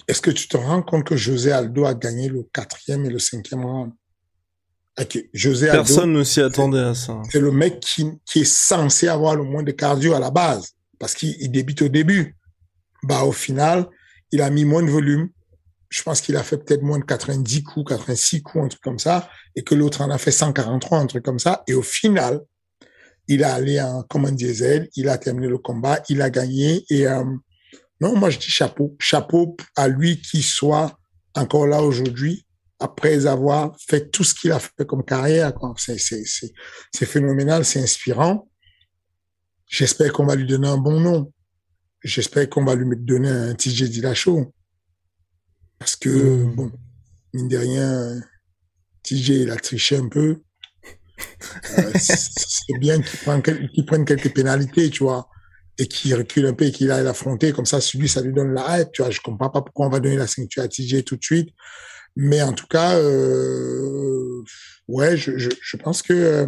est-ce 0.08 0.22
que 0.22 0.32
tu 0.32 0.48
te 0.48 0.58
rends 0.58 0.82
compte 0.82 1.06
que 1.06 1.16
José 1.16 1.52
Aldo 1.52 1.86
a 1.86 1.94
gagné 1.94 2.30
le 2.30 2.44
quatrième 2.54 3.06
et 3.06 3.10
le 3.10 3.20
cinquième 3.20 3.66
round? 3.66 3.92
Okay. 4.98 5.30
José 5.34 5.68
Personne 5.68 6.14
ne 6.14 6.24
s'y 6.24 6.40
attendait 6.40 6.80
à 6.80 6.96
ça. 6.96 7.22
C'est 7.30 7.42
le 7.42 7.52
mec 7.52 7.82
qui, 7.82 8.06
qui 8.26 8.42
est 8.42 8.50
censé 8.50 9.08
avoir 9.08 9.36
le 9.36 9.44
moins 9.44 9.64
de 9.64 9.72
cardio 9.72 10.14
à 10.14 10.20
la 10.20 10.32
base, 10.32 10.74
parce 11.00 11.16
qu'il 11.16 11.52
débute 11.52 11.82
au 11.82 11.90
début. 11.90 12.38
Bah, 13.04 13.24
au 13.24 13.34
final, 13.34 13.88
il 14.32 14.42
a 14.42 14.50
mis 14.50 14.64
moins 14.64 14.84
de 14.84 14.90
volume. 14.90 15.30
Je 15.90 16.02
pense 16.02 16.22
qu'il 16.22 16.36
a 16.38 16.44
fait 16.44 16.58
peut-être 16.58 16.82
moins 16.82 17.00
de 17.00 17.04
90 17.04 17.64
coups, 17.64 17.90
86 17.90 18.42
coups, 18.42 18.64
un 18.64 18.68
truc 18.70 18.82
comme 18.82 19.00
ça, 19.00 19.30
et 19.56 19.64
que 19.64 19.76
l'autre 19.76 20.02
en 20.02 20.10
a 20.10 20.18
fait 20.18 20.32
143, 20.32 21.00
un 21.00 21.08
truc 21.08 21.24
comme 21.24 21.40
ça. 21.40 21.64
Et 21.68 21.74
au 21.74 21.82
final, 21.82 22.42
il 23.28 23.44
a 23.44 23.54
allé 23.54 23.82
en 23.82 24.04
commande 24.04 24.36
diesel, 24.36 24.88
il 24.96 25.10
a 25.10 25.18
terminé 25.18 25.48
le 25.48 25.58
combat, 25.58 26.02
il 26.10 26.22
a 26.22 26.30
gagné, 26.30 26.86
et 26.90 27.08
euh, 27.08 27.24
non, 28.02 28.16
moi 28.16 28.30
je 28.30 28.40
dis 28.40 28.50
chapeau. 28.50 28.96
Chapeau 29.00 29.56
à 29.76 29.88
lui 29.88 30.22
qui 30.22 30.42
soit 30.42 30.98
encore 31.34 31.68
là 31.68 31.82
aujourd'hui 31.82 32.46
après 32.80 33.26
avoir 33.26 33.76
fait 33.80 34.10
tout 34.10 34.24
ce 34.24 34.34
qu'il 34.34 34.52
a 34.52 34.60
fait 34.60 34.86
comme 34.86 35.04
carrière. 35.04 35.54
C'est 35.78 37.06
phénoménal, 37.06 37.64
c'est 37.64 37.82
inspirant. 37.82 38.50
J'espère 39.68 40.12
qu'on 40.12 40.26
va 40.26 40.36
lui 40.36 40.46
donner 40.46 40.68
un 40.68 40.78
bon 40.78 41.00
nom. 41.00 41.32
J'espère 42.04 42.50
qu'on 42.50 42.66
va 42.66 42.76
lui 42.76 42.86
donner 42.98 43.30
un 43.30 43.56
TJ 43.56 43.90
Dillashaw. 43.90 44.54
Parce 45.80 45.96
que, 45.96 46.10
mmh. 46.10 46.56
bon, 46.56 46.72
mine 47.34 47.48
de 47.48 47.58
rien, 47.58 48.22
TJ, 49.04 49.30
il 49.30 49.52
a 49.52 49.58
triché 49.58 49.98
un 49.98 50.10
peu. 50.10 50.42
Euh, 51.78 51.92
c'est 51.98 52.78
bien 52.80 53.02
qu'il 53.02 53.18
prenne, 53.20 53.42
qu 53.42 53.86
prenne 53.86 54.04
quelques 54.04 54.34
pénalités, 54.34 54.90
tu 54.90 55.04
vois 55.04 55.30
et 55.78 55.88
qui 55.88 56.14
recule 56.14 56.46
un 56.46 56.54
peu 56.54 56.66
et 56.66 56.72
qu'il 56.72 56.92
aille 56.92 57.04
l'affronter, 57.04 57.52
comme 57.52 57.66
ça, 57.66 57.82
celui, 57.82 58.08
ça 58.08 58.22
lui 58.22 58.34
donne 58.34 58.54
la 58.54 58.80
hype, 58.80 58.92
tu 58.94 59.02
vois. 59.02 59.12
Je 59.12 59.20
comprends 59.20 59.50
pas 59.50 59.62
pourquoi 59.62 59.88
on 59.88 59.90
va 59.90 60.00
donner 60.00 60.16
la 60.16 60.28
ceinture 60.28 60.64
à 60.64 60.68
TJ 60.68 61.04
tout 61.04 61.18
de 61.18 61.24
suite. 61.24 61.50
Mais 62.16 62.42
en 62.42 62.54
tout 62.54 62.68
cas, 62.68 62.98
euh, 62.98 64.42
ouais, 64.88 65.18
je, 65.18 65.38
je, 65.38 65.50
je, 65.62 65.78
pense 65.78 66.02
que 66.02 66.48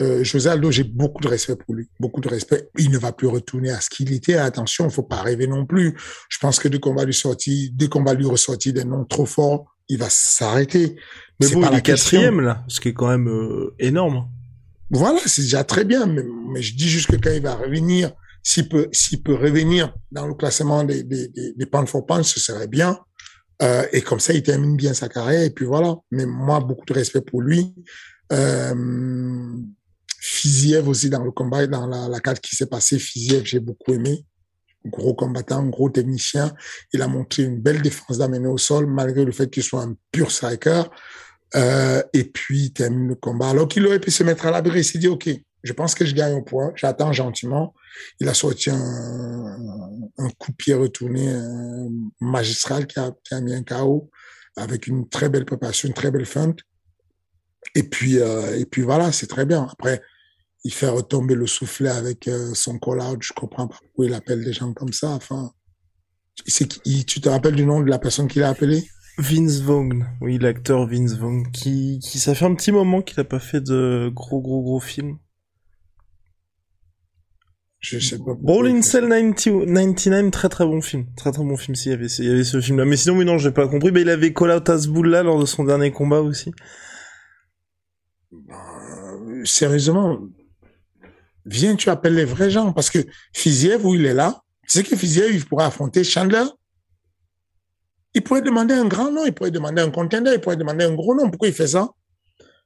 euh, 0.00 0.24
José 0.24 0.48
Aldo, 0.48 0.70
j'ai 0.70 0.84
beaucoup 0.84 1.20
de 1.20 1.28
respect 1.28 1.56
pour 1.56 1.74
lui, 1.74 1.88
beaucoup 1.98 2.20
de 2.20 2.28
respect. 2.28 2.68
Il 2.78 2.90
ne 2.90 2.98
va 2.98 3.12
plus 3.12 3.26
retourner 3.26 3.70
à 3.70 3.80
ce 3.80 3.90
qu'il 3.90 4.12
était. 4.12 4.36
Attention, 4.36 4.88
faut 4.88 5.02
pas 5.02 5.20
rêver 5.20 5.46
non 5.46 5.66
plus. 5.66 5.98
Je 6.28 6.38
pense 6.38 6.58
que 6.58 6.68
dès 6.68 6.78
qu'on 6.78 6.94
va 6.94 7.04
lui 7.04 7.14
sortir, 7.14 7.70
dès 7.74 7.88
qu'on 7.88 8.04
va 8.04 8.14
lui 8.14 8.26
ressortir 8.26 8.72
des 8.72 8.84
noms 8.84 9.04
trop 9.04 9.26
forts, 9.26 9.66
il 9.88 9.98
va 9.98 10.08
s'arrêter. 10.08 10.96
Mais 11.40 11.48
bon, 11.48 11.68
il 11.70 11.78
est 11.78 11.82
quatrième 11.82 12.40
là, 12.40 12.64
ce 12.68 12.80
qui 12.80 12.88
est 12.88 12.94
quand 12.94 13.08
même 13.08 13.28
euh, 13.28 13.74
énorme. 13.78 14.28
Voilà, 14.92 15.20
c'est 15.24 15.42
déjà 15.42 15.64
très 15.64 15.84
bien, 15.84 16.04
mais, 16.04 16.22
mais, 16.52 16.60
je 16.60 16.76
dis 16.76 16.88
juste 16.88 17.10
que 17.10 17.16
quand 17.16 17.30
il 17.34 17.40
va 17.40 17.54
revenir, 17.54 18.12
s'il 18.42 18.68
peut, 18.68 18.88
s'il 18.92 19.22
peut 19.22 19.34
revenir 19.34 19.94
dans 20.10 20.26
le 20.26 20.34
classement 20.34 20.84
des, 20.84 21.02
des, 21.02 21.28
des, 21.28 21.54
des 21.54 21.66
ce 22.22 22.40
serait 22.40 22.68
bien. 22.68 22.98
Euh, 23.62 23.86
et 23.92 24.02
comme 24.02 24.20
ça, 24.20 24.34
il 24.34 24.42
termine 24.42 24.76
bien 24.76 24.92
sa 24.92 25.08
carrière. 25.08 25.42
Et 25.42 25.50
puis 25.50 25.64
voilà. 25.64 25.96
Mais 26.10 26.26
moi, 26.26 26.60
beaucoup 26.60 26.84
de 26.84 26.92
respect 26.92 27.22
pour 27.22 27.40
lui. 27.40 27.74
Euh, 28.32 29.56
Fiziev 30.20 30.88
aussi 30.88 31.08
dans 31.08 31.24
le 31.24 31.30
combat, 31.30 31.66
dans 31.66 31.86
la, 31.86 32.08
la 32.08 32.20
carte 32.20 32.40
qui 32.40 32.54
s'est 32.54 32.66
passée. 32.66 32.98
Fiziev, 32.98 33.44
j'ai 33.44 33.60
beaucoup 33.60 33.94
aimé. 33.94 34.26
Gros 34.84 35.14
combattant, 35.14 35.64
gros 35.66 35.88
technicien. 35.88 36.52
Il 36.92 37.00
a 37.02 37.08
montré 37.08 37.44
une 37.44 37.60
belle 37.60 37.80
défense 37.80 38.18
d'amener 38.18 38.48
au 38.48 38.58
sol, 38.58 38.86
malgré 38.86 39.24
le 39.24 39.32
fait 39.32 39.48
qu'il 39.48 39.62
soit 39.62 39.82
un 39.82 39.96
pur 40.10 40.30
striker. 40.30 40.82
Euh, 41.54 42.02
et 42.12 42.24
puis, 42.24 42.64
il 42.64 42.72
termine 42.72 43.08
le 43.08 43.14
combat. 43.14 43.50
Alors 43.50 43.68
qu'il 43.68 43.86
aurait 43.86 44.00
pu 44.00 44.10
se 44.10 44.24
mettre 44.24 44.46
à 44.46 44.50
l'abri, 44.50 44.80
il 44.80 44.84
s'est 44.84 44.98
dit, 44.98 45.08
OK, 45.08 45.28
je 45.62 45.72
pense 45.72 45.94
que 45.94 46.04
je 46.04 46.14
gagne 46.14 46.34
au 46.34 46.42
point, 46.42 46.72
j'attends 46.76 47.12
gentiment. 47.12 47.74
Il 48.20 48.28
a 48.28 48.34
sorti 48.34 48.70
un, 48.70 49.56
un 50.18 50.28
coup 50.38 50.50
de 50.50 50.56
pied 50.56 50.74
retourné 50.74 51.32
magistral 52.20 52.86
qui 52.86 52.98
a, 52.98 53.12
qui 53.22 53.34
mis 53.42 53.54
un 53.54 53.62
KO 53.62 54.10
avec 54.56 54.86
une 54.86 55.08
très 55.08 55.28
belle 55.28 55.44
préparation, 55.44 55.88
une 55.88 55.94
très 55.94 56.10
belle 56.10 56.26
feinte. 56.26 56.58
Et 57.74 57.84
puis, 57.84 58.18
euh, 58.18 58.58
et 58.58 58.66
puis 58.66 58.82
voilà, 58.82 59.12
c'est 59.12 59.26
très 59.26 59.46
bien. 59.46 59.68
Après, 59.70 60.02
il 60.64 60.72
fait 60.72 60.88
retomber 60.88 61.34
le 61.34 61.46
soufflet 61.46 61.88
avec 61.88 62.28
euh, 62.28 62.52
son 62.54 62.78
call-out. 62.78 63.18
Je 63.22 63.32
comprends 63.32 63.68
pas 63.68 63.78
pourquoi 63.80 64.06
il 64.06 64.14
appelle 64.14 64.44
des 64.44 64.52
gens 64.52 64.72
comme 64.72 64.92
ça. 64.92 65.10
Enfin, 65.10 65.52
tu 66.44 67.20
te 67.20 67.28
rappelles 67.28 67.56
du 67.56 67.66
nom 67.66 67.80
de 67.80 67.88
la 67.88 67.98
personne 67.98 68.28
qu'il 68.28 68.42
a 68.42 68.48
appelé 68.48 68.84
Vince 69.18 69.60
Vaughn, 69.60 70.06
oui, 70.20 70.38
l'acteur 70.38 70.86
Vince 70.86 71.14
Vaughn, 71.18 71.50
qui, 71.52 71.98
qui, 72.02 72.18
ça 72.18 72.34
fait 72.34 72.46
un 72.46 72.54
petit 72.54 72.72
moment 72.72 73.02
qu'il 73.02 73.20
a 73.20 73.24
pas 73.24 73.38
fait 73.38 73.60
de 73.60 74.10
gros, 74.12 74.40
gros, 74.40 74.62
gros 74.62 74.80
films. 74.80 75.18
Je 77.82 77.98
sais 77.98 78.18
pas. 78.18 78.34
Brawling 78.38 78.80
Cell 78.80 79.08
99, 79.08 80.30
très 80.30 80.48
très 80.48 80.64
bon 80.64 80.80
film. 80.80 81.06
Très 81.16 81.32
très 81.32 81.42
bon 81.42 81.56
film 81.56 81.74
s'il 81.74 81.90
y 81.90 81.94
avait, 81.94 82.06
il 82.06 82.24
y 82.24 82.30
avait 82.30 82.44
ce 82.44 82.60
film-là. 82.60 82.84
Mais 82.84 82.96
sinon, 82.96 83.18
oui, 83.18 83.24
non, 83.24 83.38
j'ai 83.38 83.50
pas 83.50 83.66
compris. 83.66 83.90
Mais 83.90 84.02
il 84.02 84.08
avait 84.08 84.32
Call 84.32 84.52
Out 84.52 84.68
là 84.68 85.22
lors 85.24 85.40
de 85.40 85.46
son 85.46 85.64
dernier 85.64 85.90
combat 85.90 86.20
aussi. 86.20 86.52
Bah, 88.30 88.54
sérieusement, 89.44 90.20
viens, 91.44 91.74
tu 91.74 91.90
appelles 91.90 92.14
les 92.14 92.24
vrais 92.24 92.50
gens. 92.50 92.72
Parce 92.72 92.88
que 92.88 93.00
Fiziev, 93.32 93.84
où 93.84 93.96
il 93.96 94.06
est 94.06 94.14
là, 94.14 94.42
tu 94.68 94.78
sais 94.78 94.84
que 94.84 94.94
Fiziev, 94.94 95.34
il 95.34 95.44
pourrait 95.44 95.64
affronter 95.64 96.04
Chandler? 96.04 96.44
Il 98.14 98.22
pourrait 98.22 98.42
demander 98.42 98.74
un 98.74 98.86
grand 98.86 99.10
nom, 99.10 99.24
il 99.24 99.32
pourrait 99.32 99.50
demander 99.50 99.82
un 99.82 99.90
contender, 99.90 100.32
il 100.34 100.40
pourrait 100.40 100.56
demander 100.56 100.84
un 100.84 100.94
gros 100.94 101.14
nom. 101.14 101.30
Pourquoi 101.30 101.48
il 101.48 101.54
fait 101.54 101.68
ça? 101.68 101.90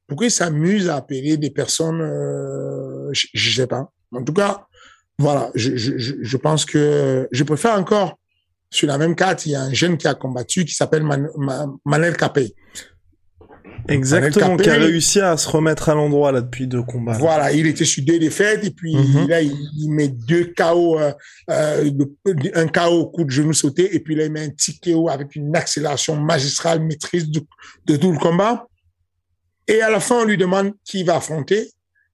Pourquoi 0.07 0.27
il 0.27 0.31
s'amuse 0.31 0.89
à 0.89 0.97
appeler 0.97 1.37
des 1.37 1.51
personnes 1.51 2.01
euh, 2.01 3.11
je, 3.13 3.27
ne 3.35 3.55
sais 3.55 3.67
pas. 3.67 3.91
En 4.13 4.23
tout 4.23 4.33
cas, 4.33 4.67
voilà, 5.19 5.51
je, 5.55 5.77
je, 5.77 6.15
je 6.21 6.37
pense 6.37 6.65
que 6.65 7.29
je 7.31 7.45
préfère 7.45 7.79
encore 7.79 8.17
sur 8.71 8.89
la 8.89 8.99
même 8.99 9.15
carte, 9.15 9.47
il 9.47 9.53
y 9.53 9.55
a 9.55 9.63
un 9.63 9.73
jeune 9.73 9.97
qui 9.97 10.09
a 10.09 10.15
combattu 10.15 10.65
qui 10.65 10.75
s'appelle 10.75 11.03
Man, 11.03 11.29
Manel 11.85 12.17
Capé. 12.17 12.55
Exactement, 13.89 14.57
qui 14.57 14.69
a 14.69 14.75
réussi 14.75 15.21
à 15.21 15.37
se 15.37 15.49
remettre 15.49 15.89
à 15.89 15.95
l'endroit 15.95 16.33
là 16.33 16.41
depuis 16.41 16.67
deux 16.67 16.83
combats. 16.83 17.17
Voilà, 17.19 17.53
il 17.53 17.67
était 17.67 17.85
sur 17.85 18.05
deux 18.05 18.19
défaites 18.19 18.65
et 18.65 18.71
puis 18.71 18.97
mhm. 18.97 19.29
là 19.29 19.43
il, 19.43 19.91
met 19.91 20.09
deux 20.09 20.53
KO, 20.57 20.99
euh, 20.99 21.13
euh 21.51 21.91
un 22.55 22.67
KO 22.67 23.01
au 23.01 23.07
coup 23.07 23.25
de 23.25 23.31
genou 23.31 23.53
sauté 23.53 23.95
et 23.95 24.01
puis 24.01 24.15
là 24.15 24.25
il 24.25 24.33
met 24.33 24.45
un 24.45 24.51
petit 24.51 24.79
KO 24.81 25.09
avec 25.09 25.37
une 25.37 25.55
accélération 25.55 26.17
magistrale, 26.17 26.81
maîtrise 26.81 27.31
de, 27.31 27.41
de, 27.87 27.97
tout 27.97 28.13
le 28.13 28.19
combat. 28.19 28.67
Et 29.69 29.81
à 29.81 29.91
la 29.91 30.01
fin 30.01 30.23
on 30.23 30.25
lui 30.25 30.37
demande 30.37 30.73
qui 30.85 31.03
va 31.05 31.17
affronter 31.17 31.71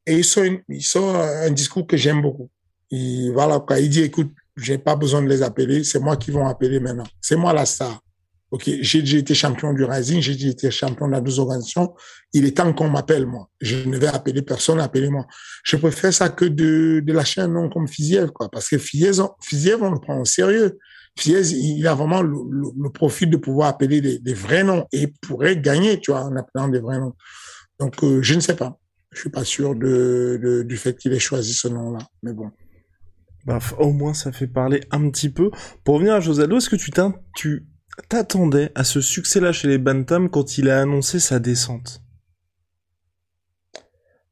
et 0.06 0.16
il 0.18 0.24
sort, 0.24 0.44
il 0.68 0.82
sort 0.82 1.16
un 1.16 1.50
discours 1.50 1.86
que 1.86 1.96
j'aime 1.96 2.22
beaucoup. 2.22 2.50
Il, 2.90 3.30
voilà 3.32 3.60
quoi, 3.60 3.78
il 3.78 3.88
dit 3.88 4.02
écoute, 4.02 4.32
j'ai 4.56 4.78
pas 4.78 4.96
besoin 4.96 5.22
de 5.22 5.28
les 5.28 5.42
appeler, 5.42 5.84
c'est 5.84 6.00
moi 6.00 6.16
qui 6.16 6.30
vont 6.30 6.46
appeler 6.46 6.80
maintenant. 6.80 7.06
C'est 7.20 7.36
moi 7.36 7.52
la 7.52 7.64
star. 7.64 8.00
Ok, 8.52 8.70
j'ai 8.82 9.16
été 9.16 9.34
champion 9.34 9.72
du 9.72 9.82
Rising, 9.82 10.20
j'ai 10.20 10.48
été 10.48 10.70
champion 10.70 11.06
de 11.06 11.12
la 11.12 11.22
deux 11.22 11.40
organisations. 11.40 11.94
Il 12.34 12.44
est 12.44 12.58
temps 12.58 12.70
qu'on 12.74 12.90
m'appelle, 12.90 13.24
moi. 13.24 13.48
Je 13.62 13.88
ne 13.88 13.96
vais 13.96 14.08
appeler 14.08 14.42
personne, 14.42 14.78
appelez-moi. 14.78 15.26
Je 15.64 15.76
préfère 15.78 16.12
ça 16.12 16.28
que 16.28 16.44
de, 16.44 17.02
lâcher 17.06 17.40
un 17.40 17.48
nom 17.48 17.70
comme 17.70 17.88
Fiziev, 17.88 18.30
quoi. 18.30 18.50
Parce 18.50 18.68
que 18.68 18.76
Fiziev, 18.76 19.22
on 19.80 19.90
le 19.90 19.98
prend 19.98 20.20
au 20.20 20.26
sérieux. 20.26 20.78
Fiziev, 21.18 21.50
il 21.50 21.86
a 21.86 21.94
vraiment 21.94 22.20
le, 22.20 22.90
profil 22.90 23.30
de 23.30 23.38
pouvoir 23.38 23.68
appeler 23.68 24.02
des, 24.02 24.34
vrais 24.34 24.64
noms 24.64 24.84
et 24.92 25.14
pourrait 25.22 25.56
gagner, 25.56 25.98
tu 25.98 26.10
vois, 26.10 26.20
en 26.20 26.36
appelant 26.36 26.68
des 26.68 26.80
vrais 26.80 26.98
noms. 26.98 27.14
Donc, 27.80 28.04
euh, 28.04 28.20
je 28.20 28.34
ne 28.34 28.40
sais 28.40 28.54
pas. 28.54 28.78
Je 29.12 29.20
suis 29.20 29.30
pas 29.30 29.44
sûr 29.44 29.74
du 29.74 30.76
fait 30.76 30.94
qu'il 30.98 31.14
ait 31.14 31.18
choisi 31.18 31.54
ce 31.54 31.68
nom-là. 31.68 32.00
Mais 32.22 32.34
bon. 32.34 32.50
Bah, 33.46 33.60
au 33.78 33.92
moins, 33.92 34.12
ça 34.12 34.30
fait 34.30 34.46
parler 34.46 34.80
un 34.90 35.08
petit 35.08 35.30
peu. 35.30 35.50
Pour 35.84 35.94
revenir 35.94 36.16
à 36.16 36.20
Josalo, 36.20 36.58
est-ce 36.58 36.68
que 36.68 36.76
tu 36.76 36.90
tu 37.34 37.66
t'attendais 38.08 38.70
à 38.74 38.84
ce 38.84 39.00
succès-là 39.00 39.52
chez 39.52 39.68
les 39.68 39.78
Bantam 39.78 40.30
quand 40.30 40.58
il 40.58 40.70
a 40.70 40.80
annoncé 40.80 41.20
sa 41.20 41.38
descente 41.38 42.02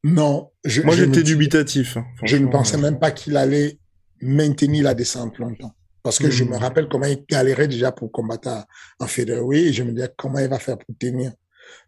Non. 0.04 0.50
Je, 0.64 0.82
Moi, 0.82 0.94
j'étais 0.96 1.22
dubitatif. 1.22 1.96
Hein, 1.96 2.06
je 2.22 2.36
ne 2.36 2.48
pensais 2.48 2.78
même 2.78 2.98
pas 2.98 3.11
qu'il 3.11 3.36
allait 3.36 3.78
maintenir 4.20 4.84
la 4.84 4.94
descente 4.94 5.38
longtemps. 5.38 5.74
Parce 6.02 6.18
que 6.18 6.30
je 6.30 6.44
me 6.44 6.56
hmm. 6.56 6.61
rappelle 6.61 6.88
comment 6.88 7.06
il 7.06 7.24
galérait 7.28 7.68
déjà 7.68 7.92
pour 7.92 8.11
combattre 8.11 8.66
en 8.98 9.06
featherweight 9.06 9.66
et 9.66 9.72
je 9.72 9.82
me 9.82 9.92
disais 9.92 10.11
comment 10.16 10.38
il 10.38 10.48
va 10.48 10.58
faire 10.58 10.78
pour 10.78 10.94
tenir? 10.98 11.32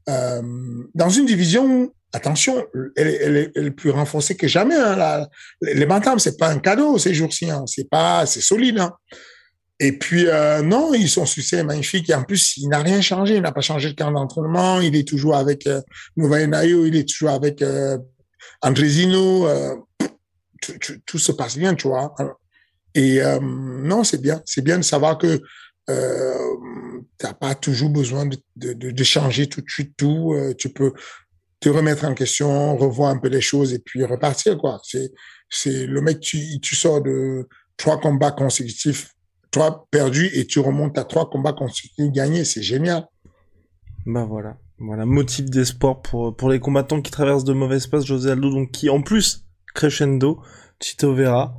Euh, 0.08 0.42
dans 0.94 1.08
une 1.08 1.24
division, 1.24 1.92
attention, 2.12 2.66
elle, 2.96 3.08
elle, 3.08 3.52
elle, 3.54 3.66
est 3.66 3.70
plus 3.70 3.90
renforcée 3.90 4.36
que 4.36 4.46
jamais. 4.46 4.74
Hein, 4.74 4.96
la, 4.96 5.28
les 5.62 5.86
bantams, 5.86 6.18
c'est 6.18 6.36
pas 6.36 6.48
un 6.48 6.58
cadeau 6.58 6.98
ces 6.98 7.14
jours-ci. 7.14 7.50
Hein, 7.50 7.64
c'est 7.66 7.88
pas, 7.88 8.26
c'est 8.26 8.42
solide. 8.42 8.80
Hein. 8.80 8.92
Et 9.82 9.90
puis, 9.90 10.28
euh, 10.28 10.62
non, 10.62 10.94
ils 10.94 11.08
sont 11.08 11.26
succès 11.26 11.64
magnifique. 11.64 12.08
Et 12.08 12.14
en 12.14 12.22
plus, 12.22 12.56
il 12.56 12.68
n'a 12.68 12.78
rien 12.78 13.00
changé. 13.00 13.34
Il 13.34 13.42
n'a 13.42 13.50
pas 13.50 13.62
changé 13.62 13.90
de 13.90 13.96
camp 13.96 14.12
d'entraînement. 14.12 14.80
Il 14.80 14.94
est 14.94 15.06
toujours 15.06 15.34
avec 15.34 15.66
euh, 15.66 15.80
Nayo. 16.16 16.86
Il 16.86 16.94
est 16.94 17.08
toujours 17.08 17.30
avec 17.30 17.62
euh, 17.62 17.98
Andrezino. 18.60 19.48
Euh, 19.48 19.74
tout, 21.04 21.18
se 21.18 21.32
passe 21.32 21.58
bien, 21.58 21.74
tu 21.74 21.88
vois. 21.88 22.14
Et 22.94 23.20
euh, 23.20 23.40
non, 23.42 24.04
c'est 24.04 24.22
bien. 24.22 24.40
C'est 24.44 24.62
bien 24.62 24.78
de 24.78 24.84
savoir 24.84 25.18
que 25.18 25.40
euh, 25.90 26.34
t'as 27.18 27.34
pas 27.34 27.56
toujours 27.56 27.90
besoin 27.90 28.24
de, 28.24 28.36
de, 28.54 28.72
de, 28.72 29.04
changer 29.04 29.48
tout 29.48 29.62
de 29.62 29.68
suite 29.68 29.96
tout. 29.96 30.32
tu 30.58 30.68
peux 30.68 30.92
te 31.58 31.68
remettre 31.68 32.04
en 32.04 32.14
question, 32.14 32.76
revoir 32.76 33.10
un 33.10 33.18
peu 33.18 33.26
les 33.26 33.40
choses 33.40 33.74
et 33.74 33.80
puis 33.80 34.04
repartir, 34.04 34.58
quoi. 34.58 34.80
C'est, 34.84 35.10
c'est 35.50 35.86
le 35.86 36.00
mec, 36.00 36.20
tu, 36.20 36.60
tu 36.60 36.76
sors 36.76 37.02
de 37.02 37.48
trois 37.76 38.00
combats 38.00 38.30
consécutifs 38.30 39.12
toi 39.52 39.86
perdu 39.90 40.28
et 40.34 40.46
tu 40.46 40.58
remontes 40.58 40.98
à 40.98 41.04
trois 41.04 41.30
combats 41.30 41.52
consécutifs 41.52 42.10
gagnés. 42.10 42.44
C'est 42.44 42.62
génial. 42.62 43.06
Bah 44.04 44.24
voilà. 44.28 44.56
Voilà, 44.78 45.06
motif 45.06 45.44
d'espoir 45.44 46.02
pour, 46.02 46.36
pour 46.36 46.50
les 46.50 46.58
combattants 46.58 47.00
qui 47.00 47.12
traversent 47.12 47.44
de 47.44 47.52
mauvaises 47.52 47.86
passes. 47.86 48.04
José 48.04 48.32
Aldo, 48.32 48.50
donc 48.50 48.72
qui 48.72 48.90
en 48.90 49.00
plus, 49.00 49.46
crescendo, 49.74 50.42
Chito 50.80 51.14
Vera, 51.14 51.54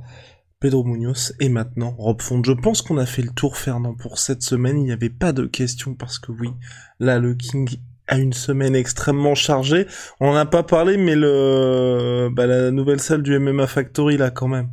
Pedro 0.60 0.84
Munoz 0.84 1.34
et 1.40 1.48
maintenant 1.48 1.94
Rob 1.96 2.20
Font. 2.20 2.42
Je 2.44 2.52
pense 2.52 2.82
qu'on 2.82 2.98
a 2.98 3.06
fait 3.06 3.22
le 3.22 3.30
tour, 3.30 3.56
Fernand, 3.56 3.94
pour 3.94 4.18
cette 4.18 4.42
semaine. 4.42 4.76
Il 4.76 4.84
n'y 4.84 4.92
avait 4.92 5.08
pas 5.08 5.32
de 5.32 5.46
questions 5.46 5.94
parce 5.94 6.18
que 6.18 6.32
oui, 6.32 6.50
là, 7.00 7.18
le 7.18 7.34
King 7.34 7.66
a 8.08 8.18
une 8.18 8.34
semaine 8.34 8.76
extrêmement 8.76 9.34
chargée. 9.34 9.86
On 10.20 10.34
n'a 10.34 10.44
pas 10.44 10.62
parlé, 10.62 10.98
mais 10.98 11.14
le, 11.14 12.28
bah, 12.30 12.46
la 12.46 12.70
nouvelle 12.70 13.00
salle 13.00 13.22
du 13.22 13.38
MMA 13.38 13.66
Factory, 13.66 14.18
là, 14.18 14.30
quand 14.30 14.48
même. 14.48 14.68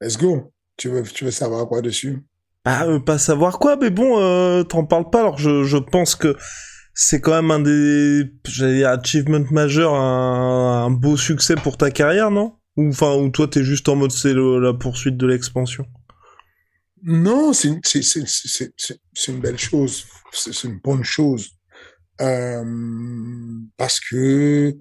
Let's 0.00 0.18
go. 0.18 0.53
Tu 0.76 0.88
veux, 0.88 1.02
tu 1.02 1.24
veux 1.24 1.30
savoir 1.30 1.66
quoi 1.68 1.82
dessus? 1.82 2.22
Bah, 2.64 2.86
euh, 2.86 2.98
pas 2.98 3.18
savoir 3.18 3.58
quoi, 3.58 3.76
mais 3.76 3.90
bon, 3.90 4.18
euh, 4.18 4.62
t'en 4.62 4.84
parles 4.84 5.10
pas. 5.10 5.20
Alors, 5.20 5.38
je, 5.38 5.64
je 5.64 5.76
pense 5.76 6.14
que 6.14 6.36
c'est 6.94 7.20
quand 7.20 7.32
même 7.32 7.50
un 7.50 7.60
des, 7.60 8.24
j'allais 8.46 8.78
dire, 8.78 8.88
achievement 8.90 9.44
majeur, 9.50 9.94
un, 9.94 10.86
un, 10.86 10.90
beau 10.90 11.16
succès 11.16 11.56
pour 11.56 11.76
ta 11.76 11.90
carrière, 11.90 12.30
non? 12.30 12.56
Ou 12.76 12.88
enfin, 12.88 13.14
ou 13.16 13.28
toi, 13.28 13.48
t'es 13.48 13.62
juste 13.62 13.88
en 13.88 13.96
mode 13.96 14.12
c'est 14.12 14.34
la 14.34 14.72
poursuite 14.72 15.16
de 15.16 15.26
l'expansion? 15.26 15.86
Non, 17.02 17.52
c'est 17.52 17.78
c'est 17.84 18.02
c'est 18.02 18.72
c'est 18.76 19.32
une 19.32 19.40
belle 19.40 19.58
chose, 19.58 20.06
c'est 20.32 20.64
une 20.64 20.78
bonne 20.82 21.04
chose, 21.04 21.50
euh, 22.20 22.64
parce 23.76 24.00
que 24.00 24.74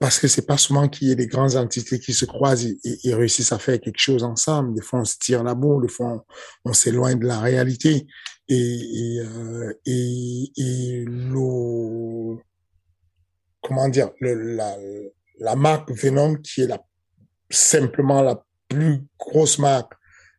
parce 0.00 0.18
que 0.18 0.26
c'est 0.28 0.46
pas 0.46 0.56
souvent 0.56 0.88
qu'il 0.88 1.08
y 1.08 1.12
ait 1.12 1.16
des 1.16 1.26
grandes 1.26 1.56
entités 1.56 2.00
qui 2.00 2.12
se 2.12 2.24
croisent 2.24 2.66
et, 2.84 3.14
réussissent 3.14 3.52
à 3.52 3.58
faire 3.58 3.80
quelque 3.80 3.98
chose 3.98 4.24
ensemble. 4.24 4.74
Des 4.74 4.82
fois, 4.82 5.00
on 5.00 5.04
se 5.04 5.16
tire 5.18 5.44
la 5.44 5.54
bourre, 5.54 5.80
des 5.80 5.88
fois, 5.88 6.24
on, 6.64 6.72
s'éloigne 6.72 7.18
de 7.18 7.26
la 7.26 7.38
réalité. 7.38 8.06
Et, 8.48 8.56
et, 8.56 9.20
euh, 9.20 9.72
et, 9.86 11.04
le, 11.06 12.36
comment 13.62 13.88
dire, 13.88 14.10
la, 14.20 14.76
la 15.38 15.54
marque 15.54 15.92
Venom, 15.92 16.36
qui 16.36 16.62
est 16.62 16.66
la, 16.66 16.82
simplement 17.50 18.22
la 18.22 18.42
plus 18.68 19.06
grosse 19.18 19.58
marque 19.58 19.92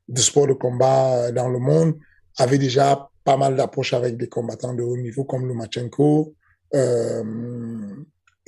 de 0.07 0.19
sport 0.19 0.47
de 0.47 0.53
combat 0.53 1.31
dans 1.31 1.49
le 1.49 1.59
monde, 1.59 1.97
avait 2.37 2.57
déjà 2.57 3.09
pas 3.23 3.37
mal 3.37 3.55
d'approches 3.55 3.93
avec 3.93 4.17
des 4.17 4.27
combattants 4.27 4.73
de 4.73 4.81
haut 4.81 4.97
niveau 4.97 5.23
comme 5.23 5.47
Lomachenko, 5.47 6.35
euh, 6.73 7.23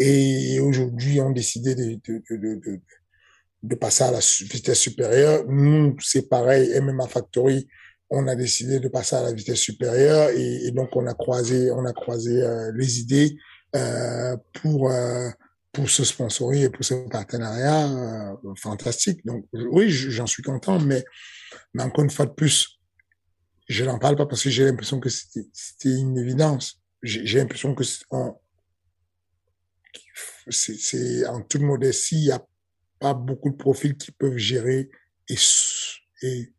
et 0.01 0.59
aujourd'hui 0.59 1.21
ont 1.21 1.31
décidé 1.31 1.75
de, 1.75 1.99
de, 2.07 2.21
de, 2.29 2.81
de, 3.63 3.75
passer 3.75 4.03
à 4.03 4.11
la 4.11 4.19
vitesse 4.19 4.79
supérieure. 4.79 5.45
Nous, 5.47 5.95
c'est 5.99 6.27
pareil, 6.29 6.79
MMA 6.79 7.07
Factory, 7.07 7.67
on 8.09 8.27
a 8.27 8.35
décidé 8.35 8.79
de 8.79 8.87
passer 8.87 9.15
à 9.15 9.23
la 9.23 9.33
vitesse 9.33 9.59
supérieure 9.59 10.29
et, 10.31 10.65
et 10.65 10.71
donc 10.71 10.95
on 10.95 11.05
a 11.07 11.13
croisé, 11.13 11.71
on 11.71 11.85
a 11.85 11.93
croisé 11.93 12.41
euh, 12.41 12.71
les 12.75 12.99
idées 12.99 13.37
euh, 13.75 14.35
pour 14.61 14.91
euh, 14.91 15.29
pour 15.71 15.89
ce 15.89 16.03
sponsoring 16.03 16.65
et 16.65 16.69
pour 16.69 16.83
ce 16.83 17.07
partenariat 17.09 17.87
euh, 17.87 18.35
fantastique. 18.57 19.25
Donc 19.25 19.45
oui, 19.53 19.89
j'en 19.89 20.27
suis 20.27 20.43
content, 20.43 20.79
mais, 20.79 21.03
mais 21.73 21.83
encore 21.83 22.03
une 22.03 22.09
fois 22.09 22.25
de 22.25 22.31
plus, 22.31 22.79
je 23.69 23.85
n'en 23.85 23.99
parle 23.99 24.17
pas 24.17 24.25
parce 24.25 24.43
que 24.43 24.49
j'ai 24.49 24.65
l'impression 24.65 24.99
que 24.99 25.09
c'était 25.09 25.95
une 25.97 26.17
évidence. 26.17 26.81
J'ai 27.03 27.39
l'impression 27.39 27.73
que 27.73 27.83
on, 28.11 28.35
c'est 30.49 31.25
en 31.27 31.41
toute 31.41 31.61
modestie, 31.61 32.17
il 32.17 32.25
n'y 32.25 32.31
a 32.31 32.45
pas 32.99 33.13
beaucoup 33.13 33.49
de 33.49 33.55
profils 33.55 33.95
qui 33.97 34.11
peuvent 34.11 34.37
gérer 34.37 34.89
et, 35.27 35.35
et, 36.21 36.53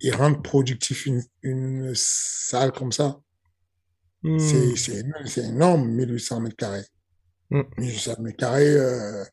et 0.00 0.10
rendre 0.10 0.42
productif 0.42 1.06
une, 1.06 1.22
une 1.42 1.92
salle 1.94 2.72
comme 2.72 2.92
ça. 2.92 3.20
Hmm. 4.22 4.38
C'est 4.38 5.44
énorme, 5.44 5.88
1800 5.88 6.40
mètres 6.40 6.56
carrés. 6.56 6.84
Hmm. 7.50 7.62
1800 7.78 8.16
mètres 8.20 8.36
carrés, 8.36 8.76
euh, 8.76 9.24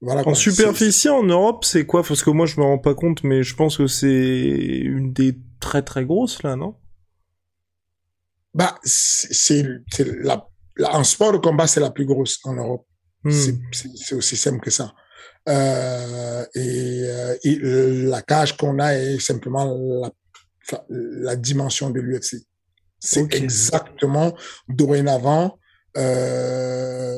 voilà. 0.00 0.26
En 0.26 0.34
superficie, 0.34 1.08
en 1.08 1.22
Europe, 1.22 1.64
c'est 1.64 1.86
quoi? 1.86 2.02
Parce 2.02 2.22
que 2.22 2.30
moi, 2.30 2.46
je 2.46 2.60
me 2.60 2.64
rends 2.64 2.78
pas 2.78 2.94
compte, 2.94 3.24
mais 3.24 3.42
je 3.42 3.54
pense 3.54 3.78
que 3.78 3.86
c'est 3.86 4.08
une 4.08 5.12
des 5.12 5.38
très 5.60 5.82
très 5.82 6.04
grosses, 6.04 6.42
là, 6.42 6.56
non? 6.56 6.76
Bah, 8.54 8.78
c'est 8.84 9.66
la 9.98 10.48
en 10.84 11.04
sport 11.04 11.32
de 11.32 11.38
combat, 11.38 11.66
c'est 11.66 11.80
la 11.80 11.90
plus 11.90 12.06
grosse 12.06 12.38
en 12.44 12.54
Europe. 12.54 12.86
Hmm. 13.24 13.30
C'est 13.72 14.14
aussi 14.14 14.36
simple 14.36 14.60
que 14.60 14.70
ça. 14.70 14.92
Euh, 15.48 16.44
et, 16.54 17.02
euh, 17.04 17.36
et, 17.44 17.58
la 18.08 18.22
cage 18.22 18.56
qu'on 18.56 18.78
a 18.78 18.94
est 18.94 19.20
simplement 19.20 19.64
la, 20.02 20.84
la 20.90 21.36
dimension 21.36 21.90
de 21.90 22.00
l'UFC. 22.00 22.42
C'est 22.98 23.32
exactement 23.34 24.36
dorénavant 24.68 25.58
euh, 25.96 27.16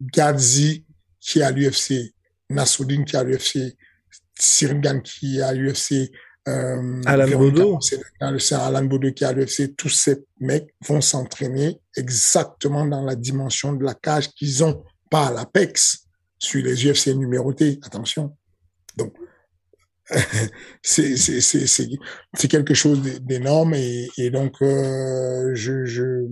Gadzi 0.00 0.84
qui 1.20 1.40
est 1.40 1.42
à 1.42 1.50
l'UFC, 1.50 2.14
Nassoudine 2.50 3.04
qui 3.04 3.16
est 3.16 3.18
à 3.18 3.24
l'UFC, 3.24 3.76
Sirgan 4.38 5.00
qui 5.00 5.38
est 5.38 5.42
à 5.42 5.52
l'UFC, 5.54 6.12
euh, 6.48 7.02
Alan 7.06 7.28
Bodo. 7.38 7.78
C'est 7.80 8.54
Alan 8.54 8.84
Bodo 8.84 9.12
qui 9.12 9.24
a 9.24 9.32
l'UFC. 9.32 9.74
Tous 9.76 9.88
ces 9.88 10.24
mecs 10.40 10.74
vont 10.86 11.00
s'entraîner 11.00 11.80
exactement 11.96 12.86
dans 12.86 13.02
la 13.02 13.16
dimension 13.16 13.72
de 13.72 13.84
la 13.84 13.94
cage 13.94 14.30
qu'ils 14.30 14.62
ont, 14.62 14.84
pas 15.10 15.28
à 15.28 15.32
l'Apex, 15.32 16.06
sur 16.38 16.62
les 16.62 16.86
UFC 16.86 17.08
numérotés. 17.08 17.80
Attention. 17.82 18.36
Donc, 18.96 19.12
c'est 20.82 21.16
c'est 21.16 21.40
c'est 21.40 21.88
c'est 22.34 22.48
quelque 22.48 22.74
chose 22.74 23.02
d'énorme 23.22 23.74
et, 23.74 24.08
et 24.16 24.30
donc 24.30 24.54
euh, 24.62 25.50
je, 25.54 25.84
je, 25.84 26.28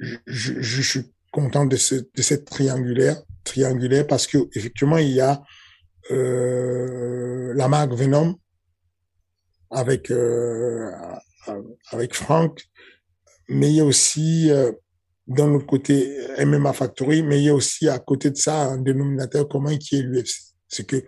je 0.00 0.16
je 0.26 0.82
suis 0.82 1.12
content 1.32 1.66
de 1.66 1.76
ce 1.76 1.96
de 1.96 2.22
cette 2.22 2.46
triangulaire 2.46 3.20
triangulaire 3.44 4.06
parce 4.06 4.26
que 4.26 4.38
effectivement 4.54 4.96
il 4.96 5.10
y 5.10 5.20
a 5.20 5.42
euh, 6.10 7.52
la 7.54 7.68
marque 7.68 7.92
Venom 7.92 8.38
avec 9.72 10.10
euh, 10.10 10.90
avec 11.90 12.14
Franck, 12.14 12.64
mais 13.48 13.70
il 13.70 13.76
y 13.76 13.80
a 13.80 13.84
aussi 13.84 14.50
euh, 14.50 14.72
dans 15.26 15.48
le 15.48 15.58
côté 15.60 16.16
MMA 16.44 16.72
Factory, 16.72 17.22
mais 17.22 17.40
il 17.40 17.44
y 17.44 17.48
a 17.48 17.54
aussi 17.54 17.88
à 17.88 17.98
côté 17.98 18.30
de 18.30 18.36
ça 18.36 18.64
un 18.64 18.78
dénominateur 18.78 19.48
commun 19.48 19.76
qui 19.76 19.96
est 19.96 20.02
l'UFC. 20.02 20.54
C'est 20.68 20.86
que 20.86 21.04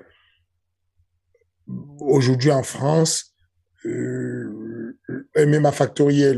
aujourd'hui 2.01 2.51
en 2.51 2.63
France, 2.63 3.35
euh, 3.87 4.97
MMA 5.37 5.73
Factory 5.73 6.23
est 6.23 6.37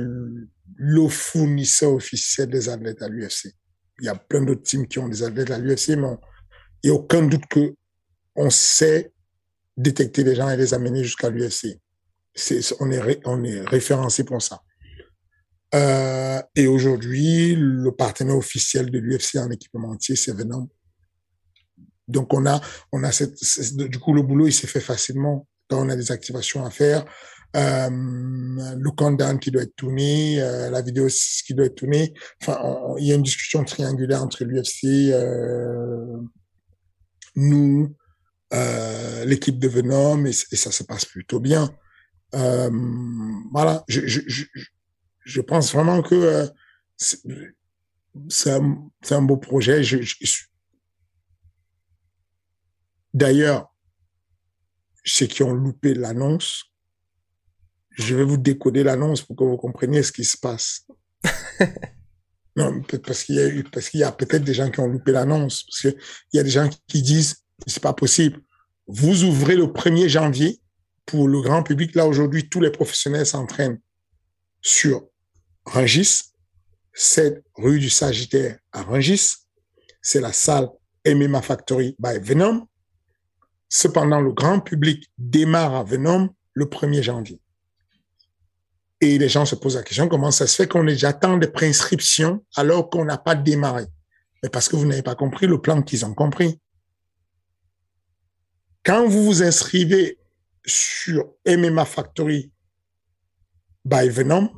le 0.79 1.09
fournisseur 1.09 1.93
officiel 1.93 2.51
des 2.51 2.69
athlètes 2.69 3.03
à 3.03 3.09
l'UFC. 3.09 3.53
Il 4.01 4.07
y 4.07 4.09
a 4.09 4.15
plein 4.15 4.43
d'autres 4.43 4.63
teams 4.63 4.87
qui 4.87 4.99
ont 4.99 5.09
des 5.09 5.23
athlètes 5.23 5.51
à 5.51 5.59
l'UFC, 5.59 5.97
mais 5.97 6.09
il 6.83 6.91
n'y 6.91 6.97
a 6.97 7.01
aucun 7.01 7.23
doute 7.23 7.47
que 7.49 7.75
on 8.35 8.51
sait 8.51 9.13
détecter 9.77 10.25
les 10.25 10.35
gens 10.35 10.51
et 10.51 10.57
les 10.57 10.75
amener 10.75 11.03
jusqu'à 11.03 11.31
l'UFC. 11.31 11.79
On 12.81 12.91
est, 12.91 13.21
on 13.25 13.45
est 13.45 13.61
référencé 13.63 14.25
pour 14.25 14.43
ça. 14.43 14.63
Euh, 15.75 16.41
et 16.55 16.67
aujourd'hui, 16.67 17.55
le 17.57 17.91
partenaire 17.93 18.37
officiel 18.37 18.91
de 18.91 18.99
l'UFC 18.99 19.37
en 19.37 19.51
équipementier, 19.51 20.17
c'est 20.17 20.33
Venom. 20.33 20.69
Donc 22.09 22.33
on 22.33 22.47
a, 22.47 22.61
on 22.93 23.03
a 23.03 23.11
cette, 23.11 23.35
du 23.77 23.99
coup 23.99 24.15
le 24.15 24.23
boulot 24.23 24.47
il 24.47 24.53
s'est 24.53 24.69
fait 24.69 24.81
facilement 24.81 25.49
quand 25.69 25.85
on 25.85 25.89
a 25.89 25.97
des 25.97 26.13
activations 26.13 26.65
à 26.65 26.71
faire, 26.71 27.05
euh, 27.57 27.89
le 27.91 28.91
countdown 28.91 29.39
qui 29.39 29.51
doit 29.51 29.63
être 29.63 29.75
tourné, 29.75 30.41
euh, 30.41 30.71
la 30.71 30.83
vidéo 30.83 31.09
qui 31.09 31.55
doit 31.55 31.67
être 31.67 31.75
tournée. 31.75 32.15
Enfin, 32.43 32.61
il 32.99 33.07
y 33.07 33.13
a 33.13 33.15
une 33.15 33.23
discussion 33.23 33.65
triangulaire 33.65 34.23
entre 34.23 34.45
l'UFC, 34.45 35.11
euh, 35.13 36.19
nous, 37.35 37.95
euh, 38.53 39.25
l'équipe 39.25 39.59
de 39.59 39.69
Venom 39.69 40.25
et, 40.27 40.33
ça 40.33 40.71
se 40.71 40.83
passe 40.83 41.05
plutôt 41.05 41.41
bien. 41.41 41.71
Euh, 42.37 42.71
voilà, 43.51 43.85
je, 43.89 44.07
je, 44.07 44.21
je, 44.27 44.45
je, 45.25 45.41
pense 45.41 45.73
vraiment 45.73 46.03
que 46.03 46.15
euh, 46.15 46.47
c'est 48.29 48.51
un, 48.51 48.91
un, 49.11 49.23
beau 49.23 49.39
projet. 49.39 49.83
Je, 49.83 49.99
D'ailleurs, 53.15 53.75
ceux 55.05 55.27
qui 55.27 55.43
ont 55.43 55.55
loupé 55.55 55.95
l'annonce, 55.95 56.65
je 57.93 58.15
vais 58.15 58.25
vous 58.25 58.37
décoder 58.37 58.83
l'annonce 58.85 59.23
pour 59.23 59.37
que 59.37 59.45
vous 59.45 59.57
compreniez 59.57 60.03
ce 60.03 60.13
qui 60.13 60.25
se 60.25 60.37
passe. 60.37 60.87
non, 62.57 62.83
parce 63.03 63.25
qu'il 63.25 63.37
y 63.37 63.41
a 63.41 63.49
eu, 63.49 63.65
parce 63.65 63.89
qu'il 63.89 64.01
y 64.01 64.05
a 64.05 64.13
peut-être 64.13 64.45
des 64.45 64.53
gens 64.53 64.71
qui 64.71 64.81
ont 64.81 64.89
loupé 64.89 65.13
l'annonce, 65.13 65.63
parce 65.63 65.81
qu'il 65.81 65.97
y 66.35 66.39
a 66.39 66.43
des 66.43 66.51
gens 66.51 66.69
qui 66.87 67.01
disent, 67.01 67.45
c'est 67.67 67.83
pas 67.83 67.95
possible. 67.95 68.43
Vous 68.87 69.25
ouvrez 69.25 69.57
le 69.57 69.65
1er 69.69 70.09
janvier 70.09 70.61
pour 71.07 71.29
le 71.29 71.41
grand 71.41 71.63
public. 71.63 71.95
Là, 71.95 72.07
aujourd'hui, 72.07 72.49
tous 72.49 72.61
les 72.61 72.71
professionnels 72.71 73.27
s'entraînent 73.27 73.81
sur 74.61 75.09
Rangis, 75.65 76.33
7 76.93 77.43
rue 77.55 77.79
du 77.79 77.89
Sagittaire 77.89 78.59
à 78.73 78.83
Rangis. 78.83 79.37
C'est 80.03 80.21
la 80.21 80.33
salle 80.33 80.69
MMA 81.07 81.43
Factory 81.43 81.97
by 81.99 82.19
Venom. 82.21 82.67
Cependant, 83.69 84.21
le 84.21 84.33
grand 84.33 84.61
public 84.61 85.11
démarre 85.19 85.75
à 85.75 85.85
Venom 85.85 86.35
le 86.53 86.67
1er 86.67 87.03
janvier. 87.03 87.41
Et 89.01 89.19
les 89.19 89.29
gens 89.29 89.45
se 89.45 89.55
posent 89.55 89.77
la 89.77 89.83
question, 89.83 90.09
comment 90.09 90.31
ça 90.31 90.47
se 90.47 90.57
fait 90.57 90.69
qu'on 90.69 90.87
ait 90.87 90.93
déjà 90.93 91.13
tant 91.13 91.37
de 91.37 91.47
prescriptions 91.47 92.45
alors 92.57 92.89
qu'on 92.89 93.05
n'a 93.05 93.19
pas 93.19 93.35
démarré? 93.35 93.85
Mais 94.43 94.49
parce 94.49 94.69
que 94.69 94.77
vous 94.77 94.87
n'avez 94.87 95.03
pas 95.03 95.15
compris 95.15 95.47
le 95.47 95.61
plan 95.61 95.83
qu'ils 95.83 96.05
ont 96.05 96.15
compris. 96.15 96.61
Quand 98.85 99.07
vous 99.07 99.25
vous 99.25 99.43
inscrivez 99.43 100.19
sur 100.67 101.25
MMA 101.47 101.85
Factory 101.85 102.51
by 103.85 104.09
Venom, 104.09 104.51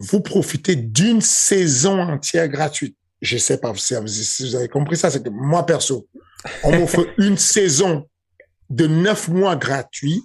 vous 0.00 0.20
profitez 0.20 0.76
d'une 0.76 1.20
saison 1.20 2.00
entière 2.00 2.48
gratuite. 2.48 2.96
Je 3.22 3.36
sais 3.36 3.58
pas 3.58 3.72
si 3.74 3.94
vous 3.94 4.56
avez 4.56 4.68
compris 4.68 4.96
ça, 4.96 5.10
c'est 5.10 5.22
que 5.22 5.28
moi 5.28 5.64
perso, 5.64 6.08
on 6.64 6.72
m'offre 6.78 7.06
une 7.18 7.36
saison 7.36 8.08
de 8.70 8.86
neuf 8.86 9.28
mois 9.28 9.56
gratuits, 9.56 10.22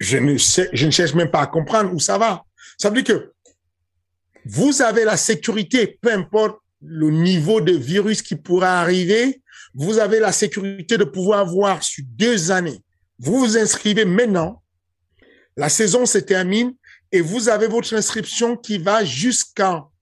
je 0.00 0.18
ne, 0.18 0.36
sais, 0.36 0.68
je 0.72 0.86
ne 0.86 0.90
cherche 0.90 1.14
même 1.14 1.30
pas 1.30 1.42
à 1.42 1.46
comprendre 1.46 1.92
où 1.94 1.98
ça 1.98 2.18
va. 2.18 2.44
Ça 2.76 2.90
veut 2.90 3.02
dire 3.02 3.16
que 3.16 3.32
vous 4.44 4.82
avez 4.82 5.04
la 5.04 5.16
sécurité, 5.16 5.98
peu 6.00 6.12
importe 6.12 6.58
le 6.82 7.10
niveau 7.10 7.60
de 7.60 7.72
virus 7.72 8.20
qui 8.20 8.36
pourra 8.36 8.80
arriver, 8.80 9.40
vous 9.72 9.98
avez 9.98 10.20
la 10.20 10.32
sécurité 10.32 10.98
de 10.98 11.04
pouvoir 11.04 11.46
voir 11.46 11.82
sur 11.82 12.04
deux 12.06 12.50
années. 12.50 12.82
Vous 13.18 13.38
vous 13.38 13.56
inscrivez 13.56 14.04
maintenant, 14.04 14.62
la 15.56 15.68
saison 15.68 16.04
se 16.06 16.18
termine 16.18 16.74
et 17.12 17.20
vous 17.20 17.48
avez 17.48 17.68
votre 17.68 17.94
inscription 17.94 18.56
qui 18.56 18.78
va 18.78 19.04
jusqu'en 19.04 19.92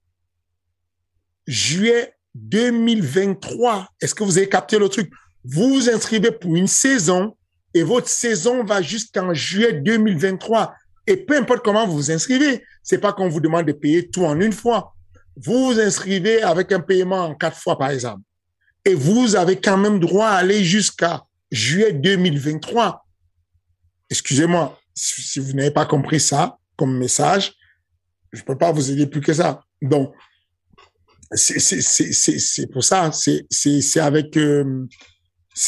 juillet 1.47 2.15
2023. 2.35 3.89
Est-ce 4.01 4.15
que 4.15 4.25
vous 4.25 4.39
avez 4.39 4.49
capté 4.49 4.79
le 4.79 4.89
truc? 4.89 5.13
Vous 5.45 5.75
vous 5.75 5.91
inscrivez 5.91 6.31
pour 6.31 6.57
une 6.57 6.69
saison 6.69 7.37
et 7.75 7.83
votre 7.83 8.09
saison 8.09 8.65
va 8.65 8.81
jusqu'en 8.81 9.35
juillet 9.35 9.75
2023. 9.75 10.75
Et 11.07 11.17
peu 11.17 11.37
importe 11.37 11.65
comment 11.65 11.87
vous 11.87 11.95
vous 11.95 12.11
inscrivez, 12.11 12.65
c'est 12.83 12.99
pas 12.99 13.13
qu'on 13.13 13.29
vous 13.29 13.41
demande 13.41 13.67
de 13.67 13.73
payer 13.73 14.09
tout 14.09 14.25
en 14.25 14.41
une 14.41 14.53
fois. 14.53 14.95
Vous 15.37 15.67
vous 15.67 15.81
inscrivez 15.81 16.43
avec 16.43 16.73
un 16.73 16.81
paiement 16.81 17.25
en 17.27 17.35
quatre 17.35 17.57
fois, 17.57 17.79
par 17.79 17.91
exemple. 17.91 18.23
Et 18.85 18.95
vous 18.95 19.37
avez 19.37 19.61
quand 19.61 19.77
même 19.77 19.99
droit 19.99 20.29
à 20.29 20.37
aller 20.37 20.65
jusqu'à 20.65 21.25
juillet 21.53 21.92
2023. 21.92 23.07
Excusez-moi, 24.11 24.76
si 24.94 25.38
vous 25.38 25.53
n'avez 25.53 25.70
pas 25.70 25.86
compris 25.86 26.18
ça 26.18 26.59
comme 26.76 26.98
message, 26.98 27.53
je 28.32 28.42
peux 28.42 28.59
pas 28.59 28.72
vous 28.72 28.90
aider 28.90 29.07
plus 29.07 29.20
que 29.20 29.32
ça. 29.32 29.62
Donc, 29.80 30.12
c'est 31.34 32.66
pour 32.72 32.82
ça, 32.82 33.11
c'est 33.12 34.00
avec 34.00 34.36
euh, 34.36 34.86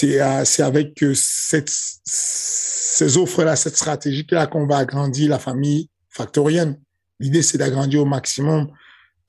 euh, 0.03 0.45
c'est 0.45 0.63
avec 0.63 1.03
euh, 1.03 1.13
cette, 1.15 1.71
ces 1.71 3.17
offres-là, 3.19 3.55
cette 3.55 3.77
stratégie-là 3.77 4.47
qu'on 4.47 4.67
va 4.67 4.79
agrandir 4.79 5.29
la 5.29 5.39
famille 5.39 5.91
factorienne. 6.09 6.81
L'idée, 7.21 7.43
c'est 7.43 7.59
d'agrandir 7.59 8.03
au 8.03 8.07
maximum 8.07 8.69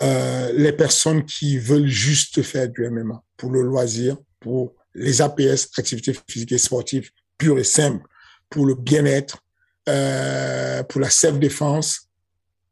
euh, 0.01 0.51
les 0.53 0.71
personnes 0.71 1.25
qui 1.25 1.57
veulent 1.57 1.87
juste 1.87 2.41
faire 2.41 2.69
du 2.69 2.89
MMA 2.89 3.21
pour 3.37 3.51
le 3.51 3.61
loisir, 3.61 4.17
pour 4.39 4.74
les 4.95 5.21
APS, 5.21 5.69
activités 5.77 6.15
physiques 6.27 6.51
et 6.51 6.57
sportives 6.57 7.09
pures 7.37 7.59
et 7.59 7.63
simples, 7.63 8.05
pour 8.49 8.65
le 8.65 8.75
bien-être, 8.75 9.43
euh, 9.89 10.83
pour 10.83 11.01
la 11.01 11.09
self-défense, 11.09 12.09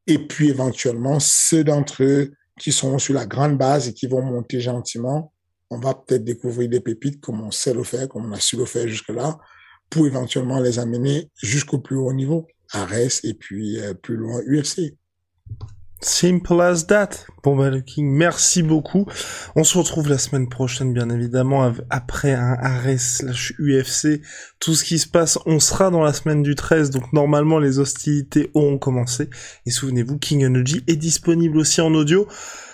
et 0.08 0.18
puis 0.18 0.50
éventuellement 0.50 1.20
ceux 1.20 1.64
d'entre 1.64 2.04
eux 2.04 2.34
qui 2.60 2.72
sont 2.72 2.98
sur 2.98 3.14
la 3.14 3.26
grande 3.26 3.58
base 3.58 3.88
et 3.88 3.94
qui 3.94 4.08
vont 4.08 4.22
monter 4.22 4.60
gentiment 4.60 5.34
on 5.74 5.80
va 5.80 5.96
peut-être 5.96 6.24
découvrir 6.24 6.70
des 6.70 6.80
pépites 6.80 7.20
comme 7.20 7.42
on 7.42 7.52
sait 7.52 7.74
le 7.74 7.84
faire, 7.84 8.08
comme 8.08 8.26
on 8.26 8.32
a 8.32 8.40
su 8.40 8.58
le 8.58 8.66
faire 8.66 8.88
jusque-là, 8.88 9.40
pour 9.90 10.06
éventuellement 10.06 10.60
les 10.60 10.80
amener 10.80 11.32
jusqu'au 11.42 11.80
plus 11.80 11.98
haut 11.98 12.14
niveau, 12.14 12.48
Ares 12.72 13.24
et 13.24 13.34
puis 13.34 13.80
euh, 13.80 13.94
plus 13.94 14.16
loin 14.16 14.42
UFC. 14.46 14.96
Simple 16.04 16.60
as 16.60 16.86
that. 16.88 17.10
Bon 17.46 17.56
bah 17.56 17.70
le 17.70 17.80
King, 17.80 18.10
merci 18.12 18.62
beaucoup. 18.62 19.06
On 19.56 19.64
se 19.64 19.78
retrouve 19.78 20.10
la 20.10 20.18
semaine 20.18 20.50
prochaine 20.50 20.94
bien 20.94 21.10
évidemment 21.10 21.72
après 21.90 22.34
un 22.34 22.58
Ares 22.62 23.00
slash 23.00 23.54
UFC. 23.58 24.22
Tout 24.60 24.76
ce 24.76 24.84
qui 24.84 25.00
se 25.00 25.08
passe, 25.08 25.40
on 25.46 25.62
sera 25.62 25.92
dans 25.92 26.04
la 26.04 26.12
semaine 26.12 26.44
du 26.44 26.56
13 26.56 26.90
donc 26.90 27.14
normalement 27.14 27.58
les 27.58 27.80
hostilités 27.80 28.52
auront 28.54 28.78
commencé. 28.78 29.30
Et 29.66 29.72
souvenez-vous, 29.72 30.18
King 30.18 30.46
Energy 30.46 30.84
est 30.88 30.98
disponible 30.98 31.58
aussi 31.58 31.80
en 31.80 31.94
audio. 31.94 32.28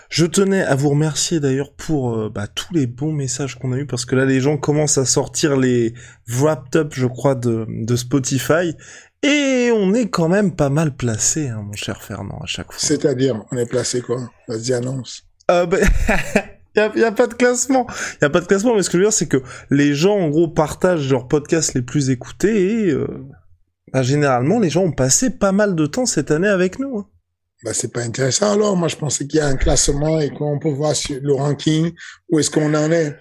Je 0.10 0.26
tenais 0.26 0.64
à 0.64 0.74
vous 0.74 0.90
remercier 0.90 1.40
d'ailleurs 1.40 1.72
pour 1.72 2.18
euh, 2.18 2.30
bah, 2.34 2.48
tous 2.48 2.74
les 2.74 2.88
bons 2.88 3.12
messages 3.12 3.60
qu'on 3.60 3.74
a 3.74 3.78
eu 3.78 3.86
parce 3.86 4.06
que 4.06 4.16
là 4.16 4.26
les 4.26 4.42
gens 4.42 4.58
commencent 4.58 4.98
à 4.98 5.06
sortir 5.06 5.56
les 5.56 5.94
wrapped 6.28 6.76
up 6.82 6.94
je 6.96 7.06
crois 7.06 7.36
de 7.36 7.96
Spotify 7.96 8.74
et 9.24 9.72
on 9.74 9.94
est 9.94 10.10
quand 10.10 10.30
même 10.30 10.56
pas 10.56 10.70
mal 10.70 10.96
placé 10.96 11.50
hein, 11.50 11.64
mon 11.66 11.74
cher 11.74 12.02
Fernand 12.02 12.40
à 12.42 12.46
chaque 12.46 12.72
fois. 12.72 12.80
C'est-à-dire 12.80 13.44
on 13.52 13.58
est 13.58 13.66
placé 13.66 14.02
quoi? 14.02 14.30
Vas-y 14.48 14.74
annonce. 14.74 15.24
Euh, 15.52 15.66
bah... 15.68 15.78
Il 16.76 17.02
y 17.02 17.04
a, 17.04 17.12
pas 17.12 17.28
de 17.28 17.34
classement. 17.34 17.88
Il 18.14 18.18
y 18.22 18.26
a 18.26 18.30
pas 18.30 18.40
de 18.40 18.46
classement, 18.46 18.76
mais 18.76 18.84
ce 18.84 18.90
que 18.90 18.98
je 18.98 19.00
veux 19.00 19.10
dire, 19.10 19.14
c'est 19.14 19.28
que 19.28 19.42
les 19.70 19.94
gens, 19.96 20.18
en 20.18 20.30
gros, 20.30 20.48
partagent 20.48 21.10
leurs 21.10 21.28
podcasts 21.28 21.74
les 21.74 21.82
plus 21.82 22.10
écoutés 22.10 22.88
et, 22.88 22.92
euh, 22.92 23.08
bah, 23.92 24.04
généralement, 24.04 24.60
les 24.60 24.70
gens 24.70 24.84
ont 24.84 24.92
passé 24.92 25.32
pas 25.32 25.52
mal 25.52 25.76
de 25.76 25.86
temps 25.88 26.06
cette 26.06 26.32
année 26.32 26.48
avec 26.48 26.80
nous. 26.80 27.00
Hein. 27.00 27.08
Ben, 27.64 27.74
c'est 27.74 27.92
pas 27.92 28.02
intéressant 28.02 28.54
alors. 28.54 28.78
Moi, 28.78 28.88
je 28.88 28.96
pensais 28.96 29.28
qu'il 29.28 29.40
y 29.40 29.42
a 29.42 29.48
un 29.48 29.58
classement 29.58 30.20
et 30.20 30.30
qu'on 30.30 30.60
peut 30.60 30.70
voir 30.70 30.96
sur 30.96 31.18
le 31.22 31.34
ranking 31.34 31.92
où 32.30 32.40
est-ce 32.40 32.50
qu'on 32.50 32.74
en 32.74 32.92
est. 32.92 33.18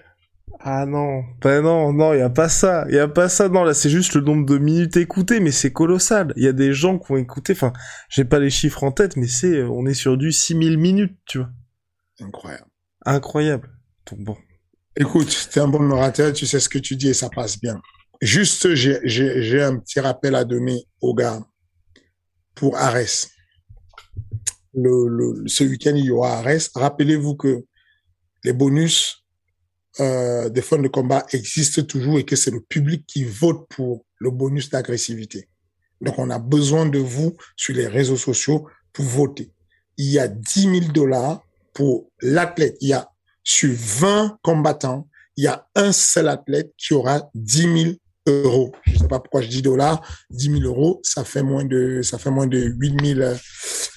Ah 0.61 0.85
non, 0.85 1.23
ben 1.41 1.61
non, 1.61 1.93
non, 1.93 2.13
il 2.13 2.19
y 2.19 2.21
a 2.21 2.29
pas 2.29 2.49
ça, 2.49 2.85
il 2.89 2.95
y 2.95 2.99
a 2.99 3.07
pas 3.07 3.29
ça. 3.29 3.47
Non, 3.47 3.63
là, 3.63 3.73
c'est 3.73 3.89
juste 3.89 4.15
le 4.15 4.21
nombre 4.21 4.45
de 4.45 4.57
minutes 4.57 4.97
écoutées, 4.97 5.39
mais 5.39 5.51
c'est 5.51 5.71
colossal. 5.71 6.33
Il 6.35 6.43
y 6.43 6.47
a 6.47 6.53
des 6.53 6.73
gens 6.73 6.99
qui 6.99 7.11
ont 7.13 7.17
écouté. 7.17 7.53
Enfin, 7.53 7.71
j'ai 8.09 8.25
pas 8.25 8.39
les 8.39 8.49
chiffres 8.49 8.83
en 8.83 8.91
tête, 8.91 9.15
mais 9.15 9.27
c'est, 9.27 9.63
on 9.63 9.85
est 9.85 9.93
sur 9.93 10.17
du 10.17 10.33
6000 10.33 10.77
minutes, 10.77 11.17
tu 11.25 11.37
vois. 11.37 11.49
Incroyable. 12.19 12.67
Incroyable. 13.05 13.69
Donc 14.11 14.19
bon. 14.19 14.37
Écoute, 14.97 15.49
t'es 15.53 15.61
un 15.61 15.69
bon 15.69 15.89
orateur, 15.91 16.33
tu 16.33 16.45
sais 16.45 16.59
ce 16.59 16.67
que 16.67 16.79
tu 16.79 16.97
dis 16.97 17.09
et 17.09 17.13
ça 17.13 17.29
passe 17.29 17.59
bien. 17.61 17.79
Juste, 18.21 18.75
j'ai 18.75 19.61
un 19.61 19.77
petit 19.77 20.01
rappel 20.01 20.35
à 20.35 20.43
donner 20.43 20.83
aux 20.99 21.15
gars 21.15 21.39
pour 22.53 22.75
Ares 22.75 23.29
le, 24.73 25.07
le, 25.07 25.47
ce 25.47 25.63
week-end, 25.63 25.95
il 25.95 26.05
y 26.05 26.11
aura 26.11 26.39
Arès. 26.39 26.71
Rappelez-vous 26.75 27.35
que 27.35 27.65
les 28.43 28.53
bonus 28.53 29.25
euh, 29.99 30.49
des 30.49 30.61
fonds 30.61 30.81
de 30.81 30.87
combat 30.87 31.25
existent 31.31 31.83
toujours 31.83 32.19
et 32.19 32.25
que 32.25 32.35
c'est 32.35 32.51
le 32.51 32.61
public 32.61 33.05
qui 33.07 33.23
vote 33.23 33.67
pour 33.69 34.05
le 34.17 34.31
bonus 34.31 34.69
d'agressivité. 34.69 35.49
Donc, 36.01 36.17
on 36.17 36.29
a 36.29 36.39
besoin 36.39 36.85
de 36.85 36.99
vous 36.99 37.35
sur 37.55 37.75
les 37.75 37.87
réseaux 37.87 38.17
sociaux 38.17 38.67
pour 38.93 39.05
voter. 39.05 39.51
Il 39.97 40.09
y 40.09 40.19
a 40.19 40.27
10 40.27 40.61
000 40.61 40.91
dollars 40.93 41.45
pour 41.73 42.09
l'athlète. 42.21 42.77
Il 42.81 42.89
y 42.89 42.93
a 42.93 43.09
sur 43.43 43.73
20 43.73 44.37
combattants, 44.41 45.07
il 45.35 45.45
y 45.45 45.47
a 45.47 45.67
un 45.75 45.91
seul 45.91 46.29
athlète 46.29 46.71
qui 46.77 46.93
aura 46.93 47.29
10 47.35 47.83
000 47.83 47.95
euros. 48.29 48.71
Je 48.85 48.97
sais 48.97 49.07
pas 49.07 49.19
pourquoi 49.19 49.41
je 49.41 49.47
dis 49.47 49.61
dollars. 49.61 50.01
10 50.29 50.59
000 50.61 50.63
euros, 50.63 50.99
ça 51.03 51.23
fait 51.23 51.43
moins 51.43 51.65
de, 51.65 52.01
ça 52.01 52.17
fait 52.17 52.31
moins 52.31 52.47
de 52.47 52.59
8 52.59 53.15
000, 53.15 53.19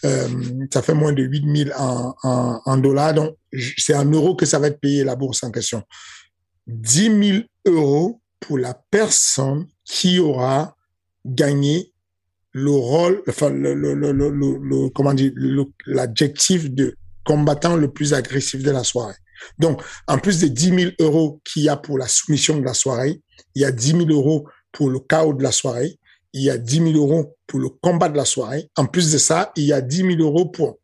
euh, 0.05 0.29
ça 0.73 0.83
fait 0.83 0.95
moins 0.95 1.13
de 1.13 1.23
8 1.23 1.65
000 1.67 1.71
en, 1.79 2.15
en, 2.23 2.61
en 2.65 2.77
dollars. 2.77 3.15
Donc, 3.15 3.37
c'est 3.79 3.95
en 3.95 4.05
euros 4.05 4.35
que 4.35 4.47
ça 4.47 4.59
va 4.59 4.69
être 4.69 4.81
payé 4.81 5.05
la 5.05 5.17
bourse 5.17 5.43
en 5.45 5.51
question. 5.51 5.83
10 6.67 7.03
000 7.03 7.39
euros 7.67 8.21
pour 8.41 8.59
la 8.59 8.75
personne 8.91 9.67
qui 9.85 10.19
aura 10.19 10.77
gagné 11.25 11.93
le 12.53 12.71
rôle, 12.71 13.23
enfin, 13.29 13.51
le, 13.51 13.75
le, 13.75 13.95
le, 13.95 14.13
le 14.13 14.89
comment 14.91 15.15
dire, 15.15 15.33
l'adjectif 15.87 16.71
de 16.71 16.97
combattant 17.25 17.77
le 17.77 17.91
plus 17.91 18.15
agressif 18.15 18.63
de 18.63 18.71
la 18.71 18.85
soirée. 18.85 19.15
Donc, 19.59 19.83
en 20.07 20.19
plus 20.19 20.39
des 20.39 20.51
10 20.51 20.69
000 20.69 20.91
euros 21.01 21.41
qu'il 21.45 21.63
y 21.65 21.69
a 21.69 21.77
pour 21.77 21.99
la 21.99 22.07
soumission 22.09 22.59
de 22.59 22.65
la 22.65 22.75
soirée, 22.75 23.21
il 23.55 23.63
y 23.63 23.65
a 23.65 23.73
10 23.73 24.07
000 24.07 24.11
euros 24.11 24.47
pour 24.73 24.91
le 24.91 24.99
chaos 25.01 25.35
de 25.35 25.43
la 25.43 25.53
soirée, 25.53 25.99
il 26.33 26.43
y 26.43 26.51
a 26.51 26.59
10 26.59 26.93
000 26.93 26.93
euros 26.93 27.37
pour 27.47 27.61
le 27.61 27.69
combat 27.69 28.09
de 28.09 28.17
la 28.17 28.25
soirée. 28.25 28.71
En 28.77 28.87
plus 28.87 29.13
de 29.13 29.19
ça, 29.19 29.53
il 29.57 29.65
y 29.65 29.73
a 29.73 29.81
10 29.81 29.97
000 29.97 30.11
euros 30.21 30.47
pour 30.47 30.79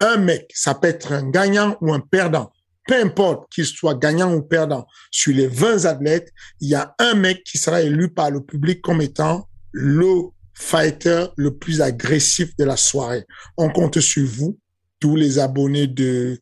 un 0.00 0.16
mec. 0.16 0.50
Ça 0.54 0.74
peut 0.74 0.88
être 0.88 1.12
un 1.12 1.30
gagnant 1.30 1.76
ou 1.80 1.92
un 1.92 2.00
perdant. 2.00 2.50
Peu 2.86 3.00
importe 3.00 3.50
qu'il 3.52 3.64
soit 3.64 3.94
gagnant 3.94 4.34
ou 4.34 4.42
perdant. 4.42 4.86
Sur 5.10 5.34
les 5.34 5.46
20 5.46 5.86
athlètes, 5.86 6.32
il 6.60 6.68
y 6.68 6.74
a 6.74 6.94
un 6.98 7.14
mec 7.14 7.44
qui 7.44 7.58
sera 7.58 7.82
élu 7.82 8.10
par 8.10 8.30
le 8.30 8.42
public 8.42 8.82
comme 8.82 9.00
étant 9.00 9.48
le 9.72 10.28
fighter 10.54 11.26
le 11.36 11.56
plus 11.56 11.80
agressif 11.80 12.56
de 12.56 12.64
la 12.64 12.76
soirée. 12.76 13.24
On 13.56 13.70
compte 13.70 14.00
sur 14.00 14.26
vous, 14.26 14.58
tous 15.00 15.16
les 15.16 15.38
abonnés 15.38 15.86
de, 15.86 16.38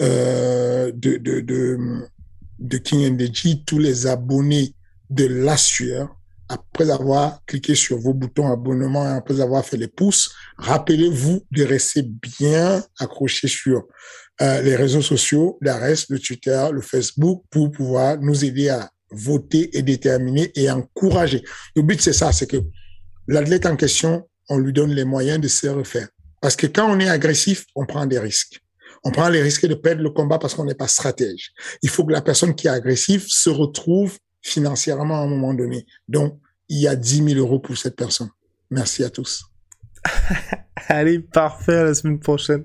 euh, 0.00 0.92
de, 0.94 1.16
de, 1.16 1.40
de, 1.40 1.78
de 2.58 2.78
King 2.78 3.14
NDG, 3.14 3.64
tous 3.66 3.78
les 3.78 4.06
abonnés 4.06 4.74
de 5.10 5.26
la 5.26 5.56
sueur, 5.56 6.14
après 6.48 6.90
avoir 6.90 7.44
cliqué 7.46 7.74
sur 7.74 7.98
vos 7.98 8.14
boutons 8.14 8.50
abonnement 8.50 9.04
et 9.04 9.12
après 9.12 9.40
avoir 9.40 9.64
fait 9.64 9.76
les 9.76 9.88
pouces, 9.88 10.34
rappelez-vous 10.56 11.44
de 11.50 11.64
rester 11.64 12.02
bien 12.02 12.82
accroché 12.98 13.48
sur 13.48 13.86
euh, 14.40 14.62
les 14.62 14.76
réseaux 14.76 15.02
sociaux, 15.02 15.58
l'ARES, 15.60 16.06
le 16.08 16.18
Twitter, 16.18 16.68
le 16.72 16.80
Facebook, 16.80 17.44
pour 17.50 17.70
pouvoir 17.70 18.18
nous 18.18 18.44
aider 18.44 18.68
à 18.68 18.90
voter 19.10 19.76
et 19.76 19.82
déterminer 19.82 20.50
et 20.54 20.70
encourager. 20.70 21.42
Le 21.74 21.82
but, 21.82 22.00
c'est 22.00 22.12
ça, 22.12 22.32
c'est 22.32 22.46
que 22.46 22.58
l'athlète 23.26 23.66
en 23.66 23.76
question, 23.76 24.28
on 24.48 24.58
lui 24.58 24.72
donne 24.72 24.92
les 24.92 25.04
moyens 25.04 25.40
de 25.40 25.48
se 25.48 25.66
refaire. 25.66 26.08
Parce 26.40 26.56
que 26.56 26.66
quand 26.66 26.90
on 26.90 27.00
est 27.00 27.08
agressif, 27.08 27.66
on 27.74 27.84
prend 27.84 28.06
des 28.06 28.18
risques. 28.18 28.60
On 29.04 29.10
prend 29.10 29.28
les 29.28 29.42
risques 29.42 29.66
de 29.66 29.74
perdre 29.74 30.02
le 30.02 30.10
combat 30.10 30.38
parce 30.38 30.54
qu'on 30.54 30.64
n'est 30.64 30.74
pas 30.74 30.88
stratège. 30.88 31.52
Il 31.82 31.88
faut 31.88 32.04
que 32.04 32.12
la 32.12 32.22
personne 32.22 32.54
qui 32.54 32.66
est 32.66 32.70
agressive 32.70 33.24
se 33.28 33.50
retrouve 33.50 34.18
financièrement 34.42 35.20
à 35.20 35.24
un 35.24 35.26
moment 35.26 35.54
donné. 35.54 35.86
Donc, 36.08 36.38
il 36.68 36.78
y 36.78 36.88
a 36.88 36.96
10 36.96 37.34
000 37.34 37.40
euros 37.40 37.58
pour 37.58 37.76
cette 37.76 37.96
personne. 37.96 38.30
Merci 38.70 39.04
à 39.04 39.10
tous. 39.10 39.44
Allez, 40.88 41.18
parfait, 41.18 41.76
à 41.76 41.84
la 41.84 41.94
semaine 41.94 42.20
prochaine. 42.20 42.64